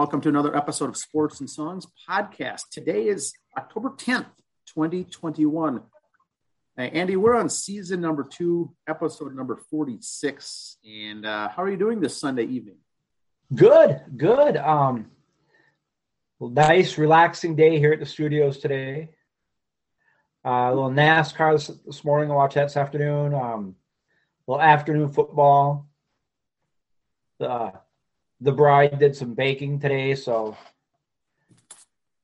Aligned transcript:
Welcome 0.00 0.22
to 0.22 0.30
another 0.30 0.56
episode 0.56 0.88
of 0.88 0.96
Sports 0.96 1.40
and 1.40 1.50
Songs 1.50 1.86
podcast. 2.08 2.70
Today 2.72 3.08
is 3.08 3.34
October 3.54 3.90
10th, 3.90 4.30
2021. 4.74 5.76
Uh, 5.76 5.80
Andy, 6.80 7.16
we're 7.16 7.36
on 7.36 7.50
season 7.50 8.00
number 8.00 8.24
two, 8.24 8.74
episode 8.88 9.36
number 9.36 9.56
46. 9.68 10.78
And 10.90 11.26
uh, 11.26 11.50
how 11.50 11.62
are 11.62 11.70
you 11.70 11.76
doing 11.76 12.00
this 12.00 12.18
Sunday 12.18 12.44
evening? 12.44 12.76
Good, 13.54 14.00
good. 14.16 14.56
Um, 14.56 15.10
nice, 16.40 16.96
relaxing 16.96 17.54
day 17.54 17.78
here 17.78 17.92
at 17.92 18.00
the 18.00 18.06
studios 18.06 18.56
today. 18.56 19.10
Uh, 20.42 20.48
a 20.48 20.74
little 20.74 20.90
NASCAR 20.90 21.52
this, 21.56 21.66
this 21.84 22.04
morning. 22.06 22.30
I 22.30 22.36
watched 22.36 22.54
that 22.54 22.68
this 22.68 22.78
afternoon. 22.78 23.34
Um, 23.34 23.76
a 24.48 24.50
little 24.50 24.62
afternoon 24.62 25.10
football. 25.10 25.90
The 27.38 27.74
the 28.40 28.52
bride 28.52 28.98
did 28.98 29.14
some 29.14 29.34
baking 29.34 29.80
today, 29.80 30.14
so 30.14 30.56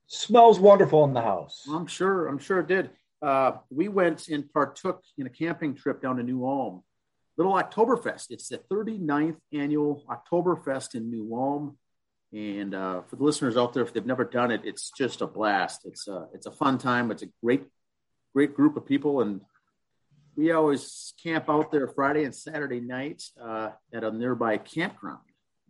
smells 0.07 0.59
wonderful 0.59 1.05
in 1.05 1.13
the 1.13 1.21
house. 1.21 1.67
I'm 1.71 1.87
sure. 1.87 2.27
I'm 2.27 2.39
sure 2.39 2.61
it 2.61 2.69
did. 2.69 2.91
Uh, 3.21 3.53
we 3.71 3.89
went 3.89 4.29
and 4.29 4.51
partook 4.53 5.03
in 5.19 5.27
a 5.27 5.31
camping 5.31 5.75
trip 5.75 6.01
down 6.01 6.17
to 6.17 6.23
New 6.23 6.47
Ulm. 6.47 6.83
Little 7.37 7.55
Oktoberfest. 7.55 8.31
It's 8.31 8.49
the 8.49 8.59
39th 8.71 9.37
annual 9.53 10.05
Oktoberfest 10.09 10.95
in 10.95 11.11
New 11.11 11.35
Ulm. 11.35 11.77
And 12.33 12.75
uh, 12.75 13.03
for 13.03 13.17
the 13.17 13.25
listeners 13.25 13.57
out 13.57 13.73
there, 13.73 13.83
if 13.83 13.93
they've 13.93 14.05
never 14.05 14.25
done 14.25 14.51
it, 14.51 14.63
it's 14.65 14.91
just 14.97 15.21
a 15.21 15.27
blast. 15.27 15.83
It's 15.85 16.09
a, 16.09 16.29
it's 16.35 16.47
a 16.47 16.51
fun 16.51 16.79
time. 16.79 17.11
It's 17.11 17.23
a 17.23 17.29
great, 17.43 17.65
great 18.35 18.55
group 18.55 18.77
of 18.77 18.87
people. 18.87 19.21
And 19.21 19.43
we 20.35 20.51
always 20.53 21.15
camp 21.23 21.49
out 21.49 21.71
there 21.71 21.89
Friday 21.89 22.25
and 22.25 22.35
Saturday 22.35 22.81
night 22.81 23.23
uh, 23.43 23.71
at 23.93 24.05
a 24.05 24.11
nearby 24.11 24.59
campground. 24.59 25.21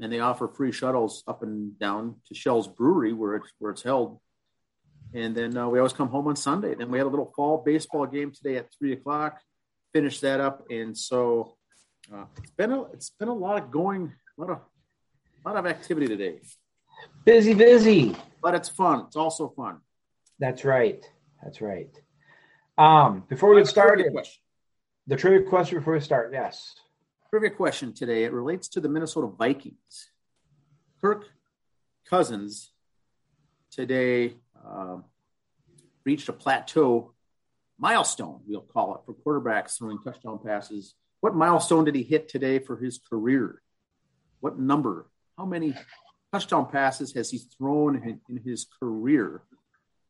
And 0.00 0.12
they 0.12 0.20
offer 0.20 0.48
free 0.48 0.72
shuttles 0.72 1.24
up 1.26 1.42
and 1.42 1.78
down 1.78 2.16
to 2.28 2.34
Schell's 2.34 2.68
Brewery, 2.68 3.12
where 3.12 3.36
it's, 3.36 3.50
where 3.58 3.72
it's 3.72 3.82
held. 3.82 4.20
And 5.14 5.34
then 5.34 5.56
uh, 5.56 5.68
we 5.68 5.78
always 5.78 5.94
come 5.94 6.08
home 6.08 6.26
on 6.26 6.36
Sunday. 6.36 6.74
Then 6.74 6.90
we 6.90 6.98
had 6.98 7.06
a 7.06 7.10
little 7.10 7.32
fall 7.34 7.62
baseball 7.64 8.06
game 8.06 8.32
today 8.32 8.56
at 8.56 8.68
three 8.78 8.92
o'clock. 8.92 9.40
Finish 9.94 10.20
that 10.20 10.40
up, 10.40 10.66
and 10.68 10.98
so 10.98 11.56
uh, 12.12 12.24
it's 12.36 12.50
been 12.50 12.70
a 12.70 12.82
it's 12.92 13.08
been 13.10 13.28
a 13.28 13.34
lot 13.34 13.62
of 13.62 13.70
going, 13.70 14.12
a 14.36 14.40
lot 14.40 14.50
of 14.50 14.58
a 14.58 15.48
lot 15.48 15.56
of 15.56 15.64
activity 15.64 16.06
today. 16.06 16.40
Busy, 17.24 17.54
busy, 17.54 18.14
but 18.42 18.54
it's 18.54 18.68
fun. 18.68 19.04
It's 19.06 19.16
also 19.16 19.48
fun. 19.56 19.78
That's 20.38 20.64
right. 20.66 21.02
That's 21.42 21.62
right. 21.62 21.88
Um, 22.76 23.24
before 23.26 23.54
we 23.54 23.60
get 23.60 23.68
started, 23.68 24.12
the 25.06 25.16
trivia 25.16 25.48
question 25.48 25.78
before 25.78 25.94
we 25.94 26.00
start. 26.00 26.30
Yes. 26.32 26.74
Trivia 27.36 27.54
question 27.54 27.92
today. 27.92 28.24
It 28.24 28.32
relates 28.32 28.66
to 28.68 28.80
the 28.80 28.88
Minnesota 28.88 29.26
Vikings. 29.26 30.08
Kirk 31.02 31.26
Cousins 32.08 32.72
today 33.70 34.36
uh, 34.66 34.96
reached 36.06 36.30
a 36.30 36.32
plateau 36.32 37.12
milestone, 37.78 38.40
we'll 38.46 38.62
call 38.62 38.94
it, 38.94 39.00
for 39.04 39.12
quarterbacks 39.12 39.76
throwing 39.76 39.98
touchdown 39.98 40.38
passes. 40.42 40.94
What 41.20 41.34
milestone 41.34 41.84
did 41.84 41.94
he 41.94 42.02
hit 42.02 42.30
today 42.30 42.58
for 42.58 42.78
his 42.78 42.98
career? 43.06 43.60
What 44.40 44.58
number? 44.58 45.10
How 45.36 45.44
many 45.44 45.74
touchdown 46.32 46.70
passes 46.70 47.12
has 47.12 47.30
he 47.30 47.36
thrown 47.36 47.96
in, 47.96 48.20
in 48.30 48.42
his 48.42 48.66
career? 48.80 49.42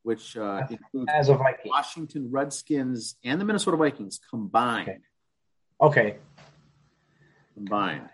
Which 0.05 0.37
uh, 0.37 0.63
includes 0.71 1.11
as 1.13 1.29
a 1.29 1.35
Viking. 1.35 1.73
Washington 1.73 2.31
Redskins 2.31 3.17
and 3.25 3.41
the 3.41 3.45
Minnesota 3.45 3.79
Vikings 3.79 4.21
combined. 4.31 4.91
Okay. 4.91 5.01
okay. 5.81 6.19
Combined. 7.57 8.09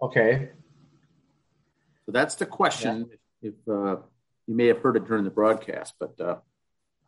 Okay. 0.00 0.48
So 2.06 2.12
that's 2.12 2.34
the 2.34 2.46
question. 2.46 3.10
Yeah. 3.42 3.50
If, 3.50 3.54
uh, 3.68 3.96
you 4.46 4.54
may 4.54 4.66
have 4.66 4.78
heard 4.78 4.96
it 4.96 5.06
during 5.06 5.24
the 5.24 5.30
broadcast, 5.30 5.94
but 6.00 6.18
uh, 6.20 6.36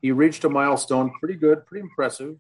he 0.02 0.12
reached 0.12 0.44
a 0.44 0.48
milestone. 0.48 1.10
Pretty 1.18 1.34
good, 1.34 1.64
pretty 1.66 1.82
impressive. 1.82 2.36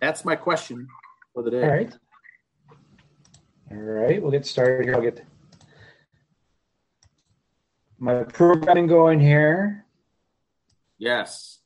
That's 0.00 0.24
my 0.24 0.36
question 0.36 0.88
for 1.34 1.42
the 1.42 1.50
day. 1.50 1.62
All 1.62 1.70
right. 1.70 1.96
All 3.70 3.78
right, 3.78 4.22
we'll 4.22 4.30
get 4.30 4.46
started 4.46 4.84
here. 4.84 4.94
I'll 4.94 5.00
get 5.00 5.24
my 7.98 8.24
programming 8.24 8.86
going 8.86 9.20
here. 9.20 9.86
Yes. 10.98 11.60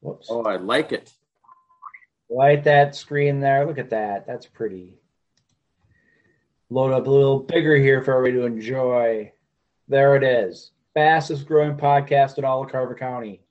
Whoops. 0.00 0.28
Oh, 0.30 0.42
I 0.42 0.56
like 0.56 0.92
it. 0.92 1.12
Light 2.32 2.64
that 2.64 2.94
screen 2.94 3.40
there. 3.40 3.66
Look 3.66 3.78
at 3.78 3.90
that. 3.90 4.26
That's 4.26 4.46
pretty. 4.46 4.94
Load 6.70 6.92
up 6.92 7.06
a 7.06 7.10
little 7.10 7.40
bigger 7.40 7.76
here 7.76 8.02
for 8.02 8.16
everybody 8.16 8.40
to 8.40 8.46
enjoy. 8.46 9.32
There 9.88 10.16
it 10.16 10.24
is. 10.24 10.70
Fastest 10.94 11.46
growing 11.46 11.76
podcast 11.76 12.38
in 12.38 12.44
all 12.44 12.64
of 12.64 12.72
Carver 12.72 12.94
County. 12.94 13.42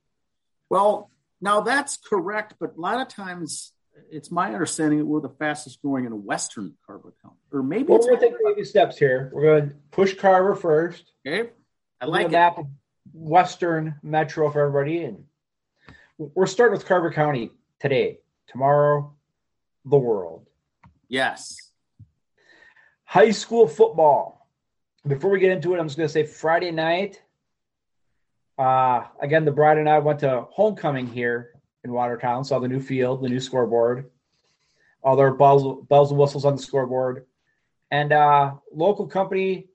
Well, 0.69 1.11
now 1.41 1.61
that's 1.61 1.97
correct, 1.97 2.55
but 2.59 2.75
a 2.75 2.81
lot 2.81 3.01
of 3.01 3.07
times 3.07 3.73
it's 4.09 4.31
my 4.31 4.51
understanding 4.53 4.97
that 4.97 5.05
we're 5.05 5.21
the 5.21 5.29
fastest 5.29 5.79
growing 5.83 6.05
in 6.05 6.25
Western 6.25 6.73
Carver 6.87 7.13
County. 7.21 7.37
Or 7.51 7.61
maybe 7.61 7.83
well, 7.83 7.99
we're 8.01 8.17
take 8.17 8.33
baby 8.43 8.63
steps 8.63 8.97
here. 8.97 9.29
We're 9.31 9.43
going 9.43 9.69
to 9.69 9.75
push 9.91 10.15
Carver 10.15 10.55
first. 10.55 11.11
Okay. 11.27 11.51
I 11.99 12.05
like 12.05 12.27
it. 12.27 12.31
Map 12.31 12.57
Western 13.13 13.95
Metro 14.01 14.49
for 14.49 14.61
everybody. 14.61 15.03
And 15.03 15.25
we're 16.17 16.47
starting 16.47 16.75
with 16.75 16.87
Carver 16.87 17.11
County 17.11 17.51
today. 17.79 18.17
Tomorrow, 18.47 19.13
the 19.85 19.97
world. 19.97 20.47
Yes. 21.07 21.55
High 23.05 23.31
school 23.31 23.67
football 23.67 24.41
before 25.07 25.31
we 25.31 25.39
get 25.39 25.51
into 25.51 25.73
it, 25.73 25.79
I'm 25.79 25.87
just 25.87 25.97
going 25.97 26.07
to 26.07 26.13
say 26.13 26.25
Friday 26.25 26.71
night. 26.71 27.21
Uh, 28.57 29.05
again, 29.21 29.45
the 29.45 29.51
bride 29.51 29.77
and 29.77 29.89
I 29.89 29.99
went 29.99 30.19
to 30.19 30.45
homecoming 30.51 31.07
here 31.07 31.59
in 31.83 31.91
Watertown, 31.91 32.43
saw 32.43 32.59
the 32.59 32.67
new 32.67 32.79
field, 32.79 33.23
the 33.23 33.29
new 33.29 33.39
scoreboard, 33.39 34.11
all 35.01 35.15
their 35.15 35.33
bells, 35.33 35.83
bells 35.89 36.11
and 36.11 36.19
whistles 36.19 36.45
on 36.45 36.55
the 36.55 36.61
scoreboard, 36.61 37.25
and 37.89 38.13
uh, 38.13 38.53
local 38.71 39.07
company. 39.07 39.67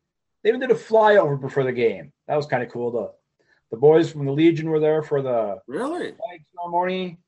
They 0.43 0.51
even 0.51 0.61
did 0.61 0.71
a 0.71 0.75
flyover 0.75 1.41
before 1.41 1.65
the 1.65 1.73
game. 1.73 2.13
That 2.29 2.37
was 2.37 2.47
kind 2.47 2.63
of 2.63 2.71
cool. 2.71 2.93
The 2.93 3.13
the 3.73 3.77
boys 3.77 4.13
from 4.13 4.27
the 4.27 4.33
Legion 4.33 4.71
were 4.71 4.79
there 4.79 5.03
for 5.03 5.21
the 5.21 5.61
really 5.67 6.15
ceremony. 6.55 7.19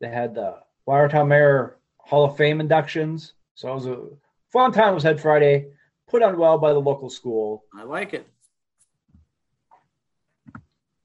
They 0.00 0.08
had 0.08 0.34
the 0.34 0.56
Watertown 0.86 1.28
Mayer 1.28 1.78
Hall 1.98 2.24
of 2.24 2.36
Fame 2.36 2.60
inductions. 2.60 3.34
So 3.54 3.70
it 3.70 3.74
was 3.74 3.86
a 3.86 4.06
fun 4.52 4.72
time. 4.72 4.92
It 4.92 4.94
was 4.94 5.02
Head 5.02 5.20
Friday 5.20 5.66
put 6.06 6.22
on 6.22 6.38
well 6.38 6.58
by 6.58 6.72
the 6.72 6.80
local 6.80 7.10
school. 7.10 7.64
I 7.74 7.82
like 7.82 8.14
it. 8.14 8.28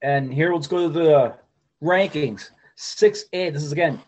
And 0.01 0.33
here, 0.33 0.53
let's 0.53 0.67
go 0.67 0.87
to 0.87 0.93
the 0.93 1.35
rankings. 1.83 2.51
6A. 2.77 3.53
This 3.53 3.63
is 3.63 3.71
again 3.71 3.99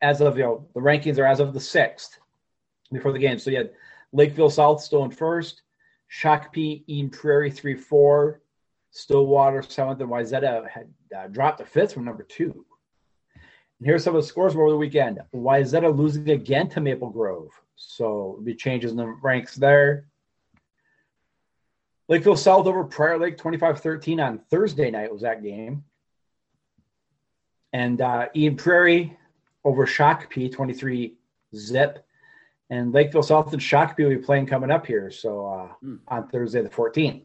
as 0.00 0.20
of 0.20 0.36
you 0.36 0.44
know, 0.44 0.68
the 0.74 0.80
rankings 0.80 1.18
are 1.18 1.26
as 1.26 1.40
of 1.40 1.52
the 1.52 1.60
sixth 1.60 2.18
before 2.92 3.12
the 3.12 3.18
game. 3.18 3.38
So 3.38 3.50
you 3.50 3.58
had 3.58 3.70
Lakeville 4.12 4.50
South 4.50 4.80
still 4.80 5.04
in 5.04 5.10
first, 5.10 5.62
Shakopee, 6.10 6.84
Eden 6.86 7.10
Prairie 7.10 7.50
3 7.50 7.74
4, 7.74 8.40
Stillwater 8.90 9.62
seventh, 9.62 10.00
and 10.00 10.10
Wayzata 10.10 10.68
had 10.68 10.88
uh, 11.16 11.26
dropped 11.28 11.58
to 11.58 11.66
fifth 11.66 11.92
from 11.92 12.04
number 12.04 12.22
two. 12.22 12.64
Here's 13.82 14.02
some 14.02 14.16
of 14.16 14.22
the 14.22 14.28
scores 14.28 14.54
over 14.54 14.70
the 14.70 14.76
weekend. 14.76 15.20
Wayzata 15.34 15.96
losing 15.96 16.28
again 16.30 16.68
to 16.70 16.80
Maple 16.80 17.10
Grove. 17.10 17.50
So 17.76 18.40
be 18.42 18.54
changes 18.54 18.90
in 18.90 18.96
the 18.96 19.06
ranks 19.06 19.54
there. 19.54 20.06
Lakeville 22.08 22.36
South 22.36 22.66
over 22.66 22.84
Prior 22.84 23.18
Lake 23.18 23.36
25 23.36 23.80
13 23.80 24.18
on 24.18 24.38
Thursday 24.50 24.90
night 24.90 25.12
was 25.12 25.22
that 25.22 25.42
game. 25.42 25.84
And 27.72 28.00
uh, 28.00 28.28
Eden 28.34 28.56
Prairie 28.56 29.16
over 29.64 29.86
Shakopee 29.86 30.50
23 30.50 31.14
zip. 31.54 32.04
And 32.70 32.92
Lakeville 32.92 33.22
South 33.22 33.52
and 33.52 33.62
Shakopee 33.62 34.04
will 34.04 34.10
be 34.10 34.16
playing 34.16 34.46
coming 34.46 34.70
up 34.70 34.86
here. 34.86 35.10
So 35.10 35.46
uh, 35.46 35.86
mm. 35.86 36.00
on 36.08 36.28
Thursday 36.28 36.62
the 36.62 36.68
14th. 36.68 37.22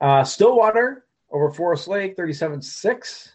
Uh, 0.00 0.24
Stillwater 0.24 1.04
over 1.30 1.50
Forest 1.50 1.86
Lake 1.86 2.16
37 2.16 2.62
6. 2.62 3.32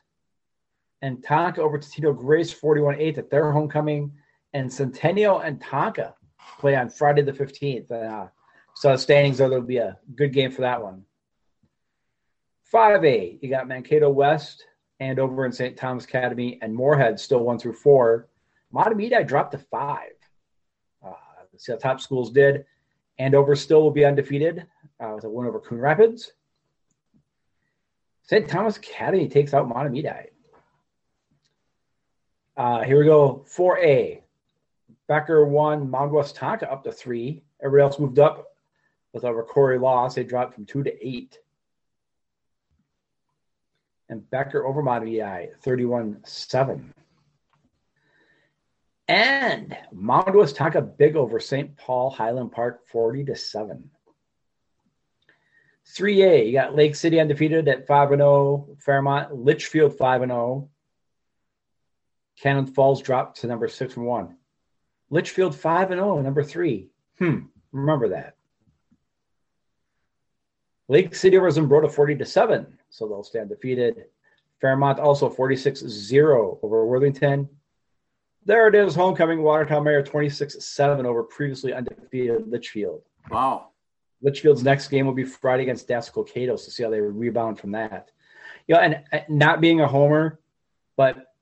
And 1.05 1.23
Tonka 1.23 1.59
over 1.59 1.77
Totino-Grace 1.77 2.51
41 2.51 2.95
8 2.99 3.17
at 3.19 3.29
their 3.29 3.51
homecoming. 3.51 4.11
And 4.53 4.73
Centennial 4.73 5.41
and 5.41 5.61
Tonka 5.61 6.13
play 6.57 6.75
on 6.75 6.89
Friday 6.89 7.21
the 7.21 7.31
15th. 7.31 7.91
Uh, 7.91 8.27
so 8.73 8.95
standings 8.95 9.39
are 9.39 9.47
there'll 9.47 9.63
be 9.63 9.77
a 9.77 9.99
good 10.15 10.33
game 10.33 10.51
for 10.51 10.61
that 10.61 10.81
one. 10.81 11.03
5A, 12.73 13.37
you 13.39 13.49
got 13.49 13.67
Mankato 13.67 14.09
West, 14.09 14.65
and 14.99 15.19
over 15.19 15.45
in 15.45 15.51
St. 15.51 15.77
Thomas 15.77 16.05
Academy, 16.05 16.57
and 16.63 16.73
Moorhead 16.73 17.19
still 17.19 17.41
one 17.41 17.59
through 17.59 17.73
four. 17.73 18.27
Mahtomedi 18.73 19.27
dropped 19.27 19.51
to 19.51 19.59
five. 19.59 20.13
Uh, 21.05 21.13
see 21.55 21.71
how 21.71 21.77
top 21.77 22.01
schools 22.01 22.31
did. 22.31 22.65
Andover 23.19 23.55
still 23.55 23.83
will 23.83 23.91
be 23.91 24.05
undefeated 24.05 24.65
uh, 24.99 25.11
with 25.13 25.23
a 25.23 25.29
win 25.29 25.45
over 25.45 25.59
Coon 25.59 25.77
Rapids. 25.77 26.31
St. 28.23 28.49
Thomas 28.49 28.77
Academy 28.77 29.27
takes 29.27 29.53
out 29.53 29.69
Mahtomedi. 29.69 30.29
Uh, 32.57 32.83
here 32.83 32.99
we 32.99 33.05
go. 33.05 33.45
4A. 33.49 34.21
Becker 35.07 35.45
won 35.45 35.89
West 36.11 36.35
Tonka 36.35 36.71
up 36.71 36.83
to 36.83 36.91
three. 36.91 37.43
Everybody 37.61 37.83
else 37.83 37.99
moved 37.99 38.19
up 38.19 38.55
with 39.13 39.23
a 39.23 39.33
Corey 39.43 39.79
loss, 39.79 40.15
they 40.15 40.23
dropped 40.23 40.53
from 40.53 40.65
two 40.65 40.83
to 40.83 41.07
eight. 41.07 41.39
And 44.09 44.29
Becker 44.29 44.65
over 44.65 44.83
Montevideo, 44.83 45.49
31 45.61 46.21
7. 46.25 46.93
And 49.07 49.77
Mount 49.91 50.35
big 50.97 51.15
over 51.15 51.39
St. 51.39 51.77
Paul 51.77 52.09
Highland 52.09 52.51
Park, 52.51 52.85
40 52.87 53.25
to 53.25 53.35
7. 53.35 53.89
3A, 55.87 56.47
you 56.47 56.51
got 56.51 56.75
Lake 56.75 56.95
City 56.95 57.19
undefeated 57.19 57.67
at 57.67 57.87
5 57.87 58.09
0. 58.09 58.67
Fairmont, 58.79 59.33
Litchfield 59.35 59.97
5 59.97 60.21
0. 60.21 60.69
Cannon 62.39 62.65
Falls 62.65 63.01
dropped 63.01 63.41
to 63.41 63.47
number 63.47 63.67
6 63.67 63.97
and 63.97 64.05
1. 64.05 64.35
Litchfield 65.09 65.55
5 65.55 65.91
and 65.91 65.99
0, 65.99 66.21
number 66.21 66.43
3. 66.43 66.89
Hmm, 67.19 67.39
remember 67.71 68.09
that. 68.09 68.35
Lake 70.87 71.15
City 71.15 71.37
over 71.37 71.49
Zumbrota 71.49 71.91
40 71.91 72.15
to 72.15 72.25
7, 72.25 72.77
so 72.89 73.07
they'll 73.07 73.23
stand 73.23 73.49
defeated. 73.49 74.05
Fairmont 74.61 74.99
also 74.99 75.29
46 75.29 75.81
0 75.81 76.59
over 76.61 76.85
Worthington. 76.85 77.49
There 78.45 78.67
it 78.67 78.75
is, 78.75 78.93
homecoming 78.93 79.41
Watertown 79.41 79.83
Mayer 79.83 80.03
26 80.03 80.63
7 80.63 81.05
over 81.05 81.23
previously 81.23 81.73
undefeated 81.73 82.47
Litchfield. 82.47 83.01
Wow. 83.31 83.69
Litchfield's 84.21 84.63
next 84.63 84.87
game 84.89 85.05
will 85.05 85.13
be 85.13 85.23
Friday 85.23 85.63
against 85.63 85.87
Dassel 85.87 86.27
Katos 86.27 86.65
to 86.65 86.71
see 86.71 86.83
how 86.83 86.89
they 86.89 87.01
rebound 87.01 87.59
from 87.59 87.71
that. 87.71 88.11
You 88.67 88.75
know, 88.75 88.81
and, 88.81 89.03
and 89.11 89.23
not 89.29 89.61
being 89.61 89.81
a 89.81 89.87
homer, 89.87 90.39
but 90.95 91.34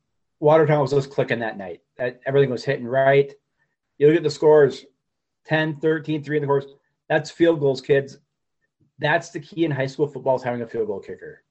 Watertown 0.44 0.82
was 0.82 0.92
just 0.92 1.10
clicking 1.10 1.40
that 1.40 1.58
night. 1.58 1.82
That, 1.98 2.20
everything 2.26 2.50
was 2.50 2.66
hitting 2.66 2.86
right. 2.86 3.32
You 3.98 4.08
look 4.08 4.18
at 4.18 4.24
the 4.24 4.30
scores 4.30 4.86
10, 5.46 5.78
13, 5.78 6.22
3 6.22 6.38
in 6.38 6.42
the 6.42 6.48
course. 6.48 6.66
That's 7.08 7.32
field 7.32 7.62
goals, 7.62 7.80
kids. 7.80 8.18
That's 9.00 9.30
the 9.30 9.40
key 9.40 9.64
in 9.64 9.72
high 9.72 9.88
school 9.88 10.06
football 10.06 10.36
is 10.36 10.44
having 10.44 10.62
a 10.62 10.68
field 10.68 10.88
goal 10.88 11.00
kicker. 11.00 11.44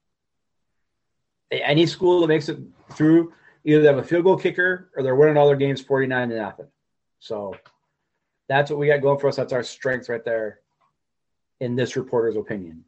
Any 1.51 1.87
school 1.87 2.21
that 2.21 2.27
makes 2.27 2.49
it 2.49 2.59
through, 2.91 3.33
either 3.65 3.81
they 3.81 3.87
have 3.87 3.97
a 3.97 4.03
field 4.03 4.25
goal 4.25 4.37
kicker 4.37 4.91
or 4.95 5.01
they're 5.01 5.15
winning 5.15 5.37
all 5.37 5.47
their 5.47 5.55
games 5.55 5.81
49 5.81 6.29
to 6.29 6.35
nothing. 6.35 6.67
So 7.19 7.55
that's 8.47 8.69
what 8.69 8.77
we 8.77 8.87
got 8.87 9.01
going 9.01 9.19
for 9.19 9.27
us. 9.27 9.37
That's 9.37 9.53
our 9.53 9.63
strength 9.63 10.07
right 10.07 10.23
there 10.23 10.59
in 11.59 11.75
this 11.75 11.95
reporter's 11.95 12.35
opinion. 12.35 12.85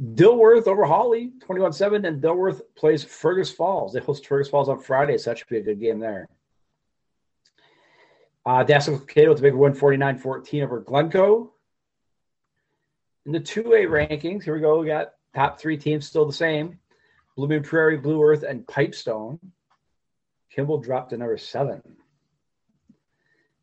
Dilworth 0.00 0.66
over 0.66 0.84
Hawley, 0.84 1.32
21 1.40 1.72
7, 1.72 2.06
and 2.06 2.22
Dilworth 2.22 2.62
plays 2.74 3.04
Fergus 3.04 3.50
Falls. 3.50 3.92
They 3.92 4.00
host 4.00 4.26
Fergus 4.26 4.48
Falls 4.48 4.68
on 4.68 4.80
Friday, 4.80 5.18
so 5.18 5.30
that 5.30 5.38
should 5.38 5.48
be 5.48 5.58
a 5.58 5.62
good 5.62 5.80
game 5.80 5.98
there. 5.98 6.28
Uh, 8.46 8.64
Dassel 8.64 9.06
Cato 9.06 9.30
with 9.30 9.40
a 9.40 9.42
big 9.42 9.54
win, 9.54 9.74
49 9.74 10.18
14 10.18 10.62
over 10.62 10.80
Glencoe. 10.80 11.52
In 13.26 13.32
the 13.32 13.40
2A 13.40 13.86
rankings, 13.86 14.44
here 14.44 14.54
we 14.54 14.60
go. 14.60 14.80
We 14.80 14.86
got 14.86 15.12
top 15.34 15.60
three 15.60 15.76
teams 15.76 16.06
still 16.06 16.24
the 16.24 16.32
same 16.32 16.78
Blooming 17.36 17.62
Prairie, 17.62 17.98
Blue 17.98 18.22
Earth, 18.22 18.42
and 18.42 18.66
Pipestone. 18.66 19.38
Kimball 20.50 20.78
dropped 20.78 21.10
to 21.10 21.18
number 21.18 21.36
seven. 21.36 21.82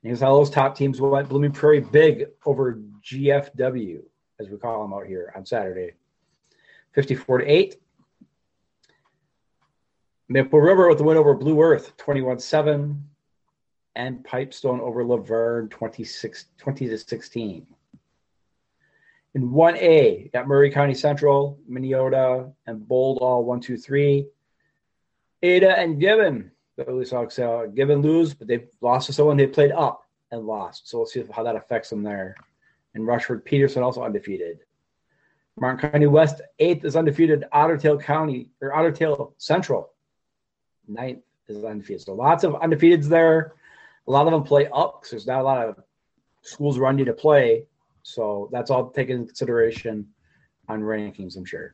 Here's 0.04 0.22
how 0.22 0.36
those 0.36 0.52
top 0.52 0.78
teams 0.78 1.02
went. 1.02 1.30
Blooming 1.30 1.52
Prairie 1.52 1.82
big 1.82 2.28
over 2.46 2.80
GFW, 3.04 4.04
as 4.40 4.50
we 4.50 4.58
call 4.58 4.84
them 4.84 4.94
out 4.94 5.08
here 5.08 5.34
on 5.36 5.46
Saturday. 5.46 5.94
54 6.98 7.38
to 7.38 7.46
8. 7.46 7.76
Maple 10.30 10.60
River 10.60 10.90
with 10.90 10.98
the 10.98 11.04
win 11.04 11.16
over 11.16 11.36
Blue 11.36 11.62
Earth, 11.62 11.96
21 11.98 12.40
7. 12.40 13.08
And 13.96 14.24
Pipestone 14.24 14.82
over 14.82 15.04
Luverne, 15.04 15.70
26, 15.70 16.46
20 16.58 16.88
to 16.88 16.98
16. 16.98 17.68
In 19.36 19.52
1A, 19.52 20.34
got 20.34 20.48
Murray 20.48 20.72
County 20.72 20.96
Central, 20.96 21.60
Minneota, 21.70 22.52
and 22.66 22.88
Bold 22.88 23.20
all 23.22 23.46
1 23.46 23.62
2 23.62 23.78
3. 23.78 24.26
Ada 25.44 25.78
and 25.78 26.00
Gibbon 26.00 26.50
the 26.78 26.86
early 26.86 27.06
Sox 27.06 27.38
uh, 27.38 27.68
Gibbon 27.76 28.02
lose, 28.02 28.34
but 28.34 28.48
they 28.48 28.66
lost 28.82 29.06
to 29.06 29.14
someone 29.14 29.38
they 29.38 29.46
played 29.46 29.72
up 29.72 30.02
and 30.32 30.48
lost. 30.48 30.90
So 30.90 30.98
we'll 30.98 31.06
see 31.06 31.24
how 31.32 31.44
that 31.44 31.56
affects 31.56 31.92
them 31.92 32.02
there. 32.02 32.36
And 32.96 33.06
Rushford 33.06 33.46
Peterson 33.46 33.84
also 33.84 34.04
undefeated. 34.04 34.62
Martin 35.60 35.90
County 35.90 36.08
West 36.08 36.42
eighth 36.60 36.86
is 36.86 36.96
undefeated. 36.96 37.46
Ottertail 37.54 38.02
County 38.02 38.50
or 38.62 38.72
Ottertail 38.72 39.34
Central 39.38 39.92
ninth 40.88 41.24
is 41.48 41.64
undefeated. 41.64 42.04
So 42.04 42.14
lots 42.14 42.44
of 42.44 42.54
undefeateds 42.54 43.06
there. 43.06 43.54
A 44.08 44.12
lot 44.12 44.28
of 44.28 44.34
them 44.34 44.44
play 44.44 44.68
up 44.74 45.02
because 45.02 45.12
there's 45.12 45.28
not 45.28 45.42
a 45.42 45.44
lot 45.44 45.68
of 45.68 45.76
schools 46.42 46.78
around 46.78 47.00
you 47.00 47.06
to 47.06 47.14
play. 47.14 47.66
So 48.04 48.50
that's 48.52 48.72
all 48.72 48.90
taken 48.90 49.18
into 49.18 49.28
consideration 49.28 50.08
on 50.70 50.82
rankings, 50.82 51.36
I'm 51.36 51.46
sure. 51.46 51.74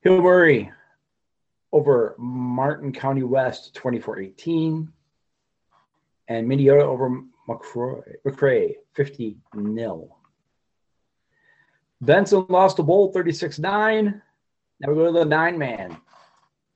Hillbury 0.00 0.72
over 1.72 2.14
Martin 2.18 2.92
County 2.92 3.22
West 3.22 3.78
24-18. 3.82 4.88
And 6.28 6.48
Minneota 6.48 6.82
over 6.82 7.22
MACCRAY 7.48 8.76
50 8.94 9.36
nil. 9.54 10.16
Benson 12.02 12.44
lost 12.48 12.76
to 12.76 12.82
Bowl 12.82 13.12
36 13.12 13.60
9. 13.60 14.22
Now 14.80 14.88
we 14.88 14.94
go 14.94 15.06
to 15.06 15.12
the 15.12 15.24
nine 15.24 15.56
man. 15.56 15.96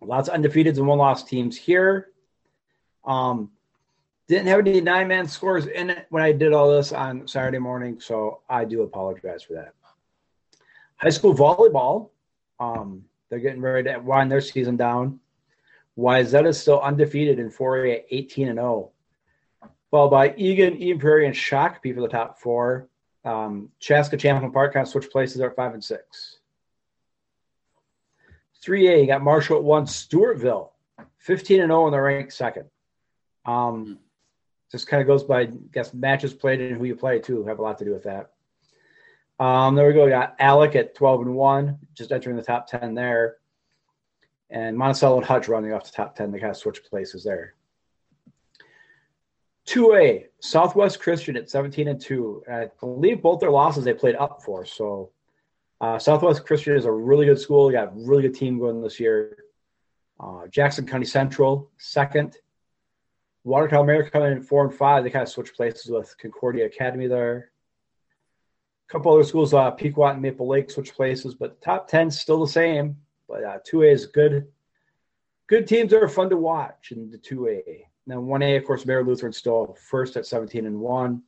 Lots 0.00 0.28
of 0.28 0.34
undefeated 0.34 0.78
and 0.78 0.87
one 0.87 0.99
loss 0.99 1.25
teams 1.25 1.56
here. 1.56 2.08
Um, 3.05 3.50
didn't 4.28 4.46
have 4.46 4.61
any 4.61 4.81
nine 4.81 5.08
man 5.08 5.26
scores 5.26 5.67
in 5.67 5.90
it 5.90 6.06
when 6.11 6.23
I 6.23 6.31
did 6.31 6.52
all 6.52 6.70
this 6.70 6.93
on 6.93 7.26
Saturday 7.26 7.58
morning, 7.58 8.00
so 8.00 8.40
I 8.49 8.64
do 8.64 8.82
apologize 8.82 9.43
for 9.43 9.55
that. 9.55 9.75
High 10.96 11.11
school 11.11 11.34
volleyball. 11.34 12.11
Um, 12.61 13.05
they're 13.28 13.40
getting 13.40 13.61
ready 13.61 13.90
to 13.90 13.99
wind 13.99 14.31
their 14.31 14.40
season 14.40 14.76
down. 14.76 15.19
Wayzata 15.99 16.49
is 16.49 16.61
still 16.61 16.81
undefeated 16.81 17.40
in 17.40 17.50
4A 17.50 17.96
at 17.96 18.06
18 18.11 18.49
and 18.49 18.58
0. 18.58 18.90
Followed 19.90 20.11
by 20.11 20.34
Eagan, 20.37 20.76
Eden 20.76 21.00
Prairie, 21.00 21.26
and 21.26 21.34
Shakopee 21.34 21.94
for 21.94 22.00
the 22.00 22.08
top 22.08 22.38
four. 22.38 22.88
Um, 23.26 23.70
Chaska, 23.81 24.17
Champlin 24.17 24.52
Park 24.52 24.73
kind 24.73 24.87
of 24.87 24.90
switch 24.90 25.11
places 25.11 25.40
at 25.40 25.56
five 25.56 25.75
and 25.75 25.82
six. 25.82 26.38
3A, 28.64 29.00
you 29.00 29.06
got 29.06 29.23
Marshall 29.23 29.58
at 29.58 29.64
one, 29.64 29.84
Stewartville, 29.84 30.70
15 31.19 31.61
and 31.61 31.71
0, 31.71 31.87
and 31.87 31.95
they're 31.95 32.02
ranked 32.02 32.33
second. 32.33 32.66
Um, 33.45 33.99
just 34.71 34.87
kind 34.87 35.00
of 35.00 35.06
goes 35.06 35.25
by, 35.25 35.42
I 35.42 35.49
guess, 35.73 35.92
matches 35.92 36.35
played 36.35 36.61
and 36.61 36.76
who 36.76 36.85
you 36.85 36.97
play 36.97 37.18
too 37.18 37.45
have 37.45 37.59
a 37.59 37.62
lot 37.62 37.78
to 37.78 37.85
do 37.85 37.92
with 37.92 38.04
that. 38.04 38.30
Um, 39.38 39.75
there 39.75 39.87
we 39.87 39.92
go. 39.92 40.04
We 40.04 40.11
got 40.11 40.37
Alec 40.38 40.75
at 40.76 40.95
12 40.95 41.23
and 41.23 41.35
1, 41.35 41.78
just 41.95 42.12
entering 42.12 42.37
the 42.37 42.42
top 42.42 42.68
10 42.68 42.95
there. 42.95 43.37
And 44.50 44.76
Monticello 44.76 45.16
and 45.16 45.26
Hutch 45.26 45.49
running 45.49 45.73
off 45.73 45.85
the 45.85 45.90
top 45.90 46.16
10. 46.16 46.30
They 46.30 46.38
kind 46.38 46.50
of 46.50 46.56
switch 46.56 46.83
places 46.85 47.25
there. 47.25 47.54
2A, 49.66 50.26
Southwest 50.40 51.00
Christian 51.00 51.37
at 51.37 51.50
17 51.50 51.88
and 51.88 52.00
2. 52.00 52.44
I 52.50 52.68
believe 52.80 53.20
both 53.20 53.40
their 53.40 53.50
losses 53.50 53.85
they 53.85 53.94
played 53.94 54.14
up 54.14 54.42
for. 54.42 54.64
So 54.64 55.11
uh, 55.80 55.99
Southwest 55.99 56.46
Christian 56.46 56.76
is 56.76 56.85
a 56.85 56.92
really 56.92 57.26
good 57.26 57.40
school. 57.40 57.66
They 57.66 57.75
got 57.75 57.88
a 57.88 57.92
really 57.94 58.23
good 58.23 58.35
team 58.35 58.58
going 58.58 58.80
this 58.80 59.00
year. 59.00 59.37
Uh, 60.18 60.46
Jackson 60.49 60.87
County 60.87 61.04
Central, 61.04 61.70
second. 61.78 62.37
Watertown 63.44 63.87
Mayer 63.87 64.08
coming 64.08 64.32
in 64.32 64.42
four 64.42 64.64
and 64.64 64.75
five. 64.75 65.04
They 65.04 65.11
kind 65.11 65.23
of 65.23 65.28
switch 65.28 65.54
places 65.54 65.90
with 65.90 66.16
Concordia 66.18 66.66
Academy 66.66 67.06
there. 67.06 67.50
A 68.88 68.92
couple 68.92 69.12
other 69.12 69.25
schools, 69.25 69.52
uh, 69.52 69.70
Pequot 69.73 70.06
and 70.06 70.23
Maple 70.23 70.49
Lake, 70.49 70.70
switch 70.70 70.94
places, 70.94 71.35
but 71.35 71.61
top 71.61 71.88
10 71.88 72.11
still 72.11 72.40
the 72.40 72.50
same. 72.50 72.96
But 73.28 73.44
uh, 73.44 73.58
2A 73.68 73.92
is 73.92 74.06
good. 74.06 74.46
Good 75.49 75.66
teams 75.66 75.92
are 75.92 76.08
fun 76.08 76.30
to 76.30 76.37
watch 76.37 76.92
in 76.92 77.11
the 77.11 77.18
2A. 77.18 77.82
Now 78.07 78.17
1A, 78.17 78.57
of 78.57 78.65
course, 78.65 78.87
Mayer 78.87 79.05
Lutheran 79.05 79.33
still 79.33 79.77
first 79.81 80.17
at 80.17 80.27
17 80.27 80.67
and 80.67 80.79
1. 80.79 81.23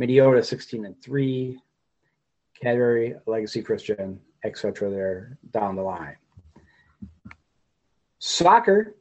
Minneota 0.00 0.44
16 0.44 0.84
and 0.84 1.00
3. 1.02 1.58
Cadbury, 2.60 3.14
Legacy 3.26 3.62
Christian, 3.62 4.18
etc. 4.44 4.90
there 4.90 5.38
down 5.52 5.76
the 5.76 5.82
line. 5.82 6.16
Soccer. 8.18 8.96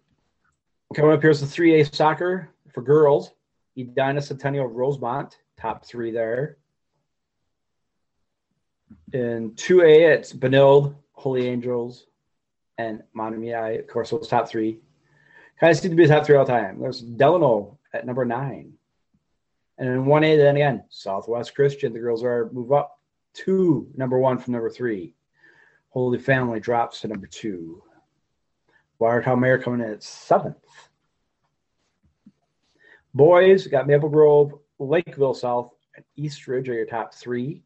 Coming 0.96 1.12
up 1.12 1.22
here 1.22 1.32
is 1.32 1.42
the 1.42 1.48
3A 1.48 1.94
soccer 1.94 2.50
for 2.72 2.82
girls. 2.82 3.32
Edina 3.78 4.22
Centennial 4.22 4.68
Rosemount, 4.68 5.38
top 5.60 5.86
three 5.86 6.12
there. 6.12 6.58
In 9.14 9.52
2A, 9.52 10.16
it's 10.16 10.34
Benilde, 10.34 10.96
Holy 11.14 11.48
Angels, 11.48 12.06
and 12.78 13.04
Monomi. 13.16 13.80
Of 13.80 13.88
course, 13.88 14.12
those 14.12 14.28
top 14.28 14.50
three. 14.50 14.80
Kind 15.60 15.76
of 15.76 15.96
be 15.96 16.06
the 16.06 16.14
top 16.14 16.26
three 16.26 16.36
all 16.36 16.46
time. 16.46 16.80
There's 16.80 17.02
Delano 17.02 17.80
at 17.94 18.06
number 18.06 18.26
nine. 18.26 18.74
And 19.80 19.90
in 19.90 20.06
1A, 20.06 20.38
then 20.38 20.56
again, 20.56 20.84
Southwest 20.90 21.56
Christian, 21.56 21.94
the 21.94 22.00
girls 22.00 22.24
are 22.24 22.50
move 22.52 22.72
up 22.72 23.00
to 23.34 23.88
number 23.96 24.20
one 24.20 24.38
from 24.38 24.54
number 24.54 24.70
three. 24.70 25.16
Holy 25.90 26.20
Family 26.20 26.60
drops 26.60 27.02
to 27.02 27.08
number 27.08 27.28
two. 27.28 27.84
Watertown 29.00 29.40
Mayer 29.40 29.60
coming 29.60 29.82
in 29.82 29.94
at 29.94 30.04
seventh. 30.04 30.58
Boys 33.14 33.68
got 33.68 33.88
Maple 33.88 34.10
Grove 34.10 34.54
Lakeville 34.80 35.34
South, 35.34 35.74
and 35.96 36.06
East 36.16 36.48
Ridge 36.48 36.70
are 36.70 36.74
your 36.74 36.86
top 36.86 37.14
three. 37.14 37.64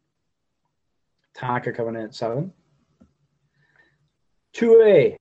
Tonka 1.36 1.74
coming 1.74 1.94
in 1.94 2.02
at 2.02 2.14
seven. 2.14 2.52
2A, 4.54 5.16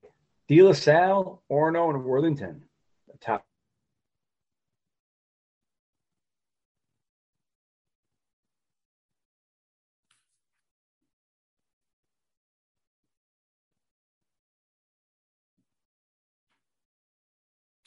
De 0.52 0.62
La 0.62 0.74
Salle, 0.74 1.42
Orono, 1.50 1.92
and 1.92 2.04
Worthington. 2.04 2.62
The 3.10 3.18
top 3.20 3.46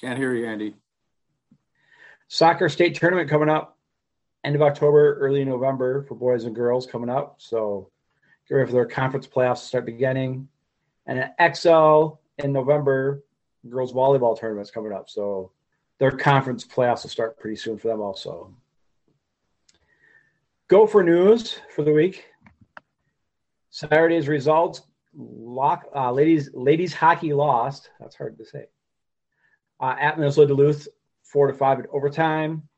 Can't 0.01 0.19
hear 0.19 0.33
you, 0.33 0.47
Andy. 0.47 0.75
soccer 2.29 2.71
state 2.71 2.95
tournament 2.95 3.29
coming 3.29 3.51
up 3.51 3.77
end 4.43 4.55
of 4.55 4.63
October, 4.63 5.19
early 5.19 5.45
November 5.45 6.03
for 6.05 6.15
boys 6.15 6.45
and 6.45 6.57
girls 6.57 6.87
coming 6.87 7.11
up. 7.11 7.37
So 7.37 7.91
get 8.49 8.55
ready 8.55 8.67
for 8.69 8.73
their 8.73 8.87
conference 8.87 9.27
playoffs 9.27 9.61
to 9.61 9.67
start 9.67 9.85
beginning. 9.85 10.49
And 11.07 11.19
an 11.19 11.55
XL 11.55 12.24
in 12.39 12.53
November, 12.53 13.23
girls 13.69 13.93
volleyball 13.93 14.39
tournaments 14.39 14.71
coming 14.71 14.93
up. 14.93 15.09
So 15.09 15.53
their 15.99 16.11
conference 16.11 16.65
playoffs 16.65 17.03
will 17.03 17.11
start 17.11 17.39
pretty 17.39 17.57
soon 17.57 17.79
for 17.79 17.89
them 17.89 18.01
also. 18.01 18.55
Go 20.69 20.87
for 20.87 21.03
news 21.03 21.59
for 21.75 21.83
the 21.85 21.93
week. 21.93 22.27
Saturday's 23.71 24.29
results. 24.29 24.83
Lock, 25.17 25.87
uh, 25.95 26.11
ladies 26.11 26.51
ladies 26.55 26.93
hockey 26.93 27.33
lost. 27.33 27.91
That's 28.01 28.17
hard 28.17 28.37
to 28.39 28.45
say. 28.45 28.67
Uh, 29.79 29.95
at 30.01 30.19
Minnesota 30.19 30.49
Duluth, 30.49 30.89
four 31.23 31.47
to 31.47 31.53
five 31.53 31.79
in 31.79 31.87
overtime. 31.93 32.69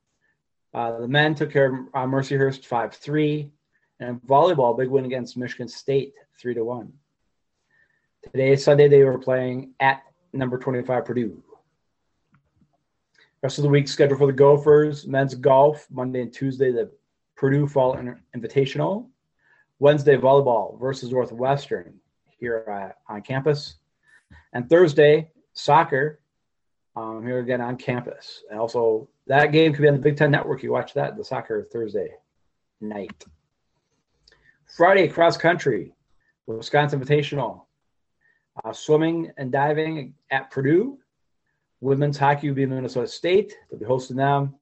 Uh, 0.75 0.99
the 0.99 1.09
men 1.09 1.35
took 1.35 1.51
care 1.51 1.67
of 1.67 1.75
uh, 1.95 2.05
Mercyhurst 2.07 2.67
five 2.67 2.95
three, 2.95 3.51
and 4.01 4.21
volleyball 4.23 4.77
big 4.77 4.89
win 4.89 5.07
against 5.07 5.39
Michigan 5.39 5.69
State 5.69 6.13
three 6.39 6.53
to 6.53 6.65
one. 6.65 6.93
Today, 8.33 8.53
is 8.53 8.65
Sunday, 8.65 8.89
they 8.89 9.05
were 9.05 9.19
playing 9.19 9.73
at 9.81 10.03
number 10.33 10.59
twenty 10.59 10.83
five 10.83 11.05
Purdue. 11.05 11.43
Rest 13.43 13.59
of 13.59 13.63
the 13.63 13.71
week 13.71 13.89
scheduled 13.89 14.19
for 14.19 14.27
the 14.27 14.33
Gophers: 14.33 15.07
men's 15.07 15.35
golf 15.35 15.87
Monday 15.91 16.23
and 16.23 16.33
Tuesday, 16.33 16.73
the 16.73 16.91
Purdue 17.37 17.67
Fall 17.67 17.97
Invitational. 18.37 19.09
Wednesday, 19.79 20.17
volleyball 20.17 20.79
versus 20.81 21.13
Northwestern 21.13 22.01
here 22.39 22.95
on 23.09 23.23
campus, 23.23 23.77
and 24.53 24.69
Thursday, 24.69 25.31
soccer 25.53 26.21
um, 26.97 27.23
here 27.25 27.39
again 27.39 27.61
on 27.61 27.77
campus. 27.77 28.43
And 28.51 28.59
also, 28.59 29.09
that 29.27 29.53
game 29.53 29.73
could 29.73 29.83
be 29.83 29.89
on 29.89 29.95
the 29.95 30.01
Big 30.01 30.17
Ten 30.17 30.31
Network. 30.31 30.63
You 30.63 30.73
watch 30.73 30.95
that, 30.95 31.17
the 31.17 31.25
soccer 31.25 31.69
Thursday 31.73 32.09
night. 32.81 33.25
Friday, 34.77 35.09
cross 35.09 35.37
country, 35.37 35.95
Wisconsin 36.47 37.01
Invitational. 37.01 37.66
Uh, 38.65 38.73
swimming 38.73 39.31
and 39.37 39.53
diving 39.53 40.15
at 40.31 40.51
Purdue. 40.51 40.99
Women's 41.81 42.17
hockey 42.17 42.49
will 42.49 42.55
be 42.55 42.63
in 42.63 42.71
Minnesota 42.71 43.07
State. 43.07 43.55
They'll 43.71 43.79
be 43.79 43.87
hosting 43.87 44.17
them. 44.17 44.55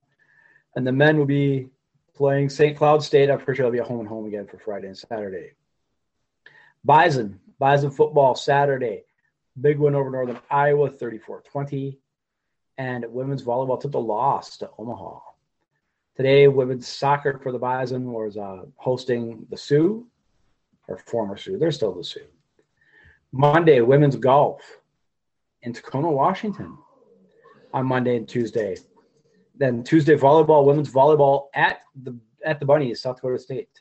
And 0.75 0.87
the 0.87 0.93
men 0.93 1.17
will 1.17 1.27
be 1.27 1.69
playing 2.15 2.49
St. 2.49 2.77
Cloud 2.77 3.03
State. 3.03 3.31
I'm 3.31 3.39
pretty 3.39 3.59
sure 3.59 3.65
they'll 3.65 3.73
be 3.73 3.79
a 3.79 3.85
home 3.85 4.01
and 4.01 4.09
home 4.09 4.27
again 4.27 4.47
for 4.47 4.59
Friday 4.59 4.89
and 4.89 4.99
Saturday. 4.99 5.53
Bison, 6.85 7.41
Bison 7.59 7.91
football 7.91 8.35
Saturday. 8.35 9.05
Big 9.61 9.79
win 9.79 9.95
over 9.95 10.11
Northern 10.11 10.41
Iowa, 10.51 10.91
34 10.91 11.43
20 11.43 11.99
and 12.79 13.05
women's 13.09 13.43
volleyball 13.43 13.81
took 13.81 13.93
the 13.93 14.01
loss 14.01 14.57
to 14.59 14.71
Omaha. 14.79 15.19
Today, 16.17 16.49
women's 16.49 16.87
soccer 16.87 17.39
for 17.43 17.53
the 17.53 17.59
Bison 17.59 18.13
was 18.13 18.37
uh, 18.37 18.65
hosting 18.77 19.47
the 19.51 19.57
Sioux, 19.57 20.07
or 20.89 20.99
former 20.99 21.37
Sioux. 21.37 21.59
They're 21.59 21.73
still 21.73 21.93
the 21.93 22.05
Sioux. 22.05 22.27
Monday, 23.37 23.81
women's 23.81 24.15
golf 24.15 24.61
in 25.63 25.73
Tacoma, 25.73 26.09
Washington 26.09 26.79
on 27.73 27.85
Monday 27.85 28.17
and 28.17 28.29
Tuesday. 28.29 28.77
Then 29.57 29.83
Tuesday, 29.83 30.15
volleyball, 30.15 30.65
women's 30.65 30.89
volleyball 30.89 31.47
at 31.53 31.81
the 32.01 32.17
at 32.45 32.61
the 32.61 32.67
Bunnies, 32.67 33.01
South 33.01 33.17
Dakota 33.17 33.41
State. 33.41 33.81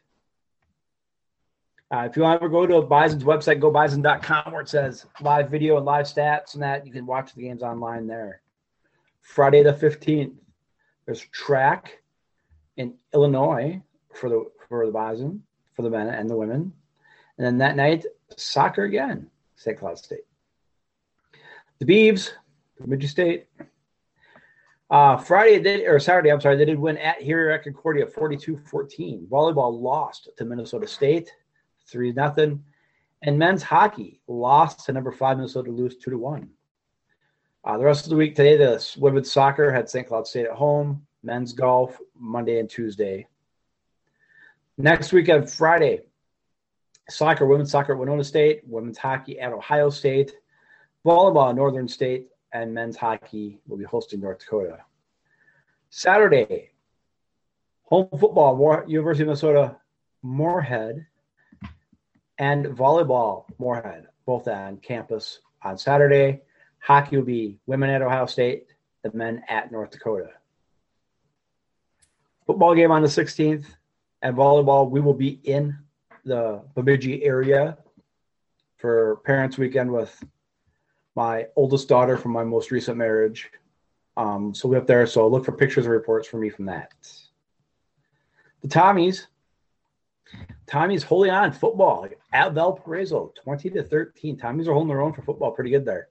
Uh, 1.92 2.08
if 2.10 2.16
you 2.16 2.24
want 2.24 2.42
to 2.42 2.50
go 2.50 2.66
to 2.66 2.82
Bison's 2.82 3.24
website, 3.24 3.60
go 3.60 3.70
bison.com 3.70 4.54
where 4.54 4.62
it 4.62 4.70
says 4.70 5.06
live 5.22 5.52
video 5.52 5.78
and 5.78 5.86
live 5.86 6.08
stats 6.08 6.56
and 6.56 6.64
that. 6.64 6.88
You 6.88 6.92
can 6.92 7.06
watch 7.06 7.36
the 7.36 7.44
games 7.44 7.62
online 7.62 8.08
there. 8.08 8.42
Friday 9.22 9.62
the 9.62 9.74
15th, 9.74 10.34
there's 11.06 11.22
track 11.28 12.02
in 12.78 12.96
Illinois 13.14 13.80
for 14.16 14.30
the 14.30 14.46
for 14.68 14.88
the 14.88 14.92
Bison, 14.92 15.44
for 15.76 15.84
the 15.84 15.92
men 15.92 16.08
and 16.08 16.28
the 16.28 16.36
women. 16.36 16.74
And 17.38 17.46
then 17.46 17.60
that 17.60 17.76
night, 17.76 18.06
soccer 18.36 18.86
again, 18.86 19.30
St. 19.64 19.80
Cloud 19.80 19.98
State. 19.98 20.26
The 21.80 21.86
Beavs, 21.86 22.32
Bemidji 22.80 23.08
State. 23.08 23.48
Uh, 24.90 25.18
Friday 25.18 25.60
did 25.60 25.88
or 25.88 26.00
Saturday, 26.00 26.32
I'm 26.32 26.42
sorry, 26.42 26.58
they 26.58 26.66
did 26.66 26.78
win 26.78 26.98
at 26.98 27.22
here 27.22 27.50
at 27.50 27.64
Concordia 27.64 28.06
42-14. 28.06 29.28
Volleyball 29.28 29.82
lost 29.82 30.30
to 30.38 30.46
Minnesota 30.46 30.86
State, 30.86 31.32
three 31.88 32.12
nothing. 32.12 32.64
And 33.22 33.40
men's 33.40 33.64
hockey 33.64 34.20
lost 34.28 34.86
to 34.86 34.92
number 34.92 35.12
five 35.12 35.38
Minnesota 35.38 35.72
Duluth 35.72 36.00
two 36.02 36.12
to 36.12 36.18
one. 36.18 36.50
Uh, 37.64 37.78
the 37.78 37.86
rest 37.86 38.06
of 38.06 38.10
the 38.10 38.18
week 38.18 38.36
today, 38.36 38.58
the 38.58 38.86
women's 38.98 39.32
soccer 39.32 39.72
had 39.72 39.90
St. 39.90 40.06
Cloud 40.06 40.28
State 40.28 40.46
at 40.46 40.52
home, 40.52 41.08
men's 41.24 41.54
golf 41.54 41.98
Monday 42.20 42.60
and 42.60 42.70
Tuesday. 42.70 43.26
Next 44.78 45.14
week 45.14 45.30
on 45.30 45.48
Friday, 45.48 46.02
soccer, 47.10 47.46
women's 47.46 47.72
soccer 47.72 47.94
at 47.94 48.00
Winona 48.00 48.24
State, 48.24 48.62
women's 48.66 48.98
hockey 48.98 49.40
at 49.40 49.54
Ohio 49.54 49.90
State, 49.90 50.34
volleyball 51.06 51.50
at 51.50 51.56
Northern 51.56 51.88
State, 51.88 52.30
and 52.54 52.74
men's 52.74 52.96
hockey 52.96 53.60
will 53.68 53.78
be 53.78 53.84
hosting 53.84 54.22
North 54.22 54.40
Dakota. 54.40 54.80
Saturday, 55.90 56.72
home 57.84 58.08
football, 58.12 58.84
University 58.88 59.24
of 59.24 59.28
Minnesota, 59.28 59.78
Moorhead, 60.22 61.06
and 62.38 62.66
volleyball, 62.66 63.46
Moorhead, 63.60 64.08
both 64.26 64.48
on 64.48 64.78
campus 64.78 65.40
on 65.62 65.78
Saturday. 65.78 66.42
Hockey 66.80 67.18
will 67.18 67.24
be 67.24 67.60
women 67.66 67.90
at 67.90 68.02
Ohio 68.02 68.26
State, 68.26 68.68
the 69.04 69.12
men 69.14 69.44
at 69.50 69.72
North 69.72 69.92
Dakota. 69.92 70.30
Football 72.46 72.76
game 72.76 72.92
on 72.92 73.02
the 73.02 73.08
16th, 73.08 73.66
and 74.22 74.36
volleyball, 74.36 74.90
we 74.90 75.00
will 75.00 75.14
be 75.14 75.40
in 75.44 75.78
the 76.26 76.62
Bemidji 76.76 77.24
area 77.24 77.78
for 78.78 79.18
Parents 79.26 79.58
Weekend 79.58 79.92
with 79.92 80.24
my 81.16 81.48
oldest 81.56 81.88
daughter 81.88 82.18
from 82.18 82.32
my 82.32 82.44
most 82.44 82.72
recent 82.72 82.98
marriage. 82.98 83.50
Um, 84.18 84.54
so 84.54 84.68
we 84.68 84.78
up 84.78 84.88
there. 84.88 85.06
So 85.08 85.28
look 85.28 85.46
for 85.46 85.52
pictures 85.52 85.86
and 85.86 85.94
reports 85.94 86.28
for 86.28 86.38
me 86.38 86.50
from 86.50 86.66
that. 86.66 86.92
The 88.62 88.68
Tommies, 88.68 89.28
Tommies 90.68 91.04
holding 91.04 91.32
on 91.32 91.52
football 91.52 92.08
at 92.32 92.54
Valparaiso, 92.54 93.34
20 93.44 93.70
to 93.72 93.84
13. 93.84 94.38
Tommies 94.38 94.68
are 94.68 94.74
holding 94.74 94.90
their 94.90 95.02
own 95.02 95.14
for 95.14 95.22
football 95.22 95.52
pretty 95.52 95.70
good 95.70 95.86
there. 95.86 96.08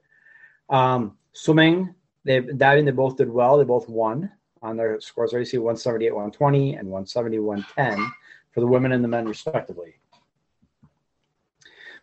Um, 0.68 1.16
swimming, 1.32 1.94
they 2.24 2.40
diving, 2.40 2.84
they 2.84 2.92
both 2.92 3.16
did 3.16 3.28
well. 3.28 3.58
They 3.58 3.64
both 3.64 3.88
won 3.88 4.30
on 4.60 4.76
their 4.76 5.00
scores. 5.00 5.32
You 5.32 5.44
see 5.44 5.58
178, 5.58 6.10
120, 6.10 6.74
and 6.74 6.88
170, 6.88 7.38
110 7.40 8.12
for 8.52 8.60
the 8.60 8.66
women 8.66 8.92
and 8.92 9.02
the 9.02 9.08
men, 9.08 9.26
respectively. 9.26 9.96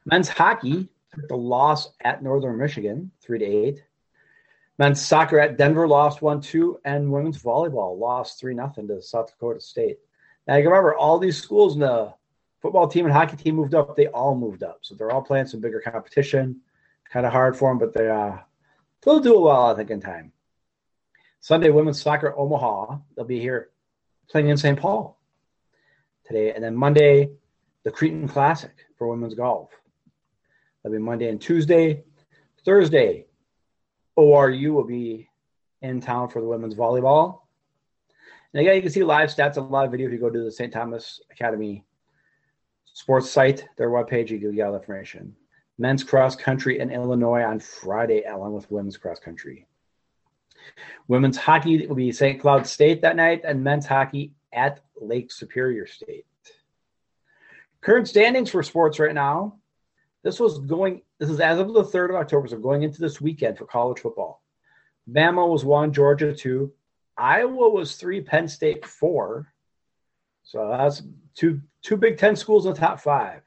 Men's 0.06 0.29
hockey 0.29 0.89
took 1.13 1.27
the 1.27 1.36
loss 1.36 1.89
at 2.01 2.24
Northern 2.24 2.58
Michigan, 2.58 3.12
three 3.22 3.39
to 3.39 3.46
eight. 3.46 3.84
Men's 4.77 5.06
soccer 5.06 5.39
at 5.39 5.58
Denver 5.58 5.88
lost 5.88 6.22
one 6.22 6.41
two, 6.41 6.79
and 6.86 7.12
women's 7.12 7.41
volleyball 7.41 8.00
lost 8.00 8.39
three 8.39 8.53
nothing 8.53 8.88
to 8.88 9.01
South 9.01 9.27
Dakota 9.27 9.60
State. 9.60 10.00
Now 10.48 10.56
you 10.56 10.65
remember 10.65 10.96
all 10.96 11.20
these 11.20 11.41
schools 11.41 11.74
in 11.74 11.82
the 11.82 12.13
football 12.62 12.88
team 12.88 13.06
and 13.06 13.13
hockey 13.13 13.38
team 13.38 13.56
moved 13.56 13.75
up. 13.75 13.96
They 13.96 14.08
all 14.08 14.36
moved 14.36 14.63
up, 14.63 14.79
so 14.82 14.96
they're 14.96 15.12
all 15.12 15.22
playing 15.22 15.48
some 15.48 15.60
bigger 15.60 15.82
competition. 15.82 16.62
Kind 17.12 17.25
of 17.25 17.32
hard 17.32 17.58
for 17.58 17.72
them, 17.72 17.79
but 17.79 17.94
they 17.94 18.10
uh, 18.10 18.38
They'll 19.01 19.20
do 19.20 19.39
well, 19.39 19.68
I 19.68 19.75
think, 19.75 19.91
in 19.91 20.01
time. 20.01 20.32
Sunday, 21.39 21.70
women's 21.70 22.01
soccer, 22.01 22.38
Omaha. 22.38 22.98
They'll 23.15 23.25
be 23.25 23.39
here 23.39 23.70
playing 24.29 24.50
in 24.50 24.58
St. 24.58 24.77
Paul 24.77 25.18
today. 26.25 26.53
And 26.53 26.63
then 26.63 26.75
Monday, 26.75 27.29
the 27.84 27.91
Cretin 27.91 28.27
Classic 28.27 28.74
for 28.98 29.08
women's 29.08 29.36
golf. 29.36 29.70
That'll 30.83 30.98
be 30.98 31.03
Monday 31.03 31.29
and 31.29 31.41
Tuesday. 31.41 32.03
Thursday, 32.65 33.25
ORU 34.17 34.74
will 34.74 34.83
be 34.83 35.29
in 35.81 36.01
town 36.01 36.29
for 36.29 36.41
the 36.41 36.48
women's 36.48 36.75
volleyball. 36.75 37.41
And 38.53 38.62
again, 38.62 38.75
you 38.75 38.81
can 38.81 38.91
see 38.91 39.03
live 39.03 39.29
stats 39.29 39.57
and 39.57 39.69
live 39.69 39.91
video 39.91 40.07
if 40.07 40.13
you 40.13 40.19
go 40.19 40.29
to 40.29 40.43
the 40.43 40.51
St. 40.51 40.74
Thomas 40.74 41.21
Academy 41.31 41.86
sports 42.93 43.29
site, 43.29 43.65
their 43.77 43.89
webpage, 43.89 44.29
you 44.29 44.39
can 44.39 44.55
get 44.55 44.65
all 44.65 44.74
the 44.74 44.79
information 44.79 45.36
men's 45.79 46.03
cross 46.03 46.36
country 46.36 46.79
in 46.79 46.91
Illinois 46.91 47.41
on 47.41 47.59
Friday, 47.59 48.24
along 48.24 48.53
with 48.53 48.69
women's 48.69 48.98
cross 48.98 49.17
country. 49.17 49.65
Women's 51.07 51.38
hockey 51.38 51.88
will 51.88 51.95
be 51.95 52.12
St. 52.12 52.39
Cloud 52.39 52.67
State 52.67 53.01
that 53.01 53.15
night, 53.15 53.41
and 53.45 53.63
men's 53.63 53.88
hockey 53.88 54.33
at 54.51 54.81
Lake 55.00 55.31
Superior 55.31 55.88
State. 55.88 56.25
Current 57.81 58.09
standings 58.09 58.51
for 58.51 58.62
sports 58.62 59.00
right 59.00 59.15
now. 59.15 59.59
This 60.23 60.39
was 60.39 60.59
going. 60.59 61.01
This 61.19 61.29
is 61.29 61.39
as 61.39 61.59
of 61.59 61.73
the 61.73 61.83
third 61.83 62.09
of 62.09 62.17
October, 62.17 62.47
so 62.47 62.57
going 62.57 62.83
into 62.83 62.99
this 62.99 63.21
weekend 63.21 63.57
for 63.57 63.65
college 63.65 63.99
football. 63.99 64.41
Bama 65.09 65.47
was 65.47 65.65
one, 65.65 65.93
Georgia 65.93 66.35
two, 66.35 66.73
Iowa 67.17 67.69
was 67.69 67.95
three, 67.95 68.21
Penn 68.21 68.47
State 68.47 68.85
four. 68.85 69.53
So 70.43 70.69
that's 70.69 71.03
two 71.35 71.61
two 71.81 71.97
Big 71.97 72.17
Ten 72.17 72.35
schools 72.35 72.65
in 72.65 72.73
the 72.73 72.79
top 72.79 72.99
five. 72.99 73.41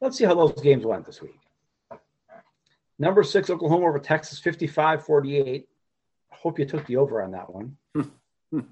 Let's 0.00 0.18
see 0.18 0.24
how 0.24 0.34
those 0.34 0.60
games 0.60 0.84
went 0.84 1.06
this 1.06 1.22
week. 1.22 1.38
Number 2.98 3.22
six, 3.22 3.50
Oklahoma 3.50 3.86
over 3.86 3.98
Texas, 3.98 4.38
55 4.38 5.04
48. 5.04 5.68
Hope 6.30 6.58
you 6.58 6.66
took 6.66 6.86
the 6.86 6.96
over 6.96 7.22
on 7.22 7.32
that 7.32 7.52
one. 7.52 7.76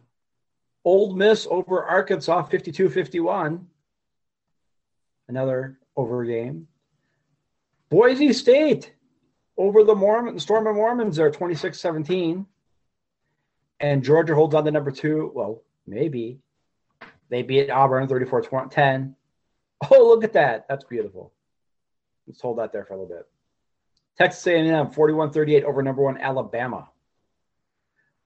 Ole 0.85 1.15
Miss 1.15 1.47
over 1.51 1.85
Arkansas, 1.85 2.43
52 2.45 2.91
51. 2.91 3.67
Another 5.29 5.79
over 5.97 6.25
game. 6.25 6.69
Boise 7.93 8.33
State 8.33 8.95
over 9.59 9.85
the 9.85 9.95
Mormon, 9.95 10.39
Storm 10.39 10.67
of 10.67 10.77
Mormons 10.77 11.19
are 11.19 11.31
26 11.31 11.79
17. 11.79 12.47
And 13.81 14.03
Georgia 14.03 14.35
holds 14.35 14.55
on 14.55 14.65
to 14.65 14.71
number 14.71 14.91
two. 14.91 15.31
Well, 15.35 15.63
maybe. 15.87 16.39
They 17.29 17.43
beat 17.43 17.69
Auburn 17.69 18.09
34 18.09 18.69
10. 18.71 19.15
Oh, 19.91 20.09
look 20.09 20.25
at 20.25 20.33
that. 20.33 20.65
That's 20.71 20.85
beautiful. 20.85 21.35
Let's 22.27 22.41
hold 22.41 22.59
that 22.61 22.73
there 22.73 22.87
for 22.87 22.95
a 22.95 22.97
little 23.03 23.15
bit. 23.15 23.29
Texas 24.17 24.47
A&M 24.47 24.87
41-38 24.87 25.65
over 25.65 25.83
number 25.83 26.03
one 26.03 26.17
Alabama. 26.17 26.89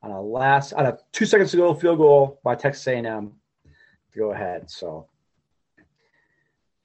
On 0.02 0.12
a 0.12 0.23
last, 0.23 0.75
on 0.75 0.87
a 0.87 0.96
two 1.11 1.26
seconds 1.26 1.50
to 1.50 1.56
go 1.56 1.75
field 1.75 1.99
goal 1.99 2.38
by 2.44 2.54
Texas 2.54 2.87
A&M 2.87 3.32
to 4.12 4.18
go 4.18 4.30
ahead. 4.30 4.70
So 4.70 5.08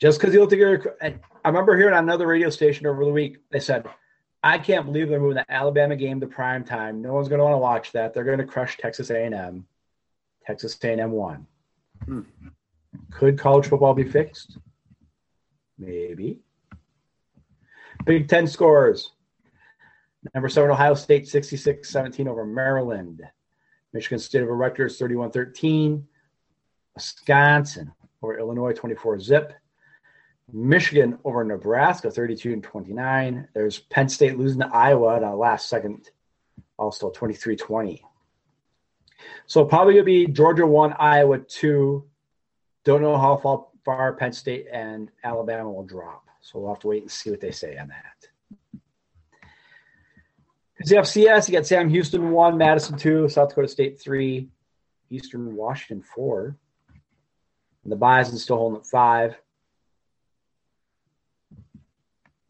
just 0.01 0.19
because 0.19 0.33
you 0.33 0.41
look 0.41 0.49
together, 0.49 0.97
I 1.01 1.47
remember 1.47 1.77
hearing 1.77 1.93
on 1.93 2.03
another 2.03 2.25
radio 2.25 2.49
station 2.49 2.87
over 2.87 3.05
the 3.05 3.11
week, 3.11 3.37
they 3.51 3.59
said, 3.59 3.85
I 4.43 4.57
can't 4.57 4.87
believe 4.87 5.07
they're 5.07 5.19
moving 5.19 5.35
the 5.35 5.51
Alabama 5.53 5.95
game 5.95 6.19
to 6.21 6.27
prime 6.27 6.63
time. 6.63 7.03
No 7.03 7.13
one's 7.13 7.27
going 7.27 7.37
to 7.37 7.43
want 7.43 7.53
to 7.53 7.59
watch 7.59 7.91
that. 7.91 8.11
They're 8.11 8.23
going 8.23 8.39
to 8.39 8.45
crush 8.45 8.77
Texas 8.77 9.11
A&M. 9.11 9.65
Texas 10.45 10.77
A&M 10.83 11.11
won. 11.11 11.45
Hmm. 12.05 12.21
Could 13.11 13.37
college 13.37 13.67
football 13.67 13.93
be 13.93 14.03
fixed? 14.03 14.57
Maybe. 15.77 16.39
Big 18.03 18.27
Ten 18.27 18.47
scores. 18.47 19.11
Number 20.33 20.49
seven, 20.49 20.71
Ohio 20.71 20.95
State 20.95 21.27
66 21.27 21.87
17 21.87 22.27
over 22.27 22.45
Maryland. 22.45 23.21
Michigan 23.93 24.17
State 24.17 24.41
over 24.41 24.55
Rutgers 24.55 24.97
31 24.97 25.31
13. 25.31 26.07
Wisconsin 26.95 27.91
over 28.23 28.39
Illinois 28.39 28.73
24 28.73 29.19
zip. 29.19 29.53
Michigan 30.53 31.17
over 31.23 31.43
Nebraska 31.43 32.11
32 32.11 32.53
and 32.53 32.63
29. 32.63 33.47
There's 33.53 33.79
Penn 33.79 34.09
State 34.09 34.37
losing 34.37 34.59
to 34.59 34.67
Iowa 34.67 35.17
at 35.17 35.23
a 35.23 35.35
last 35.35 35.69
second, 35.69 36.09
also 36.77 37.09
23 37.09 37.55
20. 37.55 38.03
So 39.45 39.65
probably 39.65 39.93
going 39.93 40.05
to 40.05 40.05
be 40.05 40.27
Georgia 40.27 40.65
1, 40.65 40.93
Iowa 40.93 41.39
2. 41.39 42.03
Don't 42.83 43.01
know 43.01 43.17
how 43.17 43.37
far, 43.37 43.67
far 43.85 44.13
Penn 44.13 44.33
State 44.33 44.67
and 44.71 45.11
Alabama 45.23 45.71
will 45.71 45.85
drop. 45.85 46.27
So 46.41 46.59
we'll 46.59 46.73
have 46.73 46.79
to 46.79 46.87
wait 46.87 47.03
and 47.03 47.11
see 47.11 47.29
what 47.29 47.39
they 47.39 47.51
say 47.51 47.77
on 47.77 47.89
that. 47.89 48.79
the 50.79 50.95
FCS, 50.95 51.47
you 51.47 51.53
got 51.53 51.67
Sam 51.67 51.89
Houston 51.89 52.31
1, 52.31 52.57
Madison 52.57 52.97
2, 52.97 53.29
South 53.29 53.49
Dakota 53.49 53.67
State 53.67 54.01
3, 54.01 54.49
Eastern 55.11 55.55
Washington 55.55 56.03
4. 56.03 56.55
And 57.83 57.91
the 57.91 57.95
Bison 57.95 58.37
still 58.37 58.57
holding 58.57 58.79
at 58.79 58.85
5. 58.85 59.35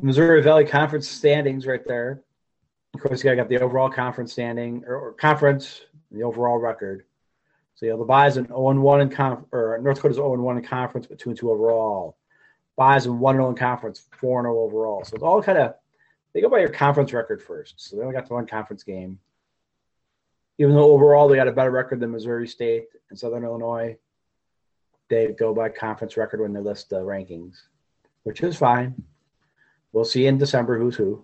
Missouri 0.02 0.42
Valley 0.42 0.66
Conference 0.66 1.08
standings 1.08 1.68
right 1.68 1.86
there. 1.86 2.24
Of 2.94 3.02
course, 3.02 3.24
you 3.24 3.36
got 3.36 3.48
the 3.48 3.60
overall 3.60 3.90
conference 3.90 4.32
standing 4.32 4.84
or, 4.86 4.96
or 4.96 5.14
conference, 5.14 5.82
the 6.12 6.24
overall 6.24 6.58
record. 6.58 7.06
So 7.76 7.86
you 7.86 7.92
know 7.92 8.00
the 8.00 8.06
Bison 8.06 8.48
0 8.48 8.80
1 8.80 9.02
in 9.02 9.10
conf 9.10 9.46
or 9.52 9.80
North 9.82 9.98
Dakota's 9.98 10.18
0 10.18 10.42
1 10.42 10.58
in 10.58 10.64
conference, 10.64 11.08
but 11.08 11.20
2 11.20 11.30
and 11.30 11.40
2 11.40 11.52
overall. 11.52 12.18
Bison 12.76 13.20
1 13.20 13.36
0 13.36 13.50
in 13.50 13.56
conference, 13.56 14.08
4 14.20 14.44
0 14.44 14.60
overall. 14.60 15.04
So 15.06 15.16
it's 15.16 15.24
all 15.24 15.42
kind 15.42 15.58
of 15.58 15.76
they 16.34 16.42
go 16.42 16.50
by 16.50 16.60
your 16.60 16.70
conference 16.70 17.14
record 17.14 17.42
first. 17.42 17.76
So 17.78 17.96
they 17.96 18.02
only 18.02 18.16
got 18.16 18.28
the 18.28 18.34
one 18.34 18.48
conference 18.48 18.84
game. 18.84 19.20
Even 20.58 20.76
though 20.76 20.92
overall 20.92 21.28
they 21.28 21.36
got 21.36 21.48
a 21.48 21.52
better 21.52 21.72
record 21.72 22.00
than 22.00 22.12
Missouri 22.12 22.48
State 22.48 22.88
and 23.10 23.18
Southern 23.18 23.44
Illinois, 23.44 23.98
they 25.10 25.28
go 25.28 25.54
by 25.54 25.70
conference 25.70 26.18
record 26.18 26.42
when 26.42 26.54
they 26.54 26.60
list 26.60 26.90
the 26.90 26.98
rankings, 26.98 27.56
which 28.24 28.42
is 28.42 28.58
fine. 28.58 28.96
We'll 29.94 30.06
see 30.06 30.28
in 30.28 30.38
December 30.38 30.78
who's 30.78 30.96
who. 30.96 31.24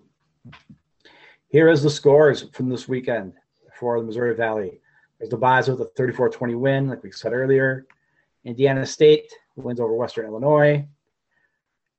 Here 1.48 1.68
is 1.68 1.82
the 1.82 1.90
scores 1.90 2.48
from 2.52 2.68
this 2.68 2.88
weekend 2.88 3.32
for 3.78 3.98
the 3.98 4.06
Missouri 4.06 4.34
Valley. 4.34 4.80
There's 5.18 5.30
the 5.30 5.36
Buys 5.36 5.68
with 5.68 5.80
a 5.80 5.86
34-20 6.00 6.58
win, 6.58 6.88
like 6.88 7.02
we 7.02 7.10
said 7.10 7.32
earlier. 7.32 7.86
Indiana 8.44 8.84
State 8.84 9.32
wins 9.56 9.80
over 9.80 9.94
Western 9.94 10.26
Illinois. 10.26 10.86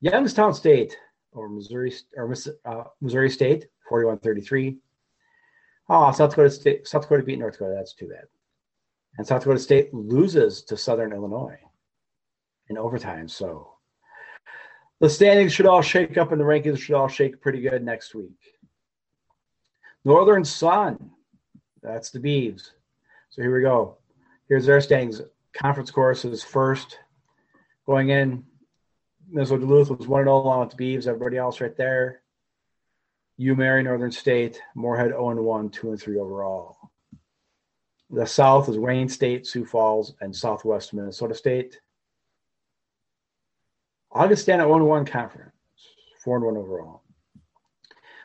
Youngstown 0.00 0.54
State 0.54 0.96
over 1.34 1.48
Missouri 1.48 1.92
or 2.16 2.34
uh, 2.64 2.84
Missouri 3.00 3.30
State, 3.30 3.66
41-33. 3.90 4.78
Oh, 5.88 6.12
South 6.12 6.30
Dakota 6.30 6.50
State, 6.50 6.86
South 6.86 7.02
Dakota 7.02 7.22
beat 7.22 7.38
North 7.38 7.54
Dakota. 7.54 7.74
That's 7.76 7.94
too 7.94 8.08
bad. 8.08 8.24
And 9.18 9.26
South 9.26 9.42
Dakota 9.42 9.58
State 9.58 9.92
loses 9.92 10.62
to 10.62 10.76
Southern 10.76 11.12
Illinois 11.12 11.58
in 12.68 12.78
overtime. 12.78 13.28
So 13.28 13.69
the 15.00 15.08
standings 15.08 15.52
should 15.52 15.66
all 15.66 15.82
shake 15.82 16.18
up 16.18 16.30
and 16.30 16.40
the 16.40 16.44
rankings 16.44 16.78
should 16.78 16.94
all 16.94 17.08
shake 17.08 17.40
pretty 17.40 17.60
good 17.60 17.82
next 17.82 18.14
week. 18.14 18.38
Northern 20.04 20.44
Sun, 20.44 21.10
that's 21.82 22.10
the 22.10 22.20
Beavs. 22.20 22.70
So 23.30 23.42
here 23.42 23.54
we 23.54 23.62
go. 23.62 23.98
Here's 24.48 24.66
their 24.66 24.80
standings. 24.80 25.22
Conference 25.54 25.90
course 25.90 26.24
is 26.24 26.42
first. 26.42 26.98
Going 27.86 28.10
in, 28.10 28.44
Minnesota 29.28 29.66
Duluth 29.66 29.90
was 29.90 30.06
1 30.06 30.24
0 30.24 30.36
along 30.36 30.60
with 30.60 30.76
the 30.76 30.84
Beavs. 30.84 31.06
Everybody 31.06 31.38
else 31.38 31.60
right 31.60 31.76
there. 31.76 32.22
U 33.36 33.54
Mary, 33.54 33.82
Northern 33.82 34.12
State, 34.12 34.60
Moorhead 34.74 35.10
0 35.10 35.42
1, 35.42 35.70
2 35.70 35.90
and 35.90 36.00
3 36.00 36.18
overall. 36.18 36.76
The 38.10 38.26
South 38.26 38.68
is 38.68 38.78
Wayne 38.78 39.08
State, 39.08 39.46
Sioux 39.46 39.64
Falls, 39.64 40.14
and 40.20 40.34
Southwest 40.34 40.92
Minnesota 40.92 41.34
State. 41.34 41.80
Augustana 44.12 44.68
1 44.68 44.84
1 44.84 45.04
conference, 45.06 45.54
4 46.24 46.36
and 46.36 46.46
1 46.46 46.56
overall. 46.56 47.02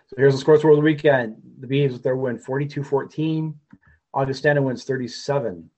So 0.07 0.15
here's 0.17 0.33
the 0.33 0.39
scores 0.39 0.61
for 0.61 0.75
the 0.75 0.81
weekend. 0.81 1.37
The 1.59 1.67
Beavs 1.67 1.93
with 1.93 2.03
their 2.03 2.15
win 2.15 2.37
42 2.37 2.83
14. 2.83 3.59
Augustana 4.13 4.61
wins 4.61 4.83
37 4.83 5.69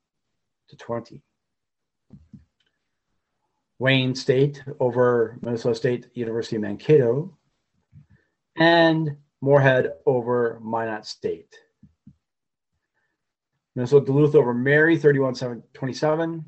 to 0.69 0.77
20. 0.77 1.21
Wayne 3.79 4.15
State 4.15 4.63
over 4.79 5.37
Minnesota 5.41 5.75
State 5.75 6.07
University 6.13 6.55
of 6.55 6.61
Mankato. 6.61 7.37
And 8.57 9.17
Moorhead 9.41 9.93
over 10.05 10.59
Minot 10.63 11.05
State. 11.05 11.55
Minnesota 13.75 14.05
Duluth 14.07 14.35
over 14.35 14.53
Mary 14.53 14.97
31 14.97 15.63
27. 15.73 16.45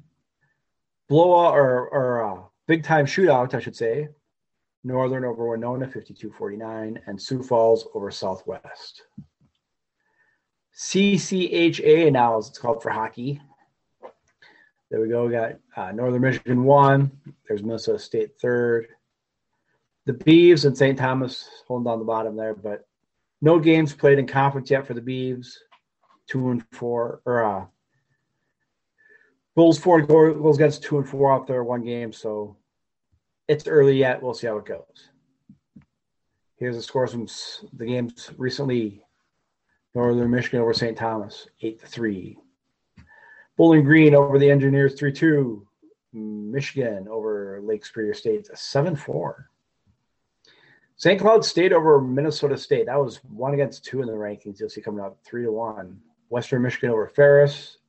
Blowout 1.08 1.56
or, 1.56 1.88
or 1.88 2.24
uh, 2.24 2.42
big 2.70 2.84
time 2.84 3.08
shootout, 3.08 3.56
I 3.56 3.60
should 3.60 3.76
say. 3.76 4.10
Northern 4.84 5.26
over 5.26 5.50
Winona, 5.50 5.88
52-49, 5.88 7.00
and 7.08 7.20
Sioux 7.20 7.42
Falls 7.42 7.88
over 7.96 8.12
Southwest. 8.12 9.02
CCHA 10.78 12.12
now, 12.12 12.38
as 12.38 12.48
it's 12.48 12.60
called 12.60 12.84
for 12.84 12.92
hockey. 12.92 13.42
There 14.92 15.02
we 15.02 15.10
go. 15.10 15.26
We 15.26 15.32
got 15.32 15.56
uh, 15.76 15.92
Northern 15.92 16.22
Michigan 16.22 16.64
one. 16.64 17.12
There's 17.48 17.64
Minnesota 17.64 17.98
State 17.98 18.40
third. 18.40 18.88
The 20.06 20.14
Beavs 20.14 20.66
and 20.66 20.78
St. 20.78 20.98
Thomas 20.98 21.50
holding 21.68 21.86
down 21.86 22.00
the 22.00 22.06
bottom 22.06 22.36
there, 22.36 22.54
but 22.54 22.88
no 23.42 23.60
games 23.60 23.94
played 23.94 24.20
in 24.20 24.28
conference 24.28 24.70
yet 24.70 24.86
for 24.86 24.94
the 24.94 25.02
Beavs. 25.02 25.56
Two 26.28 26.52
and 26.52 26.64
four, 26.72 27.22
or 27.26 27.44
uh, 27.44 27.66
Bulls 29.60 29.78
four 29.78 30.02
goals 30.02 30.56
against 30.56 30.84
two 30.84 31.00
and 31.00 31.10
four 31.10 31.34
off 31.34 31.46
their 31.46 31.66
one 31.66 31.84
game, 31.84 32.14
so 32.14 32.56
it's 33.50 33.68
early 33.68 33.98
yet. 33.98 34.24
We'll 34.24 34.34
see 34.34 34.48
how 34.48 34.56
it 34.56 34.66
goes. 34.66 35.10
Here's 36.56 36.78
the 36.78 36.82
scores 36.82 37.12
from 37.12 37.28
the 37.74 37.86
games 37.86 38.32
recently. 38.38 39.04
Northern 39.94 40.32
Michigan 40.32 40.62
over 40.62 40.72
St. 40.74 40.98
Thomas, 40.98 41.50
eight 41.62 41.82
to 41.82 41.88
three. 41.88 42.38
Bowling 43.58 43.84
Green 43.84 44.16
over 44.16 44.40
the 44.40 44.50
Engineers, 44.50 44.94
three 44.94 45.12
two. 45.12 45.68
Michigan 46.14 47.10
over 47.10 47.60
Lake 47.62 47.86
Superior 47.86 48.14
State, 48.14 48.48
seven 48.58 48.96
four. 48.96 49.50
St. 50.96 51.20
Cloud 51.20 51.44
State 51.44 51.74
over 51.74 52.00
Minnesota 52.00 52.58
State. 52.58 52.86
That 52.86 52.96
was 52.98 53.18
one 53.26 53.56
against 53.56 53.84
two 53.84 54.02
in 54.02 54.08
the 54.08 54.14
rankings. 54.14 54.62
You'll 54.62 54.70
see 54.70 54.80
coming 54.80 55.04
up 55.04 55.20
three 55.26 55.44
to 55.44 55.52
one. 55.52 56.00
Western 56.30 56.62
Michigan 56.62 56.92
over 56.92 57.10
Ferris. 57.10 57.80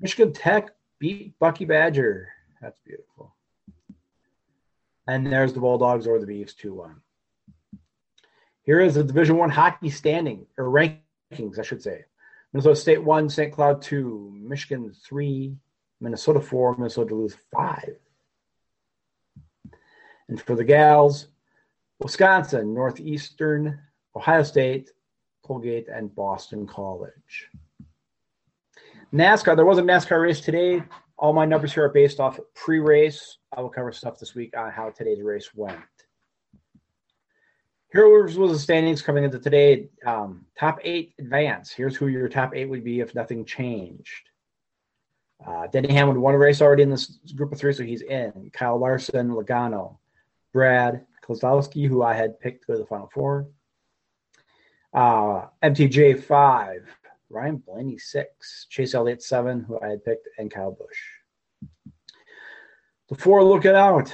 Michigan 0.00 0.32
Tech 0.32 0.70
beat 0.98 1.38
Bucky 1.38 1.64
Badger. 1.64 2.28
That's 2.60 2.80
beautiful. 2.80 3.34
And 5.06 5.26
there's 5.26 5.52
the 5.52 5.60
Bulldogs 5.60 6.06
or 6.06 6.18
the 6.18 6.26
Beavs 6.26 6.56
2 6.56 6.74
1. 6.74 7.00
Here 8.62 8.80
is 8.80 8.94
the 8.94 9.04
Division 9.04 9.36
One 9.36 9.50
hockey 9.50 9.90
standing 9.90 10.46
or 10.58 10.64
rankings, 10.64 11.58
I 11.58 11.62
should 11.62 11.82
say. 11.82 12.04
Minnesota 12.52 12.76
State 12.76 13.02
1, 13.02 13.28
St. 13.28 13.52
Cloud 13.52 13.82
2, 13.82 14.34
Michigan 14.34 14.92
3, 15.04 15.56
Minnesota 16.00 16.40
4, 16.40 16.76
Minnesota 16.76 17.10
Duluth 17.10 17.36
5. 17.54 17.96
And 20.28 20.40
for 20.40 20.56
the 20.56 20.64
gals, 20.64 21.28
Wisconsin, 22.00 22.74
Northeastern, 22.74 23.78
Ohio 24.16 24.42
State, 24.42 24.90
Colgate, 25.42 25.88
and 25.88 26.14
Boston 26.14 26.66
College. 26.66 27.48
NASCAR, 29.12 29.56
there 29.56 29.64
was 29.64 29.78
a 29.78 29.82
NASCAR 29.82 30.20
race 30.22 30.40
today. 30.40 30.82
All 31.18 31.32
my 31.32 31.46
numbers 31.46 31.72
here 31.72 31.84
are 31.84 31.90
based 31.90 32.20
off 32.20 32.38
pre 32.54 32.78
race. 32.80 33.38
I 33.56 33.60
will 33.60 33.70
cover 33.70 33.92
stuff 33.92 34.18
this 34.18 34.34
week 34.34 34.56
on 34.56 34.70
how 34.70 34.90
today's 34.90 35.22
race 35.22 35.50
went. 35.54 35.78
Here 37.92 38.08
was 38.08 38.36
the 38.36 38.58
standings 38.58 39.00
coming 39.00 39.24
into 39.24 39.38
today. 39.38 39.88
Um, 40.04 40.44
top 40.58 40.80
eight 40.82 41.14
advance. 41.18 41.70
Here's 41.70 41.96
who 41.96 42.08
your 42.08 42.28
top 42.28 42.54
eight 42.54 42.68
would 42.68 42.84
be 42.84 43.00
if 43.00 43.14
nothing 43.14 43.44
changed. 43.44 44.30
Uh, 45.46 45.66
Denny 45.68 45.92
Hamlin 45.92 46.20
won 46.20 46.34
a 46.34 46.38
race 46.38 46.60
already 46.60 46.82
in 46.82 46.90
this 46.90 47.18
group 47.34 47.52
of 47.52 47.58
three, 47.58 47.72
so 47.72 47.84
he's 47.84 48.02
in. 48.02 48.50
Kyle 48.52 48.78
Larson, 48.78 49.30
Logano, 49.30 49.98
Brad 50.52 51.06
Keselowski, 51.22 51.86
who 51.86 52.02
I 52.02 52.14
had 52.14 52.40
picked 52.40 52.66
to 52.66 52.76
the 52.76 52.86
final 52.86 53.08
four. 53.14 53.46
Uh, 54.92 55.46
MTJ 55.62 56.22
five, 56.22 56.86
Ryan 57.36 57.58
Blaney 57.58 57.98
six, 57.98 58.66
Chase 58.70 58.94
Elliott 58.94 59.22
seven, 59.22 59.60
who 59.60 59.78
I 59.78 59.88
had 59.88 60.02
picked, 60.02 60.26
and 60.38 60.50
Kyle 60.50 60.70
Busch. 60.70 61.92
The 63.10 63.14
four 63.14 63.44
looking 63.44 63.72
out: 63.72 64.10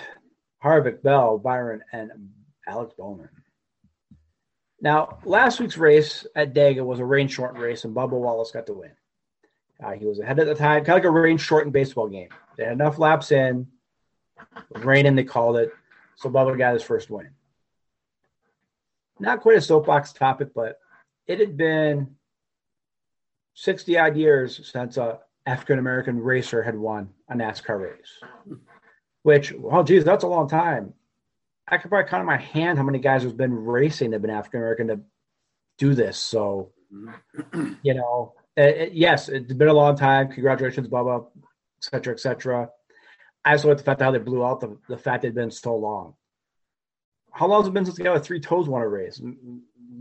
Harvick, 0.63 1.03
Bell, 1.03 1.39
Byron, 1.39 1.85
and 1.93 2.11
Alex 2.67 2.95
Bowman. 2.99 3.29
Now, 4.81 5.19
last 5.25 5.61
week's 5.61 5.77
race 5.77 6.27
at 6.35 6.53
Dega 6.53 6.85
was 6.85 6.99
a 6.99 7.05
rain 7.05 7.29
shortened 7.29 7.63
race, 7.63 7.85
and 7.85 7.95
Bubba 7.95 8.11
Wallace 8.11 8.51
got 8.51 8.67
the 8.67 8.75
win. 8.75 8.91
Uh, 9.83 9.93
he 9.93 10.05
was 10.05 10.19
ahead 10.19 10.41
at 10.41 10.47
the 10.47 10.55
time, 10.57 10.85
kind 10.85 10.99
of 10.99 11.05
like 11.05 11.05
a 11.05 11.11
rain 11.11 11.39
shortened 11.39 11.73
baseball 11.73 12.09
game. 12.09 12.29
They 12.57 12.65
had 12.65 12.73
enough 12.73 12.99
laps 12.99 13.31
in, 13.31 13.69
rain 14.75 14.85
raining, 14.85 15.15
they 15.15 15.23
called 15.23 15.59
it. 15.59 15.73
So 16.17 16.29
Bubba 16.29 16.59
got 16.59 16.75
his 16.75 16.83
first 16.83 17.09
win. 17.09 17.31
Not 19.21 19.43
quite 19.43 19.59
a 19.59 19.61
soapbox 19.61 20.13
topic, 20.13 20.49
but 20.53 20.81
it 21.29 21.39
had 21.39 21.57
been 21.57 22.17
60 23.55 23.99
odd 23.99 24.17
years 24.17 24.71
since 24.71 24.97
a 24.97 25.21
African 25.47 25.79
American 25.79 26.21
racer 26.21 26.63
had 26.63 26.77
won 26.77 27.11
a 27.29 27.35
NASCAR 27.35 27.81
race. 27.81 28.59
Which, 29.23 29.53
well, 29.53 29.85
geez, 29.85 30.05
that's 30.05 30.25
a 30.25 30.29
long 30.29 30.49
time. 30.49 30.95
I 31.69 31.79
could 31.79 31.89
probably 31.91 32.09
count 32.09 32.21
on 32.21 32.27
my 32.27 32.39
hand 32.39 32.79
how 32.79 32.85
many 32.85 32.99
guys 32.99 33.23
have 33.23 33.37
been 33.37 33.55
racing 33.55 34.11
that 34.11 34.17
have 34.17 34.23
been 34.23 34.31
African 34.31 34.61
American 34.61 34.89
to 34.89 35.01
do 35.79 35.95
this. 35.95 36.19
So, 36.19 36.71
you 37.83 37.95
know, 37.95 38.35
it, 38.57 38.77
it, 38.77 38.93
yes, 38.93 39.29
it's 39.29 39.53
been 39.53 39.69
a 39.69 39.73
long 39.73 39.97
time. 39.97 40.31
Congratulations, 40.31 40.89
Bubba, 40.89 41.27
et 41.37 41.85
cetera, 41.85 42.15
et 42.15 42.21
cetera. 42.21 42.69
I 43.45 43.55
just 43.55 43.65
like 43.65 43.79
the 43.79 43.85
fact 43.85 44.01
how 44.01 44.11
they 44.11 44.19
blew 44.19 44.45
out 44.45 44.61
the, 44.61 44.77
the 44.89 44.99
fact 44.99 45.23
they'd 45.23 45.35
been 45.35 45.51
so 45.51 45.75
long. 45.77 46.15
How 47.33 47.47
long 47.47 47.63
has 47.63 47.69
it 47.69 47.75
been 47.75 47.85
since 47.85 47.97
the 47.97 48.05
guy 48.05 48.13
with 48.13 48.25
three 48.25 48.41
toes 48.41 48.69
won 48.69 48.83
a 48.83 48.89
race? 48.89 49.21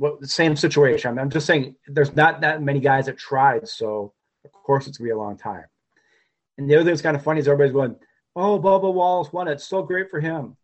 What 0.01 0.25
same 0.25 0.55
situation? 0.55 1.19
I'm 1.19 1.29
just 1.29 1.45
saying 1.45 1.75
there's 1.85 2.15
not 2.15 2.41
that 2.41 2.63
many 2.63 2.79
guys 2.79 3.05
that 3.05 3.19
tried, 3.19 3.67
so 3.67 4.15
of 4.43 4.51
course 4.51 4.87
it's 4.87 4.97
gonna 4.97 5.09
be 5.09 5.11
a 5.11 5.17
long 5.17 5.37
time. 5.37 5.65
And 6.57 6.67
the 6.67 6.73
other 6.73 6.83
thing 6.83 6.93
that's 6.93 7.03
kind 7.03 7.15
of 7.15 7.21
funny 7.21 7.39
is 7.39 7.47
everybody's 7.47 7.71
going, 7.71 7.95
"Oh, 8.35 8.59
Bubba 8.59 8.91
Wallace 8.91 9.31
won 9.31 9.47
it. 9.47 9.51
It's 9.51 9.63
so 9.63 9.83
great 9.83 10.09
for 10.09 10.19
him." 10.19 10.57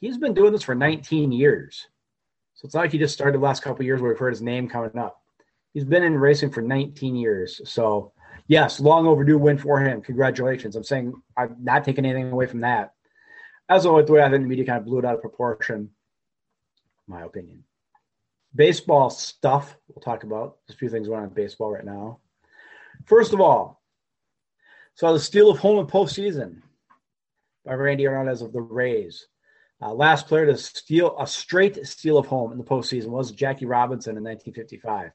He's 0.00 0.18
been 0.18 0.34
doing 0.34 0.52
this 0.52 0.64
for 0.64 0.74
19 0.74 1.32
years, 1.32 1.88
so 2.52 2.66
it's 2.66 2.74
not 2.74 2.82
like 2.82 2.92
he 2.92 2.98
just 2.98 3.14
started 3.14 3.38
the 3.38 3.42
last 3.42 3.62
couple 3.62 3.86
years 3.86 4.02
where 4.02 4.10
we've 4.10 4.18
heard 4.18 4.34
his 4.34 4.42
name 4.42 4.68
coming 4.68 4.98
up. 4.98 5.18
He's 5.72 5.86
been 5.86 6.02
in 6.02 6.18
racing 6.18 6.50
for 6.50 6.60
19 6.60 7.16
years, 7.16 7.62
so 7.64 8.12
yes, 8.48 8.80
long 8.80 9.06
overdue 9.06 9.38
win 9.38 9.56
for 9.56 9.80
him. 9.80 10.02
Congratulations. 10.02 10.76
I'm 10.76 10.84
saying 10.84 11.14
I'm 11.38 11.56
not 11.58 11.84
taking 11.84 12.04
anything 12.04 12.30
away 12.30 12.44
from 12.44 12.60
that. 12.60 12.92
As 13.66 13.86
always, 13.86 14.04
the 14.04 14.12
way 14.12 14.22
I 14.22 14.28
think 14.28 14.42
the 14.42 14.48
media 14.48 14.66
kind 14.66 14.78
of 14.78 14.84
blew 14.84 14.98
it 14.98 15.06
out 15.06 15.14
of 15.14 15.22
proportion, 15.22 15.94
my 17.06 17.22
opinion. 17.22 17.64
Baseball 18.54 19.10
stuff 19.10 19.76
we'll 19.88 20.02
talk 20.02 20.22
about. 20.22 20.58
There's 20.66 20.76
a 20.76 20.78
few 20.78 20.88
things 20.88 21.08
going 21.08 21.20
on 21.20 21.28
in 21.28 21.34
baseball 21.34 21.72
right 21.72 21.84
now. 21.84 22.20
First 23.06 23.32
of 23.32 23.40
all, 23.40 23.82
so 24.94 25.12
the 25.12 25.18
steal 25.18 25.50
of 25.50 25.58
home 25.58 25.80
in 25.80 25.86
postseason 25.86 26.62
by 27.64 27.74
Randy 27.74 28.04
Hernandez 28.04 28.42
of 28.42 28.52
the 28.52 28.60
Rays. 28.60 29.26
Uh, 29.82 29.92
last 29.92 30.28
player 30.28 30.46
to 30.46 30.56
steal 30.56 31.16
a 31.18 31.26
straight 31.26 31.84
steal 31.86 32.16
of 32.16 32.26
home 32.26 32.52
in 32.52 32.58
the 32.58 32.64
postseason 32.64 33.08
was 33.08 33.32
Jackie 33.32 33.66
Robinson 33.66 34.16
in 34.16 34.22
1955. 34.22 35.10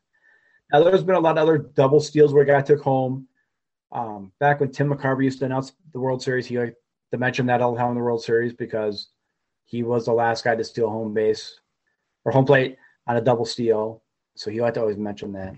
Now, 0.71 0.83
there's 0.83 1.03
been 1.03 1.15
a 1.15 1.19
lot 1.19 1.37
of 1.37 1.43
other 1.43 1.57
double 1.57 1.99
steals 1.99 2.33
where 2.33 2.43
a 2.43 2.45
guy 2.45 2.61
took 2.61 2.81
home. 2.81 3.27
Um, 3.91 4.31
back 4.39 4.59
when 4.59 4.71
Tim 4.71 4.89
McCarver 4.91 5.23
used 5.23 5.39
to 5.39 5.45
announce 5.45 5.71
the 5.93 5.99
World 5.99 6.21
Series, 6.21 6.45
he 6.45 6.59
liked 6.59 6.75
to 7.11 7.17
mention 7.17 7.47
that 7.47 7.61
all 7.61 7.73
the 7.73 7.79
time 7.79 7.89
in 7.89 7.95
the 7.95 8.03
World 8.03 8.23
Series 8.23 8.53
because 8.53 9.07
he 9.65 9.81
was 9.81 10.05
the 10.05 10.13
last 10.13 10.43
guy 10.43 10.55
to 10.55 10.63
steal 10.63 10.89
home 10.89 11.13
base 11.13 11.59
or 12.25 12.31
home 12.31 12.45
plate 12.45 12.77
on 13.09 13.17
a 13.17 13.21
double 13.21 13.43
steal. 13.43 14.03
So 14.35 14.51
you 14.51 14.63
have 14.63 14.75
to 14.75 14.81
always 14.81 14.97
mention 14.97 15.33
that. 15.33 15.55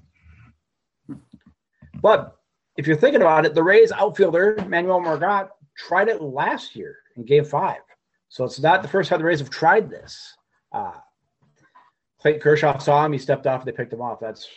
But 2.02 2.36
if 2.78 2.88
you're 2.88 2.98
thinking 2.98 3.22
about 3.22 3.46
it, 3.46 3.54
the 3.54 3.62
Rays 3.62 3.92
outfielder, 3.92 4.66
Manuel 4.68 5.02
Margot, 5.02 5.50
tried 5.78 6.08
it 6.08 6.22
last 6.22 6.76
year 6.76 6.96
in 7.18 7.26
game 7.26 7.44
five. 7.44 7.82
So 8.30 8.46
it's 8.46 8.60
not 8.60 8.82
the 8.82 8.88
first 8.88 9.10
time 9.10 9.20
the 9.20 9.26
Rays 9.26 9.40
have 9.40 9.50
tried 9.50 9.90
this. 9.90 10.36
Uh, 10.72 10.94
Clayton 12.22 12.42
Kershaw 12.42 12.78
saw 12.78 13.06
him, 13.06 13.12
he 13.12 13.20
stepped 13.20 13.46
off, 13.46 13.66
they 13.66 13.74
picked 13.74 13.92
him 13.92 14.02
off. 14.02 14.20
That's 14.22 14.48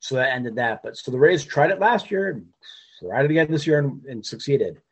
so 0.00 0.16
that 0.16 0.34
ended 0.34 0.56
that. 0.56 0.82
But 0.82 0.96
so 0.96 1.12
the 1.12 1.18
Rays 1.18 1.44
tried 1.44 1.70
it 1.70 1.78
last 1.78 2.10
year 2.10 2.30
and 2.30 2.44
tried 2.98 3.26
it 3.26 3.30
again 3.30 3.50
this 3.50 3.66
year 3.66 3.78
and, 3.78 4.04
and, 4.06 4.26
succeeded. 4.26 4.82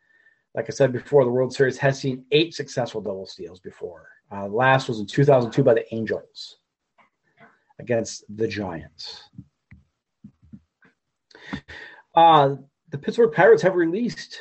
Like 0.55 0.67
I 0.69 0.73
said 0.73 0.93
before, 0.93 1.25
the 1.25 1.31
World 1.31 1.53
Series 1.53 1.77
has 1.79 2.01
seen 2.01 2.25
eight 2.31 2.55
successful 2.55 3.01
double 3.01 3.27
steals 3.27 3.61
before. 3.61 4.09
Uh, 4.31 4.47
last 4.47 4.89
was 4.89 5.01
in 5.01 5.07
2002 5.07 5.63
by 5.63 5.75
the 5.75 5.95
Angels 5.95 6.58
against 7.79 8.25
the 8.37 8.49
Giants. 8.49 9.29
Uh, 12.15 12.57
the 12.91 12.99
Pittsburgh 12.99 13.33
Pirates 13.33 13.63
have 13.63 13.75
released 13.75 14.41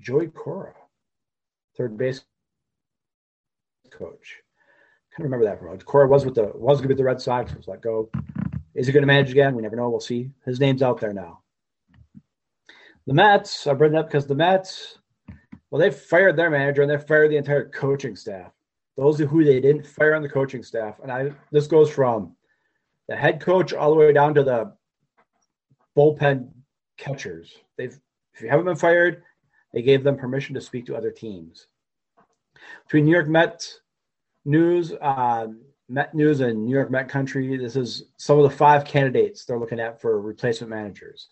Joey 0.00 0.28
Cora, 0.28 0.74
third 1.76 1.96
base 1.96 2.22
coach. 3.90 4.38
I 5.12 5.16
can't 5.16 5.24
remember 5.24 5.44
that 5.44 5.58
from 5.58 5.78
Cora 5.80 6.08
was 6.08 6.24
with 6.24 6.34
the 6.34 6.50
was 6.54 6.78
going 6.78 6.88
to 6.88 6.94
be 6.94 6.98
the 6.98 7.04
Red 7.04 7.20
Sox. 7.20 7.54
Was 7.54 7.68
let 7.68 7.80
go. 7.80 8.10
Is 8.74 8.86
he 8.86 8.92
going 8.92 9.02
to 9.02 9.06
manage 9.06 9.30
again? 9.30 9.54
We 9.54 9.62
never 9.62 9.76
know. 9.76 9.88
We'll 9.88 10.00
see. 10.00 10.30
His 10.44 10.58
name's 10.58 10.82
out 10.82 11.00
there 11.00 11.12
now. 11.12 11.40
The 13.06 13.14
Mets, 13.14 13.66
I 13.66 13.74
bring 13.74 13.92
that 13.92 13.98
up 13.98 14.06
because 14.06 14.26
the 14.26 14.34
Mets, 14.34 14.98
well, 15.70 15.80
they 15.80 15.90
fired 15.90 16.36
their 16.36 16.50
manager 16.50 16.82
and 16.82 16.90
they 16.90 16.98
fired 16.98 17.30
the 17.30 17.36
entire 17.36 17.68
coaching 17.68 18.16
staff. 18.16 18.50
Those 18.96 19.18
who 19.18 19.44
they 19.44 19.60
didn't 19.60 19.86
fire 19.86 20.14
on 20.14 20.22
the 20.22 20.28
coaching 20.28 20.62
staff. 20.62 20.98
And 21.02 21.12
I 21.12 21.30
this 21.52 21.66
goes 21.66 21.90
from 21.90 22.34
the 23.08 23.16
head 23.16 23.40
coach 23.40 23.72
all 23.72 23.90
the 23.90 23.96
way 23.96 24.12
down 24.12 24.34
to 24.34 24.42
the 24.42 24.72
bullpen 25.96 26.50
catchers. 26.96 27.54
They've 27.76 27.98
if 28.34 28.42
you 28.42 28.48
haven't 28.48 28.66
been 28.66 28.76
fired, 28.76 29.22
they 29.72 29.82
gave 29.82 30.02
them 30.02 30.16
permission 30.16 30.54
to 30.54 30.60
speak 30.60 30.86
to 30.86 30.96
other 30.96 31.12
teams. 31.12 31.68
Between 32.86 33.04
New 33.04 33.12
York 33.12 33.28
Mets 33.28 33.80
news, 34.44 34.92
um, 35.00 35.60
Met 35.88 36.14
News 36.14 36.40
and 36.40 36.64
New 36.64 36.74
York 36.74 36.90
Met 36.90 37.08
Country. 37.08 37.56
This 37.56 37.76
is 37.76 38.04
some 38.16 38.38
of 38.38 38.44
the 38.44 38.56
five 38.56 38.84
candidates 38.84 39.44
they're 39.44 39.58
looking 39.58 39.80
at 39.80 40.00
for 40.00 40.20
replacement 40.20 40.70
managers. 40.70 41.28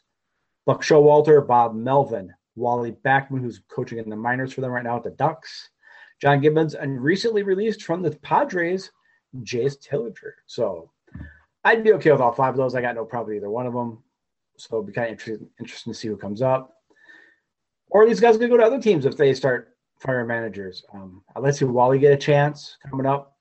Buck 0.66 0.82
Showalter, 0.82 1.44
Bob 1.46 1.74
Melvin, 1.74 2.32
Wally 2.54 2.92
Backman, 2.92 3.40
who's 3.40 3.62
coaching 3.68 3.98
in 3.98 4.10
the 4.10 4.16
minors 4.16 4.52
for 4.52 4.60
them 4.60 4.70
right 4.70 4.84
now 4.84 4.96
at 4.96 5.04
the 5.04 5.10
Ducks, 5.10 5.70
John 6.20 6.40
Gibbons, 6.40 6.74
and 6.74 7.02
recently 7.02 7.42
released 7.42 7.82
from 7.82 8.02
the 8.02 8.10
Padres, 8.18 8.92
Jayce 9.42 9.76
Tingler. 9.76 10.32
So 10.46 10.91
I'd 11.64 11.84
be 11.84 11.92
okay 11.94 12.12
with 12.12 12.20
all 12.20 12.32
five 12.32 12.54
of 12.54 12.56
those. 12.56 12.74
I 12.74 12.80
got 12.80 12.94
no 12.94 13.04
problem 13.04 13.28
with 13.28 13.36
either 13.36 13.50
one 13.50 13.66
of 13.66 13.72
them. 13.72 14.02
So 14.56 14.76
it'd 14.76 14.86
be 14.86 14.92
kind 14.92 15.06
of 15.06 15.12
interesting, 15.12 15.48
interesting 15.60 15.92
to 15.92 15.98
see 15.98 16.08
who 16.08 16.16
comes 16.16 16.42
up. 16.42 16.74
Or 17.90 18.06
these 18.06 18.20
guys 18.20 18.36
could 18.36 18.50
go 18.50 18.56
to 18.56 18.64
other 18.64 18.80
teams 18.80 19.06
if 19.06 19.16
they 19.16 19.34
start 19.34 19.76
firing 19.98 20.26
managers. 20.26 20.84
Um, 20.92 21.22
let's 21.38 21.58
see 21.58 21.64
Wally 21.64 21.98
get 21.98 22.12
a 22.12 22.16
chance 22.16 22.76
coming 22.88 23.06
up. 23.06 23.36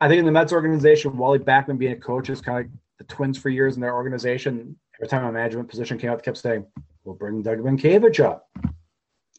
I 0.00 0.08
think 0.08 0.20
in 0.20 0.26
the 0.26 0.32
Mets 0.32 0.52
organization, 0.52 1.16
Wally 1.16 1.38
Backman 1.38 1.78
being 1.78 1.92
a 1.92 1.96
coach 1.96 2.30
is 2.30 2.40
kind 2.40 2.58
of 2.58 2.64
like 2.64 2.72
the 2.98 3.04
Twins 3.04 3.38
for 3.38 3.48
years 3.48 3.76
in 3.76 3.80
their 3.80 3.94
organization. 3.94 4.76
Every 4.96 5.08
time 5.08 5.24
a 5.24 5.32
management 5.32 5.68
position 5.68 5.98
came 5.98 6.10
up, 6.10 6.18
they 6.18 6.24
kept 6.24 6.38
saying, 6.38 6.66
"We'll 7.04 7.14
bring 7.14 7.42
Doug 7.42 7.58
Mientkiewicz 7.58 8.20
up." 8.20 8.48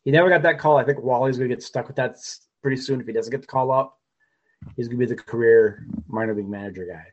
He 0.03 0.11
never 0.11 0.29
got 0.29 0.41
that 0.43 0.59
call. 0.59 0.77
I 0.77 0.83
think 0.83 1.01
Wally's 1.01 1.37
going 1.37 1.49
to 1.49 1.55
get 1.55 1.63
stuck 1.63 1.87
with 1.87 1.95
that 1.97 2.17
pretty 2.61 2.77
soon 2.77 2.99
if 2.99 3.07
he 3.07 3.13
doesn't 3.13 3.31
get 3.31 3.41
the 3.41 3.47
call 3.47 3.71
up. 3.71 3.97
He's 4.75 4.87
going 4.87 4.99
to 4.99 5.05
be 5.05 5.13
the 5.13 5.21
career 5.21 5.85
minor 6.07 6.33
league 6.33 6.49
manager 6.49 6.87
guy. 6.89 7.05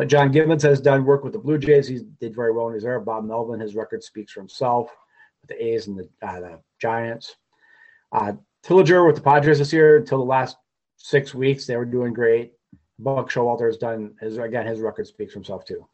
But 0.00 0.08
John 0.08 0.32
Gibbons 0.32 0.62
has 0.62 0.80
done 0.80 1.04
work 1.04 1.24
with 1.24 1.34
the 1.34 1.38
Blue 1.38 1.58
Jays. 1.58 1.86
He 1.86 2.00
did 2.20 2.34
very 2.34 2.52
well 2.52 2.68
in 2.68 2.74
his 2.74 2.86
era. 2.86 2.98
Bob 3.02 3.22
Melvin, 3.26 3.60
his 3.60 3.74
record 3.74 4.02
speaks 4.02 4.32
for 4.32 4.40
himself. 4.40 4.88
With 5.42 5.50
the 5.50 5.62
A's 5.62 5.88
and 5.88 5.98
the, 5.98 6.08
uh, 6.26 6.40
the 6.40 6.60
Giants. 6.80 7.36
Uh, 8.10 8.32
with 8.66 8.86
the 8.86 9.22
Padres 9.22 9.58
this 9.58 9.74
year 9.74 9.98
until 9.98 10.16
the 10.16 10.24
last 10.24 10.56
six 10.96 11.34
weeks, 11.34 11.66
they 11.66 11.76
were 11.76 11.84
doing 11.84 12.14
great. 12.14 12.54
Buck 12.98 13.30
Showalter 13.30 13.66
has 13.66 13.76
done 13.76 14.14
his 14.22 14.38
again. 14.38 14.66
His 14.66 14.80
record 14.80 15.06
speaks 15.06 15.34
for 15.34 15.40
himself 15.40 15.66
too. 15.66 15.86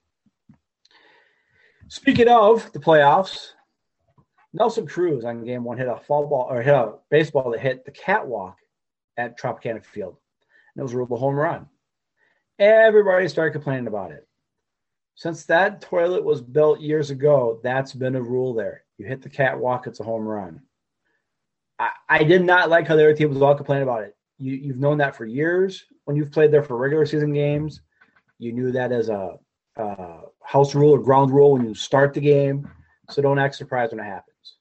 Speaking 1.88 2.28
of 2.28 2.70
the 2.70 2.78
playoffs, 2.78 3.54
Nelson 4.52 4.86
Cruz 4.86 5.24
on 5.24 5.44
game 5.44 5.64
one 5.64 5.78
hit 5.78 5.88
a 5.88 5.96
fall 5.96 6.28
ball 6.28 6.46
or 6.48 6.62
hit 6.62 6.74
a 6.74 6.92
baseball 7.10 7.50
that 7.50 7.60
hit 7.60 7.84
the 7.84 7.90
catwalk 7.90 8.56
at 9.16 9.36
Tropicana 9.36 9.84
Field. 9.84 10.16
And 10.76 10.80
it 10.80 10.94
was 10.94 10.94
a 10.94 11.16
home 11.16 11.34
run. 11.34 11.66
Everybody 12.58 13.28
started 13.28 13.52
complaining 13.52 13.86
about 13.86 14.12
it. 14.12 14.26
Since 15.14 15.44
that 15.46 15.80
toilet 15.80 16.24
was 16.24 16.40
built 16.40 16.80
years 16.80 17.10
ago, 17.10 17.60
that's 17.62 17.92
been 17.92 18.16
a 18.16 18.22
rule 18.22 18.54
there. 18.54 18.84
You 18.98 19.06
hit 19.06 19.22
the 19.22 19.28
catwalk, 19.28 19.86
it's 19.86 20.00
a 20.00 20.04
home 20.04 20.26
run. 20.26 20.62
I, 21.78 21.90
I 22.08 22.24
did 22.24 22.42
not 22.44 22.70
like 22.70 22.86
how 22.86 22.96
the 22.96 23.02
other 23.02 23.14
team 23.14 23.30
was 23.30 23.42
all 23.42 23.54
complaining 23.54 23.82
about 23.82 24.04
it. 24.04 24.16
You, 24.38 24.54
you've 24.54 24.78
known 24.78 24.98
that 24.98 25.16
for 25.16 25.24
years. 25.24 25.84
When 26.04 26.16
you've 26.16 26.32
played 26.32 26.50
there 26.50 26.62
for 26.62 26.76
regular 26.76 27.06
season 27.06 27.32
games, 27.32 27.80
you 28.38 28.52
knew 28.52 28.72
that 28.72 28.92
as 28.92 29.08
a, 29.08 29.36
a 29.76 30.20
house 30.42 30.74
rule 30.74 30.92
or 30.92 30.98
ground 30.98 31.30
rule 31.30 31.52
when 31.52 31.66
you 31.66 31.74
start 31.74 32.14
the 32.14 32.20
game. 32.20 32.70
So 33.10 33.22
don't 33.22 33.38
act 33.38 33.54
surprised 33.54 33.92
when 33.92 34.00
it 34.00 34.08
happens. 34.08 34.56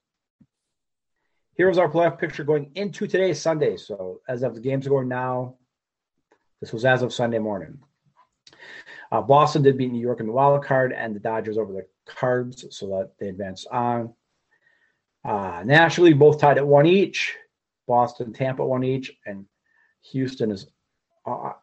Here's 1.56 1.78
our 1.78 1.90
playoff 1.90 2.20
picture 2.20 2.44
going 2.44 2.72
into 2.76 3.08
today's 3.08 3.42
Sunday. 3.42 3.78
So 3.78 4.20
as 4.28 4.44
of 4.44 4.56
the 4.56 4.62
games 4.62 4.88
going 4.88 5.08
now, 5.08 5.56
this 6.62 6.74
was 6.74 6.86
as 6.86 7.02
of 7.02 7.14
Sunday 7.14 7.40
morning. 7.40 7.78
Uh, 9.12 9.22
Boston 9.22 9.62
did 9.62 9.78
beat 9.78 9.92
New 9.92 10.02
York 10.02 10.20
in 10.20 10.26
the 10.26 10.32
wild 10.32 10.64
card, 10.64 10.94
and 10.94 11.16
the 11.16 11.20
Dodgers 11.20 11.58
over 11.58 11.72
the 11.72 11.86
Cards, 12.06 12.66
so 12.72 12.88
that 12.88 13.12
they 13.20 13.30
advanced 13.30 13.68
on. 13.72 14.14
Uh, 15.24 15.64
nationally, 15.66 16.14
both 16.14 16.40
tied 16.40 16.58
at 16.58 16.68
one 16.68 16.86
each. 16.86 17.36
Boston, 17.88 18.34
Tampa, 18.34 18.66
one 18.66 18.84
each, 18.84 19.12
and 19.26 19.46
Houston 20.12 20.52
is 20.52 20.68
uh, 21.26 21.54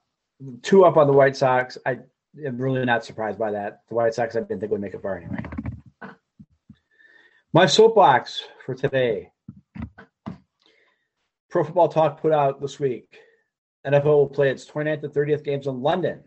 two 0.62 0.84
up 0.84 0.96
on 0.96 1.06
the 1.06 1.12
White 1.12 1.36
Sox. 1.36 1.78
I 1.86 1.98
am 2.44 2.58
really 2.58 2.84
not 2.84 3.04
surprised 3.04 3.38
by 3.38 3.50
that. 3.52 3.82
The 3.88 3.94
White 3.94 4.14
Sox, 4.14 4.36
I 4.36 4.40
didn't 4.40 4.60
think 4.60 4.72
would 4.72 4.80
make 4.80 4.94
it 4.94 5.02
far 5.02 5.16
anyway. 5.16 5.42
My 7.52 7.66
soapbox 7.66 8.44
for 8.64 8.74
today. 8.74 9.30
Pro 11.50 11.64
Football 11.64 11.88
Talk 11.88 12.20
put 12.20 12.32
out 12.32 12.60
this 12.60 12.80
week. 12.80 13.18
NFL 13.86 14.04
will 14.04 14.28
play 14.28 14.50
its 14.50 14.66
29th 14.66 15.04
and 15.04 15.12
30th 15.12 15.44
games 15.44 15.66
in 15.66 15.80
London, 15.80 16.22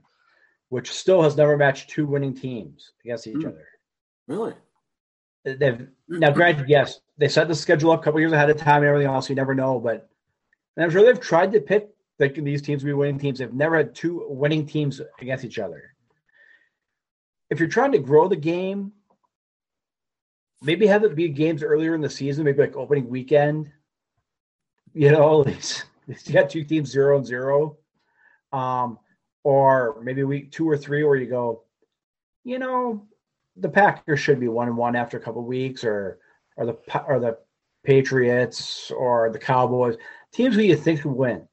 which 0.70 0.92
still 0.92 1.22
has 1.22 1.38
never 1.38 1.56
matched 1.56 1.90
two 1.90 2.06
winning 2.06 2.34
teams 2.34 2.92
against 3.04 3.28
each 3.28 3.36
mm. 3.36 3.48
other. 3.48 3.68
Really? 4.28 4.54
They've 5.46 5.88
now 6.08 6.32
granted, 6.32 6.68
yes, 6.68 7.02
they 7.18 7.28
set 7.28 7.48
the 7.48 7.56
schedule 7.56 7.92
up 7.92 8.02
a 8.02 8.04
couple 8.04 8.20
years 8.20 8.32
ahead 8.32 8.50
of 8.50 8.58
time 8.58 8.78
and 8.78 8.86
everything 8.86 9.08
else. 9.08 9.30
You 9.30 9.36
never 9.36 9.54
know, 9.54 9.80
but 9.80 10.10
I'm 10.78 10.90
sure 10.90 11.04
they've 11.04 11.20
tried 11.20 11.52
to 11.54 11.62
pick 11.62 11.90
like 12.20 12.36
these 12.36 12.62
teams 12.62 12.82
to 12.82 12.86
be 12.88 12.94
winning 12.94 13.20
teams. 13.20 13.40
They've 13.40 13.54
never 13.54 13.78
had 13.78 13.94
two 13.94 14.26
winning 14.28 14.66
teams 14.66 15.02
against 15.22 15.46
each 15.46 15.60
other. 15.60 15.94
If 17.50 17.60
you're 17.60 17.70
trying 17.70 17.92
to 17.92 18.00
grow 18.00 18.28
the 18.28 18.36
game, 18.36 18.92
maybe 20.62 20.88
have 20.88 21.04
it 21.04 21.16
be 21.16 21.30
games 21.30 21.62
earlier 21.62 21.94
in 21.94 22.02
the 22.02 22.10
season, 22.10 22.46
maybe 22.46 22.62
like 22.62 22.76
opening 22.76 23.08
weekend. 23.08 23.72
You 24.94 25.12
know, 25.12 25.46
you 26.08 26.34
got 26.34 26.50
two 26.50 26.64
teams 26.64 26.90
zero 26.90 27.18
and 27.18 27.26
zero, 27.26 27.78
um, 28.52 29.00
or 29.44 30.02
maybe 30.04 30.24
week 30.24 30.52
two 30.52 30.70
or 30.70 30.78
three 30.78 31.04
where 31.04 31.16
you 31.16 31.28
go, 31.28 31.64
you 32.44 32.60
know, 32.60 33.08
the 33.58 33.70
Packers 33.70 34.20
should 34.20 34.40
be 34.40 34.48
one 34.48 34.68
and 34.68 34.78
one 34.78 34.96
after 34.96 35.18
a 35.18 35.22
couple 35.22 35.44
weeks, 35.44 35.84
or 35.84 36.20
or 36.58 36.66
the 36.66 36.78
or 37.08 37.20
the 37.20 37.38
Patriots 37.84 38.92
or 38.92 39.30
the 39.30 39.40
Cowboys, 39.40 39.96
teams 40.32 40.56
who 40.56 40.62
you 40.62 40.76
think 40.76 41.02
could 41.02 41.12
win. 41.12 41.48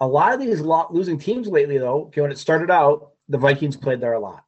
A 0.00 0.06
lot 0.06 0.32
of 0.32 0.40
these 0.40 0.60
losing 0.60 1.18
teams 1.18 1.46
lately, 1.46 1.78
though, 1.78 2.10
when 2.14 2.32
it 2.32 2.38
started 2.38 2.70
out, 2.70 3.10
the 3.28 3.38
Vikings 3.38 3.76
played 3.76 4.00
there 4.00 4.14
a 4.14 4.20
lot. 4.20 4.44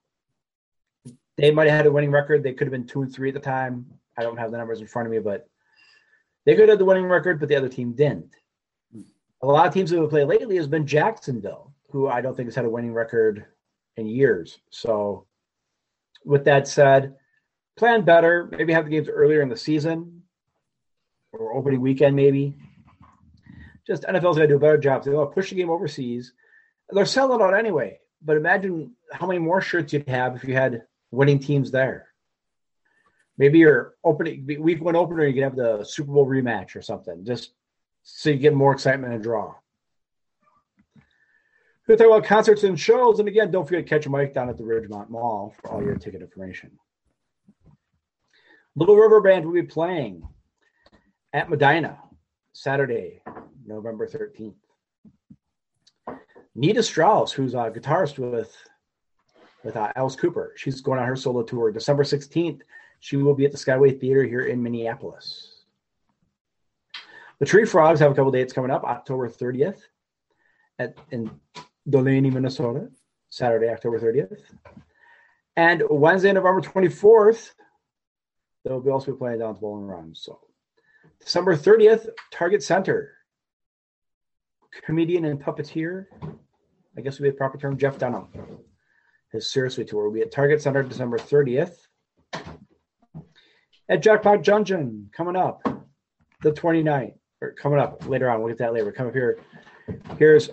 They 1.36 1.50
might 1.50 1.68
have 1.68 1.76
had 1.76 1.86
a 1.86 1.92
winning 1.92 2.10
record. 2.10 2.42
They 2.42 2.52
could 2.52 2.66
have 2.66 2.72
been 2.72 2.86
two 2.86 3.02
and 3.02 3.12
three 3.12 3.28
at 3.28 3.34
the 3.34 3.40
time. 3.40 3.86
I 4.16 4.22
don't 4.22 4.36
have 4.36 4.50
the 4.50 4.58
numbers 4.58 4.80
in 4.80 4.86
front 4.86 5.06
of 5.06 5.12
me, 5.12 5.18
but 5.18 5.48
they 6.44 6.56
could 6.56 6.68
have 6.68 6.78
the 6.78 6.84
winning 6.84 7.04
record, 7.04 7.38
but 7.38 7.48
the 7.48 7.56
other 7.56 7.68
team 7.68 7.92
didn't. 7.92 8.34
A 9.42 9.46
lot 9.46 9.66
of 9.66 9.74
teams 9.74 9.90
that 9.90 10.00
have 10.00 10.10
played 10.10 10.28
lately 10.28 10.56
has 10.56 10.68
been 10.68 10.86
Jacksonville, 10.86 11.72
who 11.90 12.08
I 12.08 12.20
don't 12.20 12.36
think 12.36 12.46
has 12.46 12.54
had 12.54 12.64
a 12.64 12.70
winning 12.70 12.92
record 12.92 13.44
in 13.96 14.06
years. 14.06 14.60
So 14.70 15.26
with 16.24 16.44
that 16.44 16.68
said, 16.68 17.16
plan 17.76 18.04
better. 18.04 18.48
Maybe 18.50 18.72
have 18.72 18.84
the 18.84 18.90
games 18.90 19.08
earlier 19.08 19.42
in 19.42 19.48
the 19.48 19.56
season 19.56 20.22
or 21.32 21.54
opening 21.54 21.80
weekend, 21.80 22.14
maybe. 22.14 22.54
Just 23.86 24.04
NFL's 24.04 24.36
to 24.36 24.46
do 24.46 24.56
a 24.56 24.60
better 24.60 24.78
job. 24.78 25.02
They 25.02 25.10
want 25.10 25.30
to 25.30 25.34
push 25.34 25.50
the 25.50 25.56
game 25.56 25.70
overseas. 25.70 26.32
They're 26.90 27.04
selling 27.04 27.42
out 27.42 27.58
anyway. 27.58 27.98
But 28.24 28.36
imagine 28.36 28.94
how 29.12 29.26
many 29.26 29.40
more 29.40 29.60
shirts 29.60 29.92
you'd 29.92 30.08
have 30.08 30.36
if 30.36 30.44
you 30.44 30.54
had 30.54 30.84
winning 31.10 31.40
teams 31.40 31.72
there. 31.72 32.06
Maybe 33.38 33.58
your 33.58 33.94
opening 34.04 34.46
week 34.60 34.80
one 34.80 34.94
opener, 34.94 35.26
you 35.26 35.34
could 35.34 35.42
have 35.42 35.56
the 35.56 35.84
Super 35.84 36.12
Bowl 36.12 36.26
rematch 36.26 36.76
or 36.76 36.82
something, 36.82 37.24
just 37.24 37.54
so 38.02 38.30
you 38.30 38.36
get 38.36 38.54
more 38.54 38.72
excitement 38.72 39.14
and 39.14 39.22
draw. 39.22 39.54
We're 41.88 41.96
talk 41.96 42.06
about 42.06 42.24
concerts 42.24 42.64
and 42.64 42.78
shows. 42.78 43.18
And 43.18 43.28
again, 43.28 43.50
don't 43.50 43.66
forget 43.66 43.84
to 43.84 43.88
catch 43.88 44.06
a 44.06 44.10
mic 44.10 44.32
down 44.32 44.48
at 44.48 44.56
the 44.56 44.62
Ridgemont 44.62 45.10
Mall 45.10 45.54
for 45.60 45.72
all 45.72 45.82
your 45.82 45.96
ticket 45.96 46.22
information. 46.22 46.70
Little 48.74 48.96
River 48.96 49.20
Band 49.20 49.44
will 49.44 49.52
be 49.52 49.62
playing 49.62 50.22
at 51.32 51.50
Medina 51.50 51.98
Saturday, 52.52 53.20
November 53.66 54.06
13th. 54.06 54.54
Nita 56.54 56.82
Strauss, 56.82 57.32
who's 57.32 57.54
a 57.54 57.70
guitarist 57.70 58.18
with 58.18 58.54
with 59.64 59.76
uh, 59.76 59.92
Alice 59.94 60.16
Cooper, 60.16 60.52
she's 60.56 60.80
going 60.80 60.98
on 60.98 61.06
her 61.06 61.14
solo 61.14 61.42
tour 61.42 61.70
December 61.70 62.02
16th. 62.02 62.62
She 62.98 63.16
will 63.16 63.34
be 63.34 63.44
at 63.44 63.52
the 63.52 63.58
Skyway 63.58 63.98
Theater 64.00 64.24
here 64.24 64.46
in 64.46 64.62
Minneapolis. 64.62 65.51
The 67.42 67.46
Tree 67.46 67.64
Frogs 67.64 67.98
have 67.98 68.12
a 68.12 68.14
couple 68.14 68.30
dates 68.30 68.52
coming 68.52 68.70
up, 68.70 68.84
October 68.84 69.28
30th 69.28 69.80
at 70.78 70.96
in 71.10 71.28
Delano, 71.90 72.30
Minnesota, 72.30 72.88
Saturday, 73.30 73.68
October 73.68 73.98
30th. 73.98 74.36
And 75.56 75.82
Wednesday, 75.90 76.30
November 76.30 76.60
24th, 76.60 77.50
they'll 78.64 78.78
be 78.78 78.90
also 78.90 79.10
be 79.10 79.18
playing 79.18 79.40
down 79.40 79.56
at 79.56 79.60
Bowling 79.60 79.88
Run. 79.88 80.14
So 80.14 80.38
December 81.18 81.56
30th, 81.56 82.10
Target 82.30 82.62
Center. 82.62 83.10
Comedian 84.84 85.24
and 85.24 85.42
puppeteer, 85.42 86.06
I 86.96 87.00
guess 87.00 87.18
would 87.18 87.24
be 87.24 87.30
a 87.30 87.32
proper 87.32 87.58
term, 87.58 87.76
Jeff 87.76 87.98
Dunham. 87.98 88.28
His 89.32 89.50
Seriously 89.50 89.84
tour 89.84 90.04
will 90.04 90.12
be 90.12 90.22
at 90.22 90.30
Target 90.30 90.62
Center 90.62 90.84
December 90.84 91.18
30th. 91.18 91.74
At 93.88 94.00
Jackpot 94.00 94.42
Junction, 94.42 95.10
coming 95.12 95.34
up 95.34 95.60
the 96.42 96.52
29th, 96.52 97.16
or 97.42 97.52
coming 97.52 97.78
up 97.78 98.08
later 98.08 98.30
on, 98.30 98.40
we'll 98.40 98.48
get 98.48 98.58
that 98.58 98.72
later. 98.72 98.92
Come 98.92 99.08
up 99.08 99.12
here. 99.12 99.38
Here's 100.16 100.48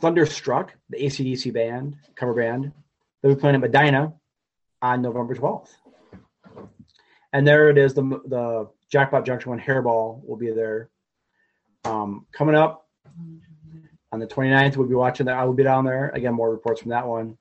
Thunderstruck, 0.00 0.74
the 0.88 0.98
ACDC 0.98 1.52
band, 1.52 1.96
cover 2.16 2.34
band, 2.34 2.72
they'll 3.22 3.34
be 3.34 3.40
playing 3.40 3.56
at 3.56 3.60
Medina 3.60 4.14
on 4.80 5.02
November 5.02 5.34
12th. 5.34 5.68
And 7.32 7.46
there 7.46 7.68
it 7.68 7.78
is, 7.78 7.94
the, 7.94 8.02
the 8.02 8.70
Jackpot 8.90 9.26
Junction 9.26 9.50
One 9.50 9.60
Hairball 9.60 10.24
will 10.26 10.36
be 10.36 10.50
there. 10.50 10.88
Um, 11.84 12.26
coming 12.32 12.54
up 12.54 12.88
on 14.10 14.18
the 14.18 14.26
29th, 14.26 14.76
we'll 14.76 14.88
be 14.88 14.94
watching 14.94 15.26
that. 15.26 15.36
I 15.36 15.44
will 15.44 15.52
be 15.52 15.62
down 15.62 15.84
there. 15.84 16.08
Again, 16.10 16.34
more 16.34 16.50
reports 16.50 16.80
from 16.80 16.90
that 16.90 17.06
one 17.06 17.36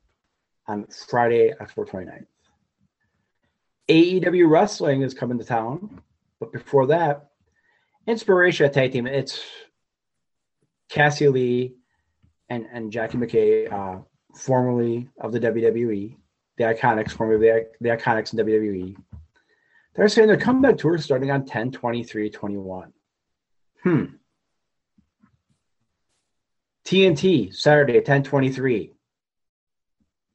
on 0.67 0.85
Friday, 1.07 1.53
October 1.59 1.89
29th. 1.89 2.25
AEW 3.89 4.49
Wrestling 4.49 5.01
is 5.01 5.13
coming 5.13 5.39
to 5.39 5.43
town. 5.43 6.01
But 6.39 6.53
before 6.53 6.87
that, 6.87 7.31
Inspiration 8.09 8.71
Tag 8.71 8.91
Team. 8.91 9.05
It's 9.05 9.39
Cassie 10.89 11.27
Lee 11.27 11.75
and 12.49 12.65
and 12.73 12.91
Jackie 12.91 13.19
McKay, 13.19 13.71
uh, 13.71 14.01
formerly 14.35 15.07
of 15.21 15.31
the 15.31 15.39
WWE, 15.39 16.15
the 16.57 16.63
Iconics, 16.63 17.11
formerly 17.11 17.47
the, 17.47 17.67
the 17.79 17.89
Iconics 17.89 18.33
in 18.33 18.39
WWE. 18.39 18.95
They're 19.93 20.07
saying 20.07 20.27
their 20.27 20.37
comeback 20.37 20.77
tour 20.77 20.95
is 20.95 21.03
starting 21.03 21.29
on 21.29 21.45
10 21.45 21.71
23 21.71 22.31
21. 22.31 22.93
Hmm. 23.83 24.05
TNT, 26.85 27.53
Saturday, 27.53 28.01
10 28.01 28.23
23. 28.23 28.91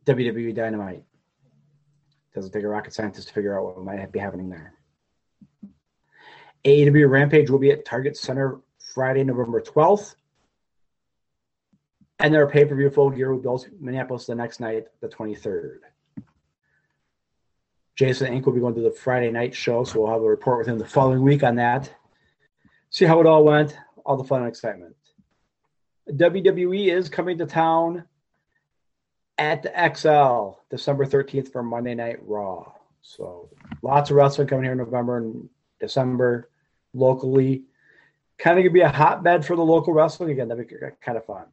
WWE 0.07 0.55
Dynamite. 0.55 1.03
Doesn't 2.37 2.53
take 2.53 2.63
a 2.63 2.69
rocket 2.69 2.95
scientist 2.95 3.27
to 3.29 3.35
figure 3.35 3.59
out 3.59 3.65
what 3.65 3.85
might 3.85 4.13
be 4.13 4.21
happening 4.21 4.49
there. 4.49 4.75
AEW 6.64 7.09
Rampage 7.11 7.50
will 7.50 7.59
be 7.59 7.70
at 7.70 7.85
Target 7.85 8.16
Center 8.16 8.61
Friday, 8.94 9.24
November 9.24 9.61
12th. 9.61 10.14
And 12.18 12.33
their 12.33 12.46
pay 12.46 12.64
per 12.64 12.74
view 12.74 12.90
full 12.90 13.11
gear 13.11 13.35
will 13.35 13.40
be 13.57 13.64
in 13.66 13.85
Minneapolis 13.85 14.27
the 14.27 14.35
next 14.35 14.61
night, 14.61 14.85
the 15.00 15.09
23rd. 15.09 15.79
Jason 17.96 18.33
Ink 18.33 18.46
will 18.46 18.53
be 18.53 18.61
going 18.61 18.74
to 18.74 18.81
the 18.81 18.90
Friday 18.90 19.31
night 19.31 19.55
show, 19.55 19.85
so 19.85 20.00
we'll 20.00 20.12
have 20.12 20.22
a 20.22 20.24
report 20.24 20.59
with 20.59 20.68
him 20.68 20.79
the 20.79 20.87
following 20.87 21.22
week 21.22 21.42
on 21.42 21.57
that. 21.57 21.92
See 22.90 23.05
how 23.05 23.20
it 23.20 23.27
all 23.27 23.44
went, 23.44 23.77
all 24.05 24.16
the 24.16 24.24
fun 24.24 24.40
and 24.40 24.48
excitement. 24.48 24.96
WWE 26.11 26.92
is 26.92 27.09
coming 27.09 27.38
to 27.38 27.46
town 27.46 28.05
at 29.38 29.62
the 29.62 29.70
Xcel 29.70 30.57
December 30.70 31.05
13th 31.07 31.53
for 31.53 31.62
Monday 31.62 31.94
Night 31.94 32.18
Raw. 32.22 32.72
So 33.03 33.50
lots 33.83 34.11
of 34.11 34.16
wrestling 34.16 34.48
coming 34.48 34.64
here 34.64 34.72
in 34.72 34.79
November 34.79 35.18
and 35.18 35.48
December 35.81 36.48
locally. 36.94 37.64
Kind 38.38 38.59
of 38.59 38.64
gonna 38.64 38.72
be 38.72 38.80
a 38.80 38.88
hotbed 38.88 39.44
for 39.44 39.57
the 39.57 39.64
local 39.64 39.92
wrestling 39.92 40.30
again. 40.30 40.48
That'd 40.48 40.68
be 40.68 40.74
kind 41.00 41.18
of 41.18 41.24
fun. 41.24 41.44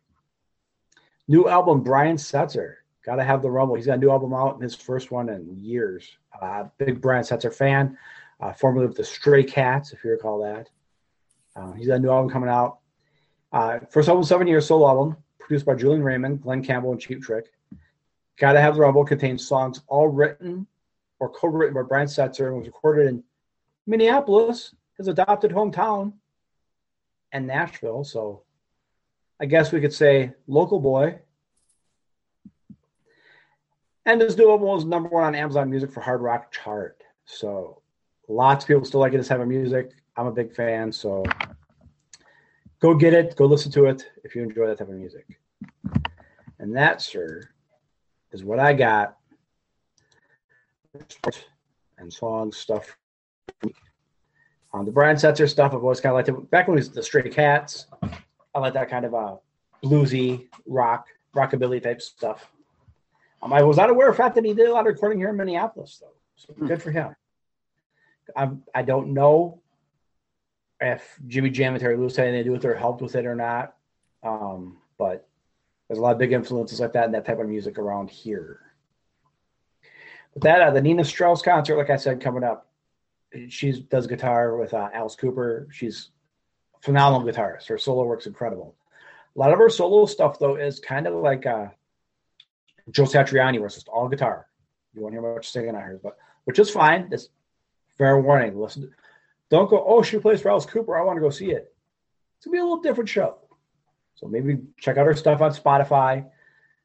New 1.27 1.47
album, 1.47 1.82
Brian 1.82 2.17
Setzer. 2.17 2.75
Got 3.06 3.15
to 3.15 3.23
have 3.23 3.41
the 3.41 3.49
Rumble. 3.49 3.75
He's 3.75 3.88
got 3.88 3.97
a 3.97 4.01
new 4.01 4.12
album 4.12 4.34
out, 4.34 4.56
in 4.56 4.62
his 4.62 4.75
first 4.75 5.12
one 5.12 5.30
in 5.30 5.58
years. 5.60 6.17
Uh, 6.39 6.65
big 6.77 7.01
Brian 7.01 7.23
Setzer 7.23 7.54
fan, 7.54 7.97
uh, 8.39 8.54
formerly 8.54 8.86
of 8.86 8.95
the 8.95 9.04
Stray 9.04 9.43
Cats, 9.43 9.91
if 9.91 10.04
you 10.04 10.12
recall 10.12 10.41
that. 10.43 10.69
Uh, 11.56 11.71
he's 11.73 11.88
got 11.88 11.95
a 11.95 11.99
new 11.99 12.12
album 12.12 12.30
coming 12.30 12.49
out. 12.49 12.80
Uh, 13.51 13.80
first 13.89 14.08
album, 14.08 14.23
seven 14.23 14.47
years, 14.47 14.67
solo 14.67 14.88
album, 14.88 15.17
produced 15.39 15.65
by 15.65 15.73
Julian 15.73 16.04
Raymond, 16.04 16.41
Glen 16.41 16.63
Campbell, 16.63 16.91
and 16.91 17.01
Cheap 17.01 17.23
Trick. 17.23 17.51
Got 18.38 18.54
to 18.54 18.62
have 18.62 18.75
the 18.75 18.82
Rumble 18.82 19.04
contains 19.04 19.47
songs 19.47 19.82
all 19.88 20.08
written 20.08 20.67
or 21.19 21.30
co-written 21.30 21.73
by 21.73 21.84
Brian 21.84 22.08
Setzer 22.08 22.47
and 22.47 22.58
was 22.58 22.67
recorded 22.67 23.08
in 23.08 23.23
Minneapolis, 23.88 24.73
his 25.02 25.08
adopted 25.08 25.52
hometown, 25.52 26.14
and 27.32 27.48
Nashville. 27.48 28.04
So 28.04 28.44
I 29.40 29.46
guess 29.46 29.72
we 29.72 29.82
could 29.82 29.94
say 29.94 30.34
local 30.48 30.80
boy. 30.80 31.20
And 34.06 34.22
this 34.22 34.38
new 34.38 34.50
album 34.50 34.68
was 34.68 34.86
number 34.86 35.10
one 35.10 35.24
on 35.24 35.36
Amazon 35.36 35.70
Music 35.70 35.92
for 35.92 36.02
Hard 36.02 36.22
Rock 36.22 36.52
chart. 36.52 37.04
So 37.26 37.82
lots 38.28 38.64
of 38.64 38.68
people 38.68 38.86
still 38.86 39.00
like 39.00 39.14
this 39.14 39.28
type 39.28 39.40
of 39.40 39.48
music. 39.48 39.92
I'm 40.18 40.28
a 40.28 40.32
big 40.32 40.54
fan, 40.54 40.92
so 40.92 41.24
go 42.80 42.94
get 42.94 43.14
it, 43.14 43.36
go 43.36 43.46
listen 43.46 43.72
to 43.72 43.86
it 43.86 44.10
if 44.24 44.36
you 44.36 44.44
enjoy 44.44 44.68
that 44.68 44.78
type 44.78 44.90
of 44.90 44.96
music. 44.96 45.40
And 46.60 46.76
that, 46.76 47.02
sir, 47.02 47.50
is 48.32 48.44
what 48.44 48.60
I 48.60 48.74
got. 48.74 49.18
And 51.98 52.12
song 52.12 52.52
stuff. 52.52 52.98
Um, 54.74 54.86
the 54.86 54.92
Brian 54.92 55.18
Setzer 55.18 55.50
stuff, 55.50 55.74
I've 55.74 55.84
always 55.84 56.00
kind 56.00 56.12
of 56.12 56.16
liked 56.16 56.30
it. 56.30 56.52
Back 56.52 56.68
when 56.68 56.78
it 56.78 56.82
was 56.82 56.90
the 56.92 57.04
Stray 57.04 57.30
Cats, 57.30 57.88
I 58.56 58.60
like 58.60 58.74
that 58.74 58.90
kind 58.90 59.06
of 59.06 59.14
uh, 59.14 59.36
bluesy 59.84 60.48
rock, 60.66 61.08
rockabilly 61.36 61.84
type 61.84 62.02
stuff. 62.02 62.50
Um, 63.42 63.52
I 63.52 63.64
was 63.64 63.78
not 63.78 63.90
aware 63.90 64.10
of 64.10 64.16
the 64.16 64.24
fact 64.24 64.36
that 64.36 64.46
he 64.46 64.54
did 64.54 64.70
a 64.70 64.74
lot 64.74 64.82
of 64.82 64.94
recording 64.94 65.20
here 65.20 65.30
in 65.30 65.38
Minneapolis, 65.38 66.02
though. 66.02 66.14
So 66.36 66.54
hmm. 66.54 66.68
good 66.68 66.82
for 66.82 66.92
him. 66.92 67.16
I, 68.36 68.50
I 68.74 68.82
don't 68.84 69.14
know 69.14 69.62
if 70.80 71.20
Jimmy 71.28 71.50
Jam 71.50 71.74
and 71.74 71.82
Terry 71.82 71.98
Lewis 71.98 72.16
had 72.16 72.28
anything 72.28 72.44
to 72.46 72.50
do 72.50 72.52
with 72.54 72.66
it 72.66 72.70
or 72.70 72.76
helped 72.76 73.02
with 73.02 73.16
it 73.16 73.26
or 73.26 73.36
not. 73.36 73.76
Um, 74.24 74.78
but 74.98 75.28
there's 75.88 76.00
a 76.00 76.02
lot 76.02 76.14
of 76.14 76.20
big 76.20 76.32
influences 76.32 76.80
like 76.80 76.94
that 76.94 77.06
and 77.06 77.14
that 77.14 77.26
type 77.26 77.40
of 77.40 77.48
music 77.48 77.78
around 77.78 78.10
here. 78.10 78.62
But 80.34 80.44
that 80.44 80.62
uh, 80.62 80.72
the 80.72 80.82
Nita 80.82 81.04
Strauss 81.04 81.42
concert, 81.42 81.76
like 81.76 81.90
I 81.90 81.98
said, 81.98 82.22
coming 82.22 82.44
up. 82.44 82.68
She 83.50 83.82
does 83.84 84.08
guitar 84.08 84.58
with 84.58 84.74
uh, 84.74 84.89
Alice 84.94 85.15
Cooper. 85.15 85.67
She's 85.72 86.10
phenomenal 86.82 87.26
guitarist. 87.28 87.67
Her 87.67 87.78
solo 87.78 88.04
work's 88.04 88.28
incredible. 88.28 88.76
A 89.36 89.39
lot 89.39 89.54
of 89.54 89.60
her 89.60 89.70
solo 89.70 90.06
stuff 90.06 90.39
though 90.39 90.56
is 90.56 90.80
kind 90.80 91.08
of 91.08 91.13
like 91.15 91.46
uh, 91.46 91.67
Joe 92.91 93.04
Satriani, 93.04 93.58
where 93.58 93.67
it's 93.67 93.76
just 93.76 93.88
all 93.88 94.10
guitar. 94.10 94.48
You 94.94 95.02
won't 95.02 95.13
hear 95.13 95.22
much 95.22 95.50
singing 95.50 95.76
on 95.76 95.82
hers, 95.82 96.00
but 96.04 96.17
which 96.44 96.60
is 96.60 96.70
fine. 96.70 97.08
It's 97.12 97.30
fair 97.98 98.20
warning. 98.20 98.60
Listen, 98.60 98.91
don't 99.50 99.70
go. 99.70 99.84
Oh, 99.88 100.02
she 100.02 100.17
plays 100.17 100.41
for 100.41 100.50
Alice 100.50 100.65
Cooper. 100.65 100.98
I 100.98 101.04
want 101.04 101.17
to 101.17 101.22
go 101.22 101.30
see 101.30 101.52
it. 101.52 101.74
It's 102.38 102.46
gonna 102.46 102.56
be 102.56 102.60
a 102.60 102.63
little 102.63 102.82
different 102.82 103.10
show. 103.10 103.38
So 104.15 104.28
maybe 104.28 104.60
check 104.78 104.98
out 104.98 105.06
her 105.06 105.15
stuff 105.15 105.41
on 105.41 105.52
Spotify, 105.52 106.26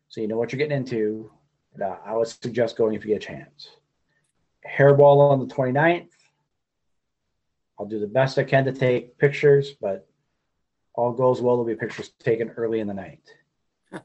so 0.09 0.21
you 0.21 0.29
know 0.29 0.37
what 0.37 0.53
you're 0.53 0.59
getting 0.59 0.77
into. 0.77 1.31
And, 1.75 1.83
uh, 1.83 1.97
I 2.05 2.15
would 2.15 2.29
suggest 2.29 2.77
going 2.77 2.95
if 2.95 3.05
you 3.05 3.15
get 3.15 3.23
a 3.23 3.27
chance. 3.27 3.71
Hairball 4.67 5.31
on 5.31 5.47
the 5.47 5.55
29th. 5.55 6.09
I'll 7.79 7.87
do 7.87 8.01
the 8.01 8.07
best 8.07 8.39
I 8.39 8.45
can 8.45 8.65
to 8.65 8.73
take 8.73 9.19
pictures, 9.19 9.73
but 9.81 10.09
all 10.95 11.13
goes 11.13 11.43
well. 11.43 11.57
There'll 11.57 11.67
be 11.67 11.75
pictures 11.75 12.09
taken 12.19 12.51
early 12.51 12.81
in 12.81 12.87
the 12.87 12.95
night. 12.95 13.21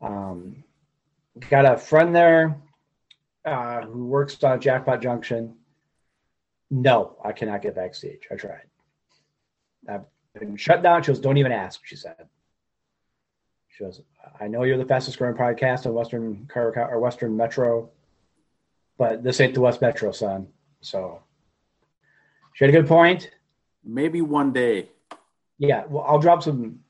um, 0.00 0.62
got 1.48 1.64
a 1.64 1.78
friend 1.78 2.14
there 2.14 2.60
uh, 3.44 3.82
who 3.82 4.06
works 4.06 4.42
on 4.44 4.60
Jackpot 4.60 5.00
Junction. 5.00 5.56
No, 6.70 7.16
I 7.24 7.32
cannot 7.32 7.62
get 7.62 7.74
backstage. 7.74 8.28
I 8.30 8.36
tried. 8.36 8.66
I've 9.88 10.04
been 10.38 10.56
shut 10.56 10.82
down. 10.82 11.02
She 11.02 11.08
goes, 11.08 11.20
"Don't 11.20 11.36
even 11.36 11.52
ask." 11.52 11.80
She 11.84 11.96
said. 11.96 12.28
She 13.68 13.84
goes, 13.84 14.00
"I 14.40 14.48
know 14.48 14.62
you're 14.62 14.78
the 14.78 14.86
fastest 14.86 15.18
growing 15.18 15.34
podcast 15.34 15.86
in 15.86 15.92
Western 15.92 16.46
Car 16.46 16.72
or 16.90 17.00
Western 17.00 17.36
Metro, 17.36 17.90
but 18.96 19.22
this 19.22 19.40
ain't 19.40 19.54
the 19.54 19.60
West 19.60 19.80
Metro, 19.80 20.12
son." 20.12 20.48
So 20.80 21.22
she 22.54 22.64
had 22.64 22.74
a 22.74 22.78
good 22.78 22.88
point. 22.88 23.30
Maybe 23.84 24.20
one 24.20 24.52
day. 24.52 24.90
Yeah, 25.58 25.84
well, 25.88 26.04
I'll 26.06 26.18
drop 26.18 26.42
some. 26.42 26.80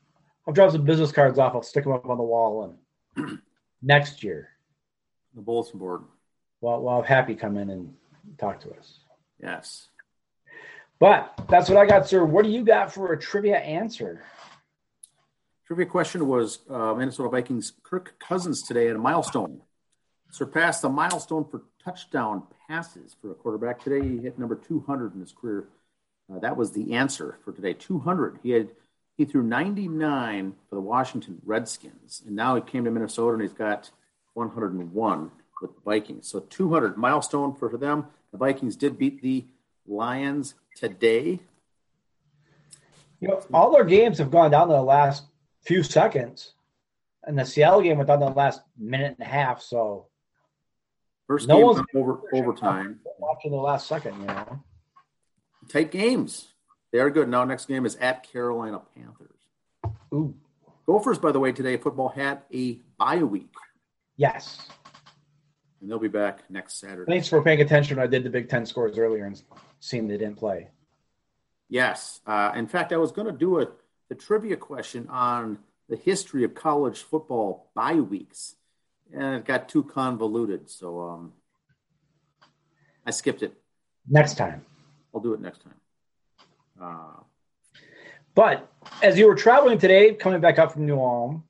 I'll 0.47 0.53
drop 0.53 0.71
some 0.71 0.83
business 0.83 1.11
cards 1.11 1.39
off. 1.39 1.53
I'll 1.55 1.61
stick 1.61 1.83
them 1.83 1.93
up 1.93 2.09
on 2.09 2.17
the 2.17 2.23
wall, 2.23 2.77
and 3.15 3.39
next 3.81 4.23
year, 4.23 4.49
the 5.35 5.41
bulletin 5.41 5.79
board. 5.79 6.03
Well, 6.61 6.81
we'll 6.81 6.95
have 6.95 7.05
Happy 7.05 7.35
come 7.35 7.57
in 7.57 7.69
and 7.69 7.93
talk 8.37 8.59
to 8.61 8.71
us. 8.71 8.99
Yes. 9.41 9.89
But 10.99 11.33
that's 11.49 11.69
what 11.69 11.77
I 11.77 11.85
got, 11.85 12.07
sir. 12.07 12.23
What 12.23 12.45
do 12.45 12.51
you 12.51 12.63
got 12.63 12.93
for 12.93 13.11
a 13.11 13.19
trivia 13.19 13.57
answer? 13.57 14.23
Trivia 15.67 15.85
question 15.85 16.27
was 16.27 16.59
uh, 16.69 16.93
Minnesota 16.93 17.29
Vikings 17.29 17.73
Kirk 17.83 18.15
Cousins 18.19 18.61
today 18.61 18.89
at 18.89 18.95
a 18.95 18.99
milestone. 18.99 19.61
Surpassed 20.33 20.81
the 20.81 20.89
milestone 20.89 21.45
for 21.45 21.61
touchdown 21.85 22.41
passes 22.67 23.15
for 23.21 23.29
a 23.29 23.35
quarterback 23.35 23.79
today. 23.79 24.01
He 24.01 24.17
hit 24.17 24.39
number 24.39 24.55
200 24.55 25.13
in 25.13 25.19
his 25.19 25.31
career. 25.31 25.67
Uh, 26.27 26.39
that 26.39 26.57
was 26.57 26.71
the 26.71 26.95
answer 26.95 27.37
for 27.45 27.51
today. 27.51 27.73
200. 27.73 28.39
He 28.41 28.49
had 28.49 28.69
he 29.15 29.25
threw 29.25 29.43
99 29.43 30.55
for 30.67 30.73
the 30.73 30.81
Washington 30.81 31.39
Redskins, 31.45 32.23
and 32.25 32.35
now 32.35 32.55
he 32.55 32.61
came 32.61 32.83
to 32.85 32.89
Minnesota 32.89 33.33
and 33.33 33.43
he's 33.43 33.53
got 33.53 33.91
101 34.33 35.31
with 35.61 35.75
the 35.75 35.81
Vikings. 35.85 36.29
So 36.29 36.39
200 36.39 36.97
milestone 36.97 37.53
for 37.53 37.77
them. 37.77 38.07
The 38.31 38.39
Vikings 38.39 38.75
did 38.75 38.97
beat 38.97 39.21
the 39.21 39.45
Lions 39.85 40.55
today. 40.75 41.41
You 43.19 43.27
know, 43.27 43.45
all 43.53 43.71
their 43.71 43.83
games 43.83 44.17
have 44.17 44.31
gone 44.31 44.49
down 44.49 44.67
to 44.69 44.73
the 44.73 44.81
last 44.81 45.25
few 45.61 45.83
seconds, 45.83 46.53
and 47.23 47.37
the 47.37 47.45
Seattle 47.45 47.83
game 47.83 47.97
went 47.97 48.07
down 48.07 48.21
to 48.21 48.25
the 48.25 48.31
last 48.31 48.61
minute 48.79 49.17
and 49.19 49.27
a 49.27 49.29
half. 49.29 49.61
So 49.61 50.07
First 51.27 51.47
no 51.47 51.59
one's 51.59 51.85
over 51.95 52.19
overtime. 52.33 52.99
Watching 53.17 53.51
the 53.51 53.57
last 53.57 53.87
second, 53.87 54.19
you 54.19 54.27
know. 54.27 54.63
Tight 55.69 55.91
games. 55.91 56.53
They 56.91 56.99
are 56.99 57.09
good. 57.09 57.29
Now 57.29 57.45
next 57.45 57.65
game 57.65 57.85
is 57.85 57.95
at 57.95 58.29
Carolina 58.29 58.81
Panthers. 58.95 59.39
Ooh. 60.13 60.35
Gophers, 60.85 61.17
by 61.17 61.31
the 61.31 61.39
way, 61.39 61.53
today 61.53 61.77
football 61.77 62.09
had 62.09 62.41
a 62.53 62.79
bye 62.97 63.23
week. 63.23 63.53
Yes. 64.17 64.67
And 65.81 65.89
they'll 65.89 65.99
be 65.99 66.09
back 66.09 66.49
next 66.49 66.79
Saturday. 66.79 67.09
Thanks 67.09 67.29
for 67.29 67.41
paying 67.41 67.61
attention. 67.61 67.99
I 67.99 68.07
did 68.07 68.23
the 68.23 68.29
Big 68.29 68.49
Ten 68.49 68.65
scores 68.65 68.97
earlier 68.97 69.25
and 69.25 69.41
seeing 69.79 70.07
they 70.07 70.17
didn't 70.17 70.37
play. 70.37 70.69
Yes. 71.69 72.19
Uh, 72.27 72.51
in 72.55 72.67
fact, 72.67 72.91
I 72.91 72.97
was 72.97 73.11
going 73.11 73.27
to 73.27 73.33
do 73.33 73.61
a, 73.61 73.67
a 74.11 74.15
trivia 74.15 74.57
question 74.57 75.07
on 75.09 75.57
the 75.89 75.95
history 75.95 76.43
of 76.43 76.53
college 76.53 77.01
football 77.01 77.71
bye 77.75 77.95
weeks 77.95 78.55
and 79.11 79.35
it 79.35 79.45
got 79.45 79.69
too 79.69 79.83
convoluted. 79.83 80.69
So 80.69 81.01
um, 81.01 81.33
I 83.05 83.11
skipped 83.11 83.43
it. 83.43 83.53
Next 84.07 84.37
time. 84.37 84.65
I'll 85.13 85.21
do 85.21 85.33
it 85.33 85.41
next 85.41 85.63
time. 85.63 85.75
Uh, 86.81 87.23
but 88.35 88.71
as 89.01 89.17
you 89.17 89.27
were 89.27 89.35
traveling 89.35 89.77
today, 89.77 90.13
coming 90.13 90.41
back 90.41 90.57
up 90.59 90.73
from 90.73 90.85
New 90.85 90.99
Ulm, 90.99 91.43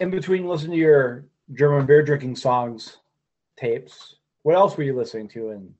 in 0.00 0.10
between 0.10 0.46
listening 0.46 0.72
to 0.72 0.78
your 0.78 1.24
German 1.54 1.86
beer 1.86 2.02
drinking 2.02 2.36
songs 2.36 2.98
tapes, 3.56 4.16
what 4.42 4.56
else 4.56 4.76
were 4.76 4.82
you 4.82 4.96
listening 4.96 5.28
to 5.28 5.50
in 5.50 5.74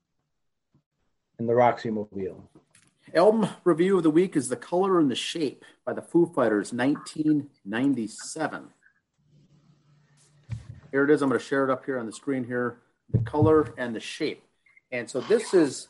in 1.39 1.47
the 1.47 1.55
Roxy 1.55 1.91
Mobile? 1.91 2.49
Album 3.15 3.49
review 3.65 3.97
of 3.97 4.03
the 4.03 4.11
week 4.11 4.37
is 4.37 4.49
The 4.49 4.57
Color 4.57 4.99
and 4.99 5.11
the 5.11 5.15
Shape 5.15 5.65
by 5.85 5.93
the 5.93 6.03
Foo 6.03 6.27
Fighters, 6.27 6.73
1997. 6.73 8.69
Here 10.97 11.05
it 11.05 11.11
is. 11.11 11.21
I'm 11.21 11.29
going 11.29 11.39
to 11.39 11.45
share 11.45 11.63
it 11.63 11.69
up 11.69 11.85
here 11.85 11.99
on 11.99 12.07
the 12.07 12.13
screen 12.13 12.43
here. 12.43 12.79
The 13.11 13.19
color 13.19 13.75
and 13.77 13.95
the 13.95 14.01
shape. 14.01 14.43
And 14.91 15.11
so 15.11 15.21
this 15.21 15.53
is 15.53 15.89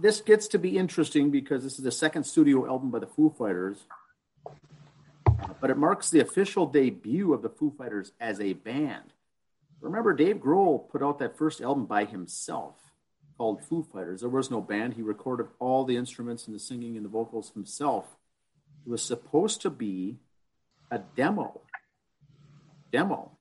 this 0.00 0.22
gets 0.22 0.48
to 0.48 0.58
be 0.58 0.78
interesting 0.78 1.30
because 1.30 1.62
this 1.62 1.76
is 1.78 1.84
the 1.84 1.92
second 1.92 2.24
studio 2.24 2.66
album 2.66 2.90
by 2.90 3.00
the 3.00 3.06
Foo 3.06 3.28
Fighters. 3.38 3.84
But 5.60 5.68
it 5.68 5.76
marks 5.76 6.08
the 6.08 6.20
official 6.20 6.64
debut 6.64 7.34
of 7.34 7.42
the 7.42 7.50
Foo 7.50 7.74
Fighters 7.76 8.12
as 8.18 8.40
a 8.40 8.54
band. 8.54 9.12
Remember, 9.82 10.14
Dave 10.14 10.36
Grohl 10.36 10.88
put 10.88 11.02
out 11.02 11.18
that 11.18 11.36
first 11.36 11.60
album 11.60 11.84
by 11.84 12.06
himself 12.06 12.76
called 13.36 13.62
Foo 13.62 13.82
Fighters. 13.92 14.22
There 14.22 14.30
was 14.30 14.50
no 14.50 14.62
band. 14.62 14.94
He 14.94 15.02
recorded 15.02 15.48
all 15.58 15.84
the 15.84 15.98
instruments 15.98 16.46
and 16.46 16.56
the 16.56 16.58
singing 16.58 16.96
and 16.96 17.04
the 17.04 17.10
vocals 17.10 17.50
himself. 17.50 18.16
It 18.86 18.88
was 18.88 19.02
supposed 19.02 19.60
to 19.60 19.68
be 19.68 20.16
a 20.90 21.00
demo. 21.00 21.60
Demo. 22.90 23.31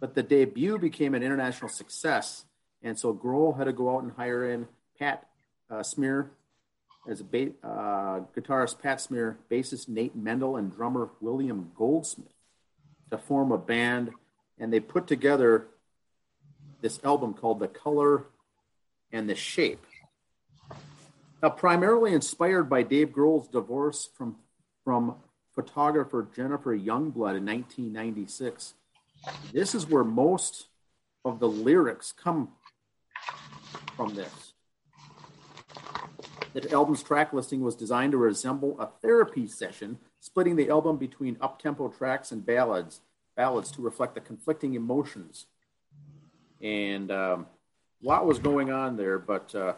But 0.00 0.14
the 0.14 0.22
debut 0.22 0.78
became 0.78 1.14
an 1.14 1.22
international 1.22 1.68
success. 1.68 2.44
And 2.82 2.98
so 2.98 3.12
Grohl 3.12 3.56
had 3.56 3.64
to 3.64 3.72
go 3.72 3.96
out 3.96 4.02
and 4.02 4.12
hire 4.12 4.50
in 4.50 4.68
Pat 4.98 5.26
uh, 5.70 5.82
Smear 5.82 6.30
as 7.08 7.20
a 7.20 7.24
ba- 7.24 7.52
uh, 7.62 8.20
guitarist, 8.36 8.80
Pat 8.80 9.00
Smear, 9.00 9.38
bassist 9.50 9.88
Nate 9.88 10.14
Mendel, 10.14 10.56
and 10.56 10.72
drummer 10.72 11.10
William 11.20 11.72
Goldsmith 11.74 12.32
to 13.10 13.18
form 13.18 13.50
a 13.50 13.58
band. 13.58 14.10
And 14.58 14.72
they 14.72 14.80
put 14.80 15.06
together 15.06 15.68
this 16.80 17.00
album 17.02 17.34
called 17.34 17.58
The 17.58 17.68
Color 17.68 18.26
and 19.12 19.28
the 19.28 19.34
Shape. 19.34 19.84
Now, 21.42 21.50
primarily 21.50 22.12
inspired 22.12 22.64
by 22.64 22.82
Dave 22.82 23.10
Grohl's 23.10 23.48
divorce 23.48 24.08
from, 24.16 24.36
from 24.84 25.16
photographer 25.54 26.28
Jennifer 26.34 26.76
Youngblood 26.76 27.36
in 27.36 27.46
1996, 27.46 28.74
this 29.52 29.74
is 29.74 29.86
where 29.86 30.04
most 30.04 30.66
of 31.24 31.40
the 31.40 31.48
lyrics 31.48 32.12
come 32.12 32.50
from 33.96 34.14
this. 34.14 34.52
The 36.54 36.72
album's 36.72 37.02
track 37.02 37.32
listing 37.32 37.60
was 37.60 37.76
designed 37.76 38.12
to 38.12 38.18
resemble 38.18 38.80
a 38.80 38.86
therapy 39.02 39.46
session, 39.46 39.98
splitting 40.20 40.56
the 40.56 40.70
album 40.70 40.96
between 40.96 41.36
up-tempo 41.40 41.88
tracks 41.88 42.32
and 42.32 42.44
ballads, 42.44 43.00
ballads 43.36 43.70
to 43.72 43.82
reflect 43.82 44.14
the 44.14 44.20
conflicting 44.20 44.74
emotions. 44.74 45.46
And 46.60 47.10
um, 47.10 47.46
a 48.02 48.06
lot 48.06 48.26
was 48.26 48.38
going 48.38 48.72
on 48.72 48.96
there, 48.96 49.18
but 49.18 49.54
uh, 49.54 49.74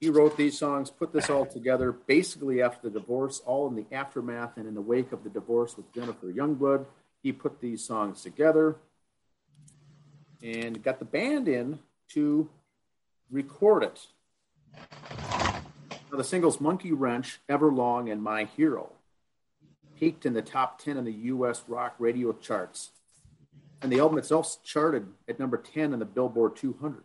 he 0.00 0.10
wrote 0.10 0.36
these 0.36 0.58
songs, 0.58 0.90
put 0.90 1.12
this 1.12 1.28
all 1.28 1.44
together 1.44 1.92
basically 1.92 2.62
after 2.62 2.88
the 2.88 2.98
divorce, 2.98 3.40
all 3.44 3.68
in 3.68 3.74
the 3.74 3.86
aftermath 3.92 4.56
and 4.56 4.66
in 4.66 4.74
the 4.74 4.80
wake 4.80 5.12
of 5.12 5.24
the 5.24 5.30
divorce 5.30 5.76
with 5.76 5.92
Jennifer 5.92 6.26
Youngblood. 6.26 6.86
He 7.22 7.32
put 7.32 7.60
these 7.60 7.84
songs 7.84 8.22
together 8.22 8.76
and 10.42 10.82
got 10.82 10.98
the 10.98 11.04
band 11.04 11.48
in 11.48 11.78
to 12.10 12.50
record 13.30 13.84
it. 13.84 14.06
Now, 16.10 16.18
the 16.18 16.24
singles 16.24 16.60
Monkey 16.60 16.92
Wrench, 16.92 17.40
Everlong, 17.48 18.10
and 18.10 18.22
My 18.22 18.44
Hero 18.44 18.90
peaked 19.98 20.26
in 20.26 20.34
the 20.34 20.42
top 20.42 20.80
10 20.82 20.96
in 20.96 21.04
the 21.04 21.12
US 21.12 21.62
rock 21.68 21.94
radio 21.98 22.32
charts. 22.32 22.90
And 23.80 23.90
the 23.90 24.00
album 24.00 24.18
itself 24.18 24.62
charted 24.64 25.06
at 25.28 25.38
number 25.38 25.56
10 25.56 25.92
in 25.92 25.98
the 26.00 26.04
Billboard 26.04 26.56
200. 26.56 27.04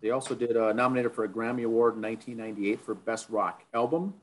They 0.00 0.10
also 0.10 0.34
did 0.34 0.56
uh, 0.56 0.72
nominated 0.72 1.12
for 1.12 1.24
a 1.24 1.28
Grammy 1.28 1.64
Award 1.64 1.96
in 1.96 2.02
1998 2.02 2.80
for 2.80 2.94
Best 2.94 3.28
Rock 3.28 3.64
Album. 3.74 4.14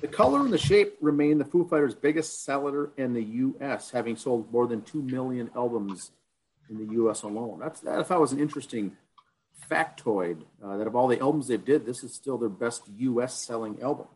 The 0.00 0.08
color 0.08 0.40
and 0.40 0.52
the 0.52 0.58
shape 0.58 0.96
remain 1.00 1.36
the 1.36 1.44
Foo 1.44 1.66
Fighters' 1.68 1.94
biggest 1.94 2.44
seller 2.44 2.90
in 2.96 3.12
the 3.12 3.22
U.S., 3.22 3.90
having 3.90 4.16
sold 4.16 4.50
more 4.50 4.66
than 4.66 4.80
two 4.80 5.02
million 5.02 5.50
albums 5.54 6.12
in 6.70 6.78
the 6.78 6.94
U.S. 6.94 7.22
alone. 7.22 7.58
That's 7.60 7.80
that. 7.80 7.98
I 7.98 8.02
thought 8.02 8.20
was 8.20 8.32
an 8.32 8.40
interesting 8.40 8.96
factoid 9.70 10.42
uh, 10.64 10.78
that 10.78 10.86
of 10.86 10.96
all 10.96 11.06
the 11.06 11.20
albums 11.20 11.48
they've 11.48 11.62
did, 11.62 11.84
this 11.84 12.02
is 12.02 12.14
still 12.14 12.38
their 12.38 12.48
best 12.48 12.84
U.S. 12.96 13.34
selling 13.34 13.82
album. 13.82 14.06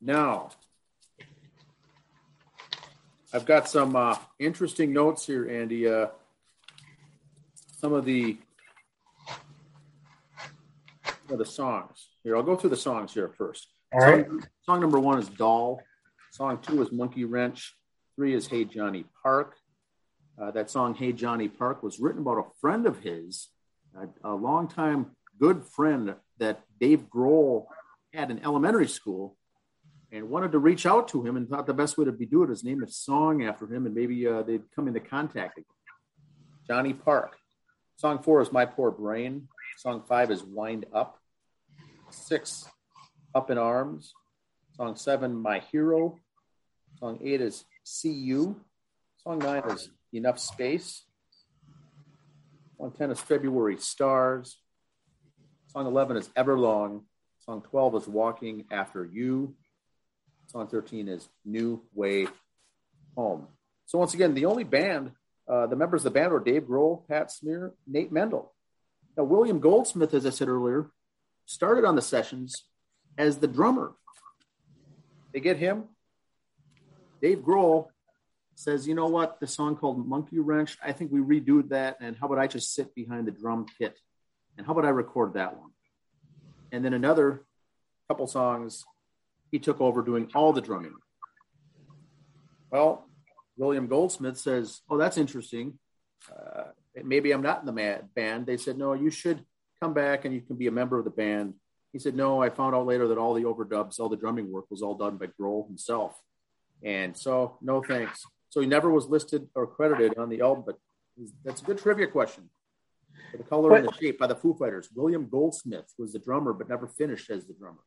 Now, 0.00 0.50
I've 3.32 3.46
got 3.46 3.68
some 3.68 3.96
uh, 3.96 4.16
interesting 4.38 4.92
notes 4.92 5.26
here, 5.26 5.50
Andy. 5.50 5.88
Uh, 5.88 6.06
some 7.80 7.92
of 7.92 8.04
the 8.04 8.36
of 11.30 11.38
the 11.38 11.44
songs. 11.44 12.08
Here, 12.22 12.36
I'll 12.36 12.42
go 12.42 12.56
through 12.56 12.70
the 12.70 12.76
songs 12.76 13.14
here 13.14 13.28
first. 13.28 13.68
All 13.92 14.00
right. 14.00 14.26
Song, 14.26 14.46
song 14.62 14.80
number 14.80 14.98
one 14.98 15.18
is 15.18 15.28
Doll. 15.28 15.80
Song 16.32 16.58
two 16.60 16.82
is 16.82 16.90
Monkey 16.92 17.24
Wrench. 17.24 17.74
Three 18.16 18.34
is 18.34 18.46
Hey 18.46 18.64
Johnny 18.64 19.04
Park. 19.22 19.56
Uh, 20.40 20.50
that 20.50 20.70
song, 20.70 20.94
Hey 20.94 21.12
Johnny 21.12 21.48
Park, 21.48 21.82
was 21.82 22.00
written 22.00 22.22
about 22.22 22.38
a 22.38 22.44
friend 22.60 22.86
of 22.86 23.00
his, 23.00 23.48
a, 23.96 24.08
a 24.28 24.34
longtime 24.34 25.12
good 25.38 25.64
friend 25.64 26.14
that 26.38 26.62
Dave 26.80 27.06
Grohl 27.08 27.66
had 28.12 28.30
in 28.30 28.44
elementary 28.44 28.88
school 28.88 29.36
and 30.12 30.28
wanted 30.28 30.52
to 30.52 30.58
reach 30.58 30.86
out 30.86 31.08
to 31.08 31.24
him 31.24 31.36
and 31.36 31.48
thought 31.48 31.66
the 31.66 31.74
best 31.74 31.98
way 31.98 32.04
to 32.04 32.12
be 32.12 32.26
do 32.26 32.42
it 32.42 32.50
is 32.50 32.64
name 32.64 32.82
a 32.82 32.88
song 32.88 33.44
after 33.44 33.66
him 33.66 33.86
and 33.86 33.94
maybe 33.94 34.26
uh, 34.26 34.42
they'd 34.42 34.62
come 34.74 34.86
into 34.88 35.00
contact 35.00 35.58
again. 35.58 35.66
Johnny 36.66 36.92
Park. 36.92 37.36
Song 37.96 38.22
four 38.22 38.40
is 38.40 38.50
My 38.52 38.64
Poor 38.64 38.90
Brain. 38.90 39.48
Song 39.76 40.02
five 40.08 40.30
is 40.30 40.42
Wind 40.42 40.86
Up. 40.92 41.18
Six, 42.10 42.66
Up 43.34 43.50
in 43.50 43.58
Arms. 43.58 44.14
Song 44.76 44.96
seven, 44.96 45.34
My 45.34 45.60
Hero. 45.70 46.18
Song 46.98 47.18
eight 47.22 47.40
is 47.40 47.64
See 47.84 48.12
You. 48.12 48.60
Song 49.22 49.38
nine 49.38 49.62
is 49.70 49.90
Enough 50.12 50.38
Space. 50.38 51.04
Song 52.78 52.92
10 52.96 53.10
is 53.12 53.20
February 53.20 53.76
Stars. 53.78 54.58
Song 55.68 55.86
11 55.86 56.16
is 56.16 56.28
Everlong. 56.30 57.02
Song 57.40 57.62
12 57.62 57.96
is 57.96 58.08
Walking 58.08 58.64
After 58.70 59.04
You. 59.04 59.54
Song 60.46 60.66
13 60.66 61.08
is 61.08 61.28
New 61.44 61.82
Way 61.94 62.26
Home. 63.16 63.48
So 63.86 63.98
once 63.98 64.14
again, 64.14 64.34
the 64.34 64.46
only 64.46 64.64
band, 64.64 65.12
uh, 65.48 65.66
the 65.66 65.76
members 65.76 66.04
of 66.04 66.12
the 66.12 66.18
band 66.18 66.32
were 66.32 66.40
Dave 66.40 66.62
Grohl, 66.62 67.06
Pat 67.06 67.30
Smear, 67.30 67.74
Nate 67.86 68.10
Mendel. 68.10 68.53
Now, 69.16 69.24
William 69.24 69.60
Goldsmith, 69.60 70.12
as 70.14 70.26
I 70.26 70.30
said 70.30 70.48
earlier, 70.48 70.90
started 71.46 71.84
on 71.84 71.94
the 71.94 72.02
sessions 72.02 72.64
as 73.16 73.38
the 73.38 73.46
drummer. 73.46 73.92
They 75.32 75.40
get 75.40 75.56
him. 75.56 75.84
Dave 77.20 77.38
Grohl 77.38 77.88
says, 78.54 78.86
you 78.86 78.94
know 78.94 79.06
what, 79.06 79.40
the 79.40 79.46
song 79.46 79.76
called 79.76 80.06
Monkey 80.06 80.38
Wrench, 80.38 80.76
I 80.82 80.92
think 80.92 81.10
we 81.10 81.20
redo 81.20 81.68
that. 81.70 81.96
And 82.00 82.16
how 82.16 82.26
about 82.26 82.38
I 82.38 82.46
just 82.46 82.74
sit 82.74 82.94
behind 82.94 83.26
the 83.26 83.32
drum 83.32 83.66
kit? 83.78 83.98
And 84.56 84.66
how 84.66 84.72
about 84.72 84.84
I 84.84 84.90
record 84.90 85.34
that 85.34 85.58
one? 85.58 85.70
And 86.70 86.84
then 86.84 86.94
another 86.94 87.44
couple 88.08 88.26
songs 88.26 88.84
he 89.50 89.58
took 89.58 89.80
over 89.80 90.02
doing 90.02 90.30
all 90.34 90.52
the 90.52 90.60
drumming. 90.60 90.94
Well, 92.70 93.08
William 93.56 93.86
Goldsmith 93.86 94.36
says, 94.38 94.80
"Oh, 94.88 94.98
that's 94.98 95.16
interesting. 95.16 95.78
Uh, 96.28 96.70
maybe 97.02 97.32
I'm 97.32 97.42
not 97.42 97.60
in 97.60 97.66
the 97.66 98.02
band." 98.14 98.46
They 98.46 98.56
said, 98.56 98.78
"No, 98.78 98.92
you 98.92 99.10
should 99.10 99.44
come 99.80 99.94
back 99.94 100.24
and 100.24 100.34
you 100.34 100.40
can 100.40 100.56
be 100.56 100.66
a 100.66 100.72
member 100.72 100.98
of 100.98 101.04
the 101.04 101.10
band." 101.10 101.54
He 101.92 101.98
said, 101.98 102.14
"No, 102.14 102.42
I 102.42 102.50
found 102.50 102.74
out 102.74 102.86
later 102.86 103.08
that 103.08 103.18
all 103.18 103.34
the 103.34 103.44
overdubs, 103.44 103.98
all 103.98 104.08
the 104.08 104.16
drumming 104.16 104.50
work 104.50 104.66
was 104.70 104.82
all 104.82 104.94
done 104.94 105.16
by 105.16 105.26
Grohl 105.26 105.66
himself, 105.66 106.20
and 106.82 107.16
so 107.16 107.58
no 107.60 107.82
thanks." 107.82 108.24
So 108.50 108.60
he 108.60 108.66
never 108.66 108.90
was 108.90 109.06
listed 109.06 109.48
or 109.54 109.66
credited 109.66 110.16
on 110.16 110.28
the 110.28 110.40
album. 110.40 110.64
But 110.66 110.78
that's 111.44 111.60
a 111.60 111.64
good 111.64 111.78
trivia 111.78 112.06
question. 112.06 112.50
For 113.30 113.38
the 113.38 113.44
color 113.44 113.74
and 113.76 113.88
the 113.88 113.92
shape 113.92 114.18
by 114.18 114.26
the 114.28 114.36
Foo 114.36 114.54
Fighters. 114.54 114.88
William 114.94 115.28
Goldsmith 115.28 115.92
was 115.98 116.12
the 116.12 116.18
drummer, 116.20 116.52
but 116.52 116.68
never 116.68 116.86
finished 116.86 117.30
as 117.30 117.46
the 117.46 117.54
drummer. 117.54 117.82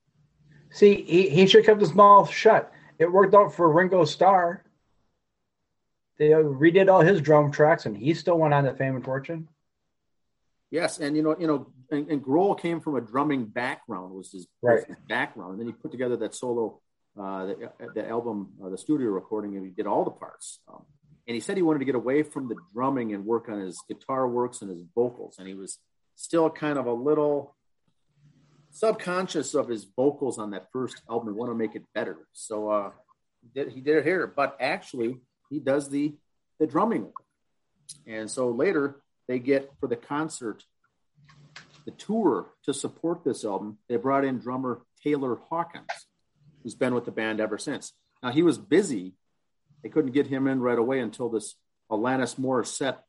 See, 0.71 1.03
he, 1.03 1.29
he 1.29 1.47
should 1.47 1.59
have 1.59 1.65
kept 1.65 1.81
his 1.81 1.93
mouth 1.93 2.29
shut. 2.29 2.71
It 2.99 3.11
worked 3.11 3.33
out 3.33 3.53
for 3.53 3.71
Ringo 3.71 4.03
Starr. 4.03 4.63
They 6.17 6.29
redid 6.29 6.91
all 6.91 7.01
his 7.01 7.21
drum 7.21 7.51
tracks, 7.51 7.85
and 7.85 7.95
he 7.95 8.13
still 8.13 8.39
went 8.39 8.53
on 8.53 8.63
to 8.63 8.73
fame 8.73 8.95
and 8.95 9.05
fortune. 9.05 9.47
Yes, 10.71 10.99
and 10.99 11.15
you 11.15 11.23
know, 11.23 11.35
you 11.39 11.47
know, 11.47 11.67
and, 11.91 12.09
and 12.09 12.23
Grohl 12.23 12.59
came 12.59 12.81
from 12.81 12.95
a 12.95 13.01
drumming 13.01 13.45
background 13.45 14.13
was 14.13 14.31
his, 14.31 14.47
right. 14.61 14.85
his 14.85 14.97
background, 15.07 15.51
and 15.51 15.59
then 15.59 15.67
he 15.67 15.73
put 15.73 15.91
together 15.91 16.17
that 16.17 16.35
solo, 16.35 16.81
uh, 17.17 17.45
the, 17.45 17.71
the 17.95 18.07
album, 18.07 18.49
uh, 18.63 18.69
the 18.69 18.77
studio 18.77 19.09
recording, 19.09 19.55
and 19.55 19.65
he 19.65 19.71
did 19.71 19.87
all 19.87 20.03
the 20.03 20.11
parts. 20.11 20.59
Um, 20.67 20.83
and 21.27 21.35
he 21.35 21.39
said 21.39 21.57
he 21.57 21.63
wanted 21.63 21.79
to 21.79 21.85
get 21.85 21.95
away 21.95 22.23
from 22.23 22.47
the 22.47 22.55
drumming 22.73 23.13
and 23.13 23.25
work 23.25 23.49
on 23.49 23.59
his 23.59 23.81
guitar 23.87 24.27
works 24.27 24.61
and 24.61 24.71
his 24.71 24.83
vocals, 24.95 25.35
and 25.39 25.47
he 25.47 25.53
was 25.53 25.77
still 26.15 26.49
kind 26.49 26.77
of 26.77 26.85
a 26.85 26.93
little 26.93 27.55
subconscious 28.71 29.53
of 29.53 29.67
his 29.67 29.85
vocals 29.95 30.37
on 30.37 30.51
that 30.51 30.67
first 30.71 31.01
album 31.09 31.29
and 31.29 31.37
want 31.37 31.49
to 31.51 31.55
make 31.55 31.75
it 31.75 31.83
better. 31.93 32.27
So 32.33 32.69
uh, 32.69 32.91
did, 33.55 33.71
he 33.71 33.81
did 33.81 33.97
it 33.97 34.03
here, 34.03 34.27
but 34.27 34.57
actually 34.59 35.19
he 35.49 35.59
does 35.59 35.89
the 35.89 36.15
the 36.59 36.67
drumming. 36.67 37.11
And 38.05 38.29
so 38.29 38.49
later 38.49 39.01
they 39.27 39.39
get 39.39 39.71
for 39.79 39.87
the 39.87 39.95
concert, 39.95 40.63
the 41.85 41.91
tour 41.91 42.47
to 42.63 42.73
support 42.73 43.23
this 43.23 43.45
album. 43.45 43.77
They 43.87 43.97
brought 43.97 44.25
in 44.25 44.39
drummer 44.39 44.81
Taylor 45.03 45.37
Hawkins, 45.49 46.07
who's 46.63 46.75
been 46.75 46.95
with 46.95 47.05
the 47.05 47.11
band 47.11 47.39
ever 47.39 47.57
since. 47.57 47.93
Now 48.23 48.31
he 48.31 48.43
was 48.43 48.57
busy; 48.57 49.13
they 49.83 49.89
couldn't 49.89 50.11
get 50.11 50.27
him 50.27 50.47
in 50.47 50.59
right 50.59 50.79
away 50.79 50.99
until 50.99 51.29
this 51.29 51.55
Alanis 51.91 52.37
Morissette 52.37 52.99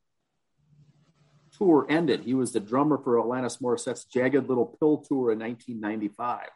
tour 1.57 1.87
ended. 1.89 2.21
He 2.21 2.35
was 2.35 2.53
the 2.53 2.61
drummer 2.61 2.99
for 2.99 3.17
Alanis 3.17 3.61
Morissette's 3.61 4.05
Jagged 4.05 4.49
Little 4.49 4.77
Pill 4.79 4.99
tour 4.99 5.33
in 5.33 5.39
1995. 5.41 6.49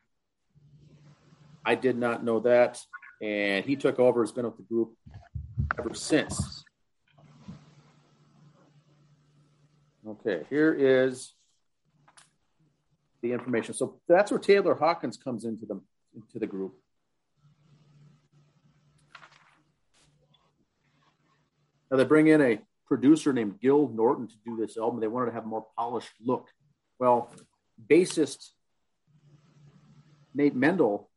I 1.64 1.74
did 1.74 1.96
not 1.96 2.24
know 2.24 2.40
that. 2.40 2.80
and 3.20 3.64
he 3.64 3.76
took 3.76 3.98
over. 3.98 4.22
Has 4.22 4.32
been 4.32 4.44
with 4.44 4.56
the 4.56 4.62
group 4.64 4.94
ever 5.78 5.94
since. 5.94 6.64
Okay, 10.06 10.42
here 10.50 10.74
is 10.74 11.34
the 13.22 13.32
information. 13.32 13.74
So 13.74 14.00
that's 14.08 14.30
where 14.30 14.40
Taylor 14.40 14.74
Hawkins 14.74 15.16
comes 15.16 15.44
into 15.44 15.64
the 15.64 15.80
into 16.14 16.38
the 16.38 16.46
group. 16.46 16.74
Now 21.90 21.96
they 21.98 22.04
bring 22.04 22.26
in 22.26 22.40
a 22.40 22.58
producer 22.86 23.32
named 23.32 23.60
Gil 23.60 23.88
Norton 23.88 24.26
to 24.28 24.34
do 24.44 24.56
this 24.56 24.76
album. 24.76 25.00
They 25.00 25.08
wanted 25.08 25.26
to 25.26 25.32
have 25.32 25.44
a 25.44 25.48
more 25.48 25.66
polished 25.76 26.12
look. 26.24 26.48
Well, 26.98 27.32
bassist 27.88 28.50
Nate 30.34 30.54
Mendel 30.54 31.10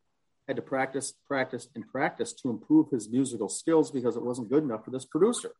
had 0.47 0.55
to 0.57 0.61
practice, 0.61 1.13
practice, 1.27 1.67
and 1.75 1.87
practice 1.87 2.33
to 2.33 2.49
improve 2.49 2.89
his 2.91 3.09
musical 3.09 3.49
skills 3.49 3.91
because 3.91 4.15
it 4.15 4.23
wasn't 4.23 4.49
good 4.49 4.63
enough 4.63 4.85
for 4.85 4.91
this 4.91 5.05
producer. 5.05 5.51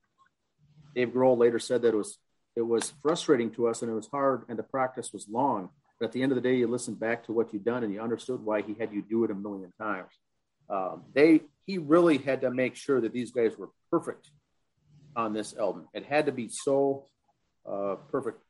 Dave 0.96 1.10
Grohl 1.10 1.38
later 1.38 1.60
said 1.60 1.82
that 1.82 1.90
it 1.90 1.98
was 1.98 2.18
it 2.56 2.62
was 2.62 2.94
frustrating 3.02 3.52
to 3.52 3.68
us 3.68 3.82
and 3.82 3.92
it 3.92 3.96
was 3.96 4.08
hard 4.08 4.44
and 4.48 4.58
the 4.58 4.64
practice 4.64 5.12
was 5.12 5.28
long. 5.30 5.70
But 6.00 6.08
at 6.08 6.12
the 6.14 6.24
end 6.24 6.32
of 6.32 6.36
the 6.38 6.42
day, 6.42 6.56
you 6.56 6.68
listened 6.68 7.00
back 7.00 7.26
to 7.26 7.34
what 7.34 7.52
you'd 7.52 7.66
done 7.66 7.84
and 7.84 7.94
you 7.94 8.02
understood 8.02 8.44
why 8.44 8.62
he 8.62 8.76
had 8.80 8.94
you 8.94 9.02
do 9.02 9.26
it 9.26 9.32
a 9.32 9.36
million 9.36 9.74
times. 9.78 10.12
Um, 10.70 11.04
they 11.14 11.42
he 11.66 11.78
really 11.78 12.18
had 12.18 12.42
to 12.42 12.52
make 12.52 12.76
sure 12.76 13.02
that 13.02 13.12
these 13.12 13.32
guys 13.32 13.58
were 13.58 13.70
perfect 13.92 14.30
on 15.16 15.34
this 15.34 15.56
album. 15.56 15.88
It 15.94 16.06
had 16.06 16.28
to 16.28 16.32
be 16.32 16.50
so 16.50 17.06
uh, 17.70 17.96
perfect. 18.12 18.42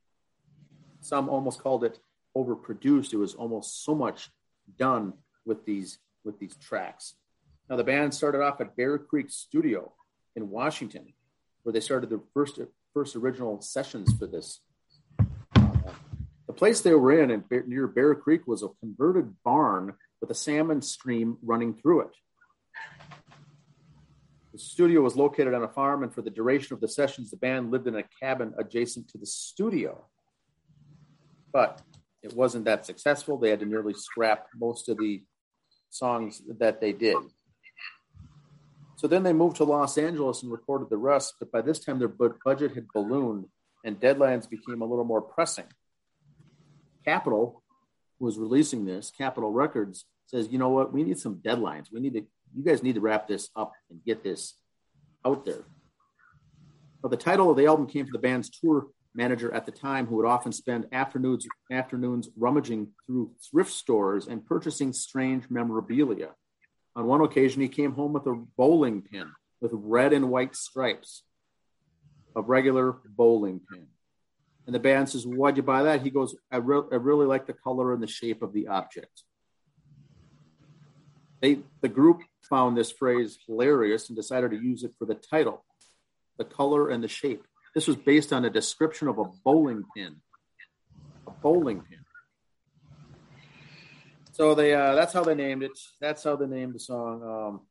Some 1.01 1.29
almost 1.29 1.61
called 1.61 1.83
it 1.83 1.99
overproduced. 2.35 3.13
It 3.13 3.17
was 3.17 3.35
almost 3.35 3.83
so 3.83 3.95
much 3.95 4.29
done 4.77 5.13
with 5.45 5.65
these 5.65 5.99
with 6.25 6.39
these 6.39 6.55
tracks. 6.55 7.15
Now 7.69 7.75
the 7.75 7.83
band 7.83 8.13
started 8.13 8.41
off 8.41 8.61
at 8.61 8.75
Bear 8.75 8.97
Creek 8.97 9.29
Studio 9.29 9.93
in 10.35 10.49
Washington, 10.49 11.13
where 11.63 11.73
they 11.73 11.79
started 11.79 12.09
their 12.09 12.21
first 12.33 12.59
first 12.93 13.15
original 13.15 13.61
sessions 13.61 14.13
for 14.17 14.27
this. 14.27 14.61
Uh, 15.19 15.23
the 16.47 16.53
place 16.53 16.81
they 16.81 16.93
were 16.93 17.21
in, 17.21 17.31
in 17.31 17.43
near 17.67 17.87
Bear 17.87 18.15
Creek, 18.15 18.47
was 18.47 18.63
a 18.63 18.69
converted 18.79 19.33
barn 19.43 19.93
with 20.21 20.29
a 20.29 20.35
salmon 20.35 20.81
stream 20.81 21.37
running 21.41 21.73
through 21.73 22.01
it. 22.01 22.15
The 24.53 24.59
studio 24.59 25.01
was 25.01 25.17
located 25.17 25.53
on 25.53 25.63
a 25.63 25.67
farm, 25.67 26.03
and 26.03 26.13
for 26.13 26.21
the 26.21 26.29
duration 26.29 26.73
of 26.73 26.79
the 26.79 26.87
sessions, 26.87 27.29
the 27.29 27.37
band 27.37 27.71
lived 27.71 27.87
in 27.87 27.95
a 27.95 28.03
cabin 28.21 28.53
adjacent 28.57 29.09
to 29.09 29.17
the 29.17 29.25
studio. 29.25 30.05
But 31.51 31.81
it 32.23 32.33
wasn't 32.33 32.63
that 32.65 32.85
successful. 32.85 33.37
They 33.37 33.49
had 33.49 33.59
to 33.59 33.65
nearly 33.65 33.93
scrap 33.93 34.47
most 34.55 34.87
of 34.87 34.97
the 34.97 35.23
songs 35.97 36.41
that 36.59 36.81
they 36.81 36.93
did. 36.93 37.17
So 38.97 39.07
then 39.07 39.23
they 39.23 39.33
moved 39.33 39.57
to 39.57 39.63
Los 39.63 39.97
Angeles 39.97 40.41
and 40.43 40.51
recorded 40.51 40.89
the 40.89 40.97
rest, 40.97 41.35
but 41.39 41.51
by 41.51 41.61
this 41.61 41.79
time 41.79 41.99
their 41.99 42.07
budget 42.07 42.73
had 42.73 42.87
ballooned 42.93 43.45
and 43.83 43.99
deadlines 43.99 44.49
became 44.49 44.81
a 44.81 44.85
little 44.85 45.05
more 45.05 45.21
pressing. 45.21 45.65
Capitol 47.03 47.61
was 48.19 48.37
releasing 48.37 48.85
this, 48.85 49.11
Capitol 49.11 49.51
Records 49.51 50.05
says, 50.27 50.47
you 50.49 50.57
know 50.57 50.69
what, 50.69 50.91
we 50.91 51.03
need 51.03 51.19
some 51.19 51.35
deadlines. 51.35 51.87
We 51.91 51.99
need 51.99 52.13
to 52.13 52.25
you 52.55 52.63
guys 52.63 52.81
need 52.81 52.95
to 52.95 53.01
wrap 53.01 53.27
this 53.27 53.49
up 53.55 53.73
and 53.89 54.03
get 54.05 54.23
this 54.23 54.53
out 55.25 55.45
there. 55.45 55.65
But 57.01 57.11
the 57.11 57.17
title 57.17 57.51
of 57.51 57.57
the 57.57 57.65
album 57.65 57.85
came 57.85 58.05
from 58.05 58.13
the 58.13 58.19
band's 58.19 58.49
tour 58.49 58.87
manager 59.15 59.51
at 59.53 59.65
the 59.65 59.71
time, 59.71 60.05
who 60.05 60.15
would 60.17 60.25
often 60.25 60.51
spend 60.51 60.87
afternoons 60.91 61.47
afternoons 61.71 62.29
rummaging 62.37 62.89
through 63.05 63.31
thrift 63.49 63.71
stores 63.71 64.27
and 64.27 64.45
purchasing 64.45 64.93
strange 64.93 65.49
memorabilia. 65.49 66.29
On 66.95 67.05
one 67.05 67.21
occasion, 67.21 67.61
he 67.61 67.67
came 67.67 67.93
home 67.93 68.13
with 68.13 68.25
a 68.27 68.43
bowling 68.57 69.01
pin 69.01 69.31
with 69.61 69.71
red 69.73 70.13
and 70.13 70.29
white 70.29 70.55
stripes, 70.55 71.23
a 72.35 72.41
regular 72.41 72.97
bowling 73.05 73.61
pin. 73.71 73.87
And 74.65 74.73
the 74.73 74.79
band 74.79 75.09
says, 75.09 75.25
Why'd 75.25 75.57
you 75.57 75.63
buy 75.63 75.83
that? 75.83 76.01
He 76.01 76.09
goes, 76.09 76.35
I, 76.51 76.57
re- 76.57 76.87
I 76.91 76.95
really 76.95 77.25
like 77.25 77.47
the 77.47 77.53
color 77.53 77.93
and 77.93 78.01
the 78.01 78.07
shape 78.07 78.41
of 78.41 78.53
the 78.53 78.67
object. 78.67 79.23
They, 81.41 81.59
the 81.81 81.89
group 81.89 82.21
found 82.41 82.77
this 82.77 82.91
phrase 82.91 83.37
hilarious 83.45 84.09
and 84.09 84.15
decided 84.15 84.51
to 84.51 84.57
use 84.57 84.83
it 84.83 84.93
for 84.97 85.05
the 85.05 85.15
title, 85.15 85.63
The 86.37 86.45
Color 86.45 86.89
and 86.89 87.03
the 87.03 87.07
Shape. 87.07 87.43
This 87.75 87.87
was 87.87 87.97
based 87.97 88.33
on 88.33 88.45
a 88.45 88.49
description 88.49 89.07
of 89.07 89.19
a 89.19 89.25
bowling 89.43 89.83
pin. 89.95 90.15
A 91.27 91.31
bowling 91.31 91.81
pin. 91.81 91.99
So 94.31 94.55
they 94.55 94.73
uh, 94.73 94.95
that's 94.95 95.13
how 95.13 95.23
they 95.23 95.35
named 95.35 95.61
it. 95.61 95.77
That's 96.01 96.23
how 96.23 96.35
they 96.35 96.47
named 96.47 96.73
the 96.73 96.79
song. 96.79 97.21
Um, 97.21 97.61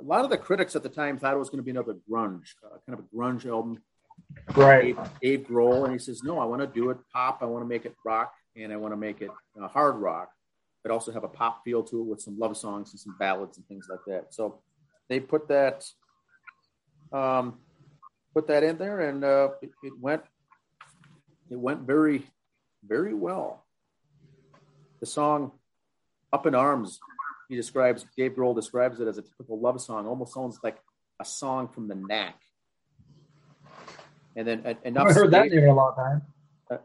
a 0.00 0.02
lot 0.02 0.24
of 0.24 0.30
the 0.30 0.38
critics 0.38 0.74
at 0.74 0.82
the 0.82 0.88
time 0.88 1.18
thought 1.18 1.34
it 1.34 1.38
was 1.38 1.48
going 1.48 1.58
to 1.58 1.62
be 1.62 1.70
another 1.70 1.96
grunge, 2.10 2.48
uh, 2.64 2.78
kind 2.86 2.98
of 2.98 3.04
a 3.04 3.16
grunge 3.16 3.46
album. 3.46 3.80
Right. 4.56 4.96
Dave, 4.96 5.10
Dave 5.22 5.46
Grohl, 5.46 5.84
and 5.84 5.92
he 5.92 5.98
says, 5.98 6.22
"No, 6.22 6.38
I 6.38 6.44
want 6.44 6.62
to 6.62 6.66
do 6.66 6.90
it 6.90 6.98
pop. 7.12 7.38
I 7.42 7.44
want 7.44 7.62
to 7.62 7.68
make 7.68 7.84
it 7.84 7.94
rock, 8.04 8.32
and 8.56 8.72
I 8.72 8.76
want 8.76 8.92
to 8.92 8.96
make 8.96 9.20
it 9.20 9.30
uh, 9.60 9.68
hard 9.68 9.96
rock." 9.96 10.30
but 10.82 10.90
also 10.90 11.12
have 11.12 11.24
a 11.24 11.28
pop 11.28 11.62
feel 11.64 11.82
to 11.82 12.00
it 12.00 12.06
with 12.06 12.20
some 12.20 12.38
love 12.38 12.56
songs 12.56 12.90
and 12.90 13.00
some 13.00 13.16
ballads 13.18 13.56
and 13.56 13.66
things 13.68 13.86
like 13.88 14.00
that. 14.06 14.34
So 14.34 14.60
they 15.08 15.20
put 15.20 15.48
that 15.48 15.84
um, 17.12 17.58
put 18.34 18.46
that 18.48 18.62
in 18.62 18.78
there, 18.78 19.00
and 19.00 19.24
uh, 19.24 19.50
it, 19.60 19.70
it 19.82 19.92
went 20.00 20.22
it 21.50 21.58
went 21.58 21.80
very 21.80 22.24
very 22.86 23.14
well. 23.14 23.64
The 25.00 25.06
song 25.06 25.52
"Up 26.32 26.46
in 26.46 26.54
Arms," 26.54 27.00
he 27.48 27.56
describes 27.56 28.06
Dave 28.16 28.32
Grohl 28.32 28.54
describes 28.54 29.00
it 29.00 29.08
as 29.08 29.18
a 29.18 29.22
typical 29.22 29.60
love 29.60 29.80
song, 29.80 30.06
almost 30.06 30.34
sounds 30.34 30.58
like 30.62 30.78
a 31.20 31.24
song 31.24 31.68
from 31.68 31.88
the 31.88 31.94
Knack. 31.94 32.40
And 34.34 34.48
then 34.48 34.76
enough. 34.84 35.08
I 35.08 35.12
heard 35.12 35.30
space, 35.30 35.50
that 35.50 35.56
name 35.56 35.68
a 35.68 35.74
long 35.74 35.94
time. 35.94 36.22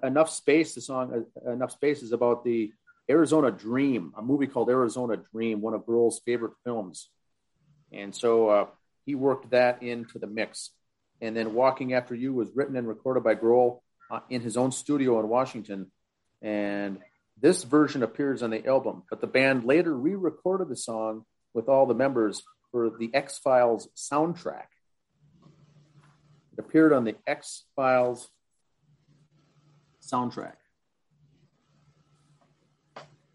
Enough 0.04 0.30
space. 0.30 0.76
The 0.76 0.82
song 0.82 1.26
"Enough 1.46 1.72
Space" 1.72 2.04
is 2.04 2.12
about 2.12 2.44
the 2.44 2.74
Arizona 3.10 3.52
Dream, 3.52 4.14
a 4.18 4.22
movie 4.22 4.48
called 4.48 4.70
Arizona 4.70 5.16
Dream, 5.16 5.62
one 5.62 5.74
of 5.74 5.86
Grohl's 5.86 6.20
favorite 6.26 6.54
films. 6.66 7.10
And 7.94 8.14
so 8.14 8.50
uh, 8.50 8.66
he 9.06 9.16
worked 9.16 9.52
that 9.52 9.82
into 9.82 10.20
the 10.20 10.28
mix. 10.28 10.72
And 11.22 11.36
then 11.36 11.54
Walking 11.54 11.94
After 11.94 12.14
You 12.14 12.34
was 12.34 12.50
written 12.56 12.76
and 12.76 12.88
recorded 12.88 13.24
by 13.24 13.36
Grohl 13.36 13.80
uh, 14.12 14.20
in 14.30 14.42
his 14.42 14.58
own 14.58 14.72
studio 14.72 15.20
in 15.20 15.28
Washington. 15.28 15.92
And 16.42 17.00
this 17.40 17.64
version 17.64 18.04
appears 18.04 18.44
on 18.44 18.50
the 18.50 18.66
album, 18.66 19.04
but 19.10 19.22
the 19.22 19.28
band 19.28 19.66
later 19.66 19.96
re 19.96 20.16
recorded 20.16 20.70
the 20.70 20.76
song 20.76 21.26
with 21.54 21.70
all 21.70 21.86
the 21.86 21.94
members 21.94 22.44
for 22.72 22.92
the 22.98 23.10
X 23.14 23.38
Files 23.40 23.88
soundtrack. 23.96 24.66
It 26.54 26.60
appeared 26.60 26.94
on 26.94 27.04
the 27.04 27.16
X 27.26 27.64
Files 27.76 28.30
soundtrack. 30.02 30.56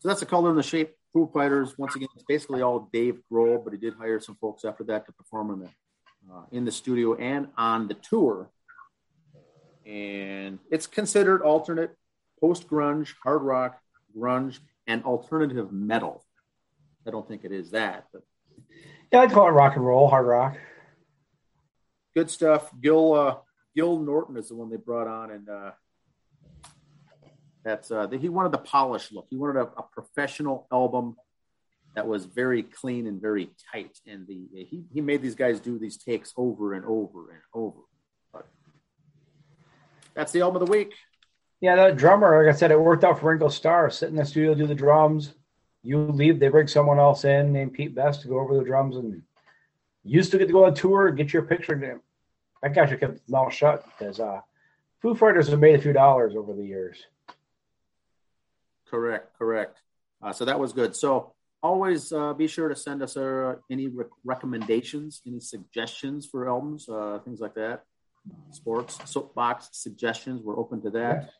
So 0.00 0.08
that's 0.08 0.20
the 0.20 0.26
color 0.26 0.50
and 0.50 0.58
the 0.58 0.64
shape. 0.64 0.96
Foo 1.12 1.30
Fighters, 1.32 1.76
once 1.76 1.94
again, 1.94 2.08
it's 2.14 2.24
basically 2.26 2.62
all 2.62 2.88
Dave 2.92 3.20
Grohl, 3.30 3.62
but 3.62 3.72
he 3.72 3.78
did 3.78 3.94
hire 3.94 4.18
some 4.18 4.36
folks 4.40 4.64
after 4.64 4.82
that 4.84 5.06
to 5.06 5.12
perform 5.12 5.50
on 5.50 5.60
the 5.60 5.68
uh, 6.30 6.42
in 6.50 6.64
the 6.64 6.72
studio 6.72 7.14
and 7.14 7.48
on 7.56 7.88
the 7.88 7.94
tour. 7.94 8.50
And 9.86 10.58
it's 10.70 10.86
considered 10.86 11.42
alternate 11.42 11.96
post 12.40 12.68
grunge, 12.68 13.14
hard 13.22 13.42
rock, 13.42 13.80
grunge, 14.16 14.58
and 14.86 15.04
alternative 15.04 15.72
metal. 15.72 16.24
I 17.06 17.10
don't 17.10 17.26
think 17.26 17.44
it 17.44 17.52
is 17.52 17.70
that, 17.70 18.06
but 18.12 18.22
yeah, 19.12 19.20
I'd 19.20 19.32
call 19.32 19.48
it 19.48 19.52
rock 19.52 19.76
and 19.76 19.84
roll, 19.84 20.08
hard 20.08 20.26
rock. 20.26 20.56
Good 22.14 22.30
stuff. 22.30 22.70
Gil 22.80 23.14
uh, 23.14 23.36
Gil 23.74 23.98
Norton 23.98 24.36
is 24.36 24.48
the 24.48 24.54
one 24.54 24.70
they 24.70 24.76
brought 24.76 25.06
on, 25.06 25.30
and 25.30 25.48
uh, 25.48 25.70
that's 27.64 27.90
uh, 27.90 28.08
he 28.08 28.28
wanted 28.28 28.52
the 28.52 28.58
polished 28.58 29.12
look. 29.12 29.26
He 29.30 29.36
wanted 29.36 29.60
a, 29.60 29.66
a, 29.78 29.82
professional 29.82 30.66
album 30.72 31.16
that 31.94 32.06
was 32.06 32.24
very 32.24 32.62
clean 32.62 33.06
and 33.06 33.20
very 33.20 33.50
tight. 33.72 33.98
And 34.06 34.26
the 34.26 34.46
he 34.52 34.84
he 34.92 35.00
made 35.00 35.22
these 35.22 35.34
guys 35.34 35.60
do 35.60 35.78
these 35.78 35.96
takes 35.96 36.32
over 36.36 36.74
and 36.74 36.84
over 36.84 37.30
and 37.32 37.40
over. 37.54 37.80
But 38.32 38.46
that's 40.14 40.32
the 40.32 40.40
album 40.40 40.62
of 40.62 40.68
the 40.68 40.72
week. 40.72 40.94
Yeah, 41.60 41.76
that 41.76 41.96
drummer, 41.96 42.44
like 42.44 42.52
I 42.52 42.58
said, 42.58 42.72
it 42.72 42.80
worked 42.80 43.04
out 43.04 43.20
for 43.20 43.30
Ringo 43.30 43.48
Starr. 43.48 43.88
Sit 43.90 44.08
in 44.08 44.16
the 44.16 44.24
studio, 44.24 44.54
do 44.54 44.66
the 44.66 44.74
drums. 44.74 45.34
You 45.84 45.98
leave, 45.98 46.40
they 46.40 46.48
bring 46.48 46.66
someone 46.66 46.98
else 46.98 47.24
in 47.24 47.52
named 47.52 47.72
Pete 47.72 47.94
Best 47.94 48.22
to 48.22 48.28
go 48.28 48.40
over 48.40 48.56
the 48.56 48.64
drums. 48.64 48.96
And 48.96 49.22
you 50.04 50.22
still 50.22 50.38
get 50.38 50.46
to 50.46 50.52
go 50.52 50.64
on 50.64 50.74
tour 50.74 51.08
and 51.08 51.16
get 51.16 51.32
your 51.32 51.42
picture. 51.42 52.00
That 52.62 52.74
guy 52.74 52.86
should 52.86 53.00
kept 53.00 53.12
his 53.12 53.28
mouth 53.28 53.52
shut 53.52 53.84
because 53.86 54.18
uh, 54.18 54.40
Foo 55.00 55.14
Fighters 55.14 55.48
have 55.48 55.60
made 55.60 55.74
a 55.74 55.82
few 55.82 55.92
dollars 55.92 56.34
over 56.36 56.52
the 56.52 56.64
years. 56.64 57.04
Correct, 58.88 59.36
correct. 59.38 59.80
Uh, 60.22 60.32
so 60.32 60.44
that 60.44 60.58
was 60.58 60.72
good. 60.72 60.94
So 60.94 61.32
always 61.62 62.12
uh, 62.12 62.32
be 62.32 62.46
sure 62.46 62.68
to 62.68 62.76
send 62.76 63.02
us 63.02 63.16
uh, 63.16 63.54
any 63.70 63.88
re- 63.88 64.04
recommendations, 64.24 65.22
any 65.26 65.40
suggestions 65.40 66.26
for 66.26 66.48
albums, 66.48 66.88
uh, 66.88 67.18
things 67.24 67.40
like 67.40 67.54
that. 67.54 67.84
Sports, 68.50 68.98
soapbox 69.04 69.68
suggestions, 69.72 70.42
we're 70.42 70.58
open 70.58 70.80
to 70.82 70.90
that. 70.90 71.30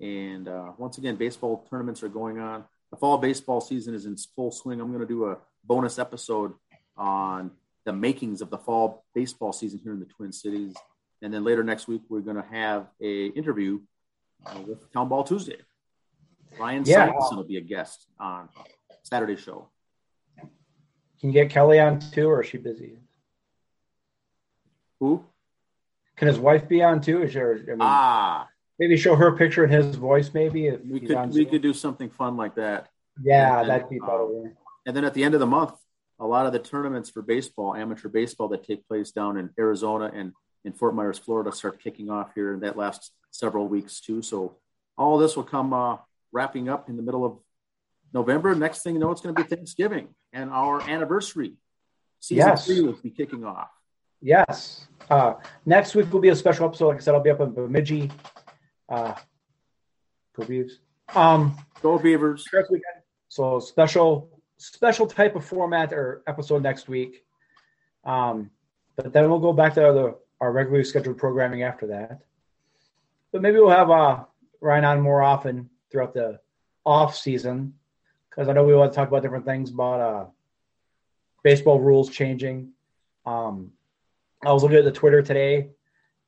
And 0.00 0.48
uh, 0.48 0.72
once 0.78 0.98
again, 0.98 1.16
baseball 1.16 1.66
tournaments 1.70 2.02
are 2.02 2.08
going 2.08 2.38
on. 2.38 2.64
The 2.90 2.96
fall 2.96 3.18
baseball 3.18 3.60
season 3.60 3.94
is 3.94 4.04
in 4.06 4.16
full 4.36 4.50
swing. 4.50 4.80
I'm 4.80 4.88
going 4.88 5.00
to 5.00 5.06
do 5.06 5.26
a 5.26 5.38
bonus 5.64 5.98
episode 5.98 6.52
on 6.96 7.52
the 7.84 7.92
makings 7.92 8.42
of 8.42 8.50
the 8.50 8.58
fall 8.58 9.04
baseball 9.14 9.52
season 9.52 9.80
here 9.82 9.92
in 9.92 10.00
the 10.00 10.06
Twin 10.06 10.32
Cities. 10.32 10.74
And 11.22 11.32
then 11.32 11.44
later 11.44 11.62
next 11.62 11.88
week, 11.88 12.02
we're 12.08 12.20
going 12.20 12.36
to 12.36 12.48
have 12.50 12.88
a 13.00 13.26
interview 13.26 13.80
uh, 14.44 14.58
with 14.66 14.92
Town 14.92 15.08
Ball 15.08 15.24
Tuesday. 15.24 15.58
Ryan 16.58 16.84
yeah. 16.84 17.06
Simonson 17.06 17.36
will 17.36 17.44
be 17.44 17.56
a 17.56 17.62
guest 17.62 18.06
on 18.18 18.48
Saturday 19.02 19.36
show. 19.36 19.68
Can 20.38 21.30
you 21.30 21.32
get 21.32 21.50
Kelly 21.50 21.78
on 21.78 22.00
too, 22.00 22.28
or 22.28 22.42
is 22.42 22.48
she 22.48 22.58
busy? 22.58 22.98
Who? 25.00 25.24
Can 26.16 26.28
his 26.28 26.38
wife 26.38 26.68
be 26.68 26.82
on 26.82 27.00
too? 27.00 27.22
Is 27.22 27.34
there, 27.34 27.54
I 27.54 27.70
mean, 27.70 27.78
ah, 27.80 28.48
maybe 28.78 28.96
show 28.96 29.14
her 29.14 29.32
picture 29.36 29.64
and 29.64 29.72
his 29.72 29.96
voice. 29.96 30.30
Maybe 30.34 30.66
if 30.66 30.80
we 30.84 31.00
could 31.00 31.32
we 31.32 31.44
could 31.44 31.62
do 31.62 31.72
something 31.72 32.10
fun 32.10 32.36
like 32.36 32.56
that. 32.56 32.88
Yeah, 33.22 33.60
and, 33.60 33.68
that'd 33.68 33.88
be 33.88 33.98
better. 33.98 34.24
Um, 34.24 34.52
and 34.86 34.96
then 34.96 35.04
at 35.04 35.14
the 35.14 35.22
end 35.22 35.34
of 35.34 35.40
the 35.40 35.46
month, 35.46 35.74
a 36.18 36.26
lot 36.26 36.46
of 36.46 36.52
the 36.52 36.58
tournaments 36.58 37.10
for 37.10 37.22
baseball, 37.22 37.74
amateur 37.74 38.08
baseball 38.08 38.48
that 38.48 38.64
take 38.64 38.86
place 38.86 39.10
down 39.10 39.36
in 39.36 39.50
Arizona 39.58 40.10
and 40.14 40.32
in 40.64 40.72
Fort 40.72 40.94
Myers, 40.94 41.18
Florida, 41.18 41.52
start 41.52 41.82
kicking 41.82 42.10
off 42.10 42.32
here, 42.34 42.52
and 42.54 42.62
that 42.62 42.76
lasts 42.76 43.10
several 43.30 43.66
weeks 43.68 44.00
too. 44.00 44.22
So 44.22 44.56
all 44.96 45.18
this 45.18 45.36
will 45.36 45.44
come 45.44 45.72
uh, 45.72 45.96
wrapping 46.32 46.68
up 46.68 46.88
in 46.88 46.96
the 46.96 47.02
middle 47.02 47.24
of 47.24 47.38
November. 48.12 48.54
Next 48.54 48.82
thing 48.82 48.94
you 48.94 49.00
know, 49.00 49.10
it's 49.10 49.20
going 49.20 49.34
to 49.34 49.42
be 49.42 49.48
Thanksgiving 49.48 50.08
and 50.32 50.50
our 50.50 50.80
anniversary. 50.82 51.54
Season 52.20 52.48
yes. 52.48 52.66
three 52.66 52.80
will 52.82 52.92
be 52.92 53.10
kicking 53.10 53.44
off. 53.44 53.70
Yes. 54.20 54.86
Uh, 55.10 55.34
next 55.66 55.94
week 55.94 56.12
will 56.12 56.20
be 56.20 56.28
a 56.28 56.36
special 56.36 56.66
episode. 56.66 56.88
Like 56.88 56.98
I 56.98 57.00
said, 57.00 57.14
I'll 57.14 57.22
be 57.22 57.30
up 57.30 57.40
in 57.40 57.52
Bemidji. 57.52 58.10
Uh, 58.88 59.14
for 60.32 60.44
Beavs. 60.44 60.72
Um, 61.14 61.56
Go 61.82 61.98
Beavers. 61.98 62.46
So 63.28 63.60
special 63.60 64.30
special 64.58 65.06
type 65.06 65.34
of 65.34 65.44
format 65.44 65.92
or 65.92 66.22
episode 66.26 66.62
next 66.62 66.88
week. 66.88 67.24
Um, 68.04 68.50
but 68.96 69.12
then 69.12 69.28
we'll 69.28 69.40
go 69.40 69.52
back 69.52 69.74
to 69.74 69.80
the, 69.80 70.16
our 70.40 70.52
regularly 70.52 70.84
scheduled 70.84 71.18
programming 71.18 71.62
after 71.62 71.88
that. 71.88 72.22
But 73.32 73.42
maybe 73.42 73.58
we'll 73.58 73.70
have 73.70 73.90
uh, 73.90 74.24
Ryan 74.60 74.84
on 74.84 75.00
more 75.00 75.22
often 75.22 75.70
throughout 75.90 76.14
the 76.14 76.38
off 76.84 77.16
season 77.16 77.74
because 78.34 78.48
I 78.48 78.52
know 78.52 78.64
we 78.64 78.74
want 78.74 78.92
to 78.92 78.96
talk 78.96 79.08
about 79.08 79.22
different 79.22 79.44
things 79.44 79.70
about 79.70 80.00
uh, 80.00 80.24
baseball 81.42 81.78
rules 81.78 82.08
changing. 82.08 82.70
Um, 83.26 83.72
I 84.44 84.52
was 84.52 84.62
looking 84.62 84.78
at 84.78 84.84
the 84.84 84.92
Twitter 84.92 85.22
today 85.22 85.68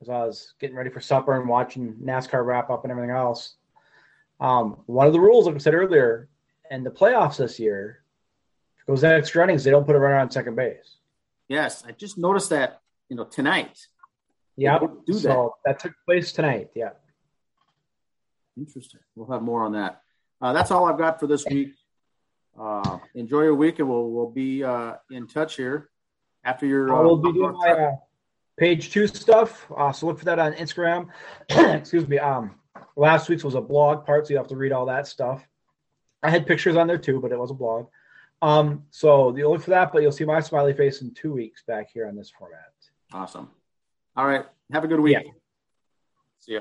as 0.03 0.09
I 0.11 0.19
was 0.19 0.53
getting 0.61 0.77
ready 0.77 0.91
for 0.91 1.01
supper 1.01 1.39
and 1.39 1.49
watching 1.49 1.95
NASCAR 1.95 2.45
wrap 2.45 2.69
up 2.69 2.85
and 2.85 2.91
everything 2.91 3.11
else. 3.11 3.55
Um, 4.39 4.83
one 4.87 5.07
of 5.07 5.13
the 5.13 5.21
rules, 5.21 5.47
like 5.47 5.55
I 5.55 5.59
said 5.59 5.75
earlier, 5.75 6.29
in 6.71 6.85
the 6.85 6.91
playoffs 6.91 7.39
this 7.39 7.59
year, 7.59 8.03
goes 8.87 9.03
extra 9.03 9.43
innings, 9.43 9.65
they 9.65 9.71
don't 9.71 9.87
put 9.87 9.97
a 9.97 9.99
runner 9.99 10.19
on 10.19 10.31
second 10.31 10.57
base. 10.57 10.99
Yes, 11.49 11.85
I 11.87 11.93
just 11.93 12.19
noticed 12.19 12.51
that 12.51 12.83
you 13.09 13.17
know 13.17 13.25
tonight. 13.25 13.87
Yeah, 14.57 14.79
do 14.79 15.15
that. 15.15 15.21
So 15.21 15.55
that 15.65 15.79
took 15.79 15.95
place 16.05 16.33
tonight. 16.33 16.71
Yeah. 16.75 16.91
Interesting. 18.57 19.01
We'll 19.17 19.31
have 19.31 19.43
more 19.43 19.65
on 19.65 19.73
that. 19.73 20.03
Uh, 20.41 20.53
that's 20.53 20.71
all 20.71 20.85
I've 20.85 20.99
got 20.99 21.19
for 21.19 21.27
this 21.27 21.45
week. 21.51 21.75
Uh, 22.59 22.99
enjoy 23.15 23.43
your 23.43 23.55
week, 23.55 23.79
and 23.79 23.89
we'll 23.89 24.11
we'll 24.11 24.31
be 24.31 24.63
uh, 24.63 24.95
in 25.11 25.27
touch 25.27 25.57
here 25.57 25.91
after 26.45 26.67
your. 26.67 26.95
I 26.95 27.01
will 27.01 27.17
be 27.17 27.33
doing 27.33 27.53
my 27.53 27.71
uh, 27.71 27.93
page 28.57 28.91
two 28.91 29.07
stuff. 29.07 29.67
Uh, 29.77 29.93
so 29.93 30.07
look 30.07 30.19
for 30.19 30.25
that 30.27 30.39
on 30.39 30.53
Instagram. 30.55 31.09
Excuse 31.51 32.07
me. 32.07 32.19
Um, 32.19 32.55
last 32.97 33.29
week's 33.29 33.45
was 33.45 33.55
a 33.55 33.61
blog 33.61 34.07
part, 34.07 34.27
so 34.27 34.33
you 34.33 34.39
have 34.39 34.49
to 34.49 34.57
read 34.57 34.73
all 34.73 34.87
that 34.87 35.07
stuff. 35.07 35.47
I 36.23 36.31
had 36.31 36.47
pictures 36.47 36.77
on 36.77 36.87
there 36.87 36.99
too, 36.99 37.21
but 37.21 37.33
it 37.33 37.39
was 37.39 37.51
a 37.51 37.55
blog. 37.55 37.89
Um, 38.41 38.85
so 38.91 39.35
you'll 39.37 39.53
look 39.53 39.63
for 39.63 39.71
that, 39.71 39.93
but 39.93 40.03
you'll 40.03 40.13
see 40.13 40.25
my 40.25 40.41
smiley 40.41 40.75
face 40.75 41.03
in 41.03 41.13
two 41.13 41.33
weeks 41.33 41.63
back 41.67 41.91
here 41.93 42.07
on 42.07 42.17
this 42.17 42.31
format. 42.31 42.73
Awesome. 43.13 43.51
All 44.17 44.27
right. 44.27 44.45
Have 44.73 44.85
a 44.85 44.89
good 44.89 45.01
week. 45.01 45.19
Yeah. 45.23 45.33
See 46.41 46.53
ya. 46.55 46.61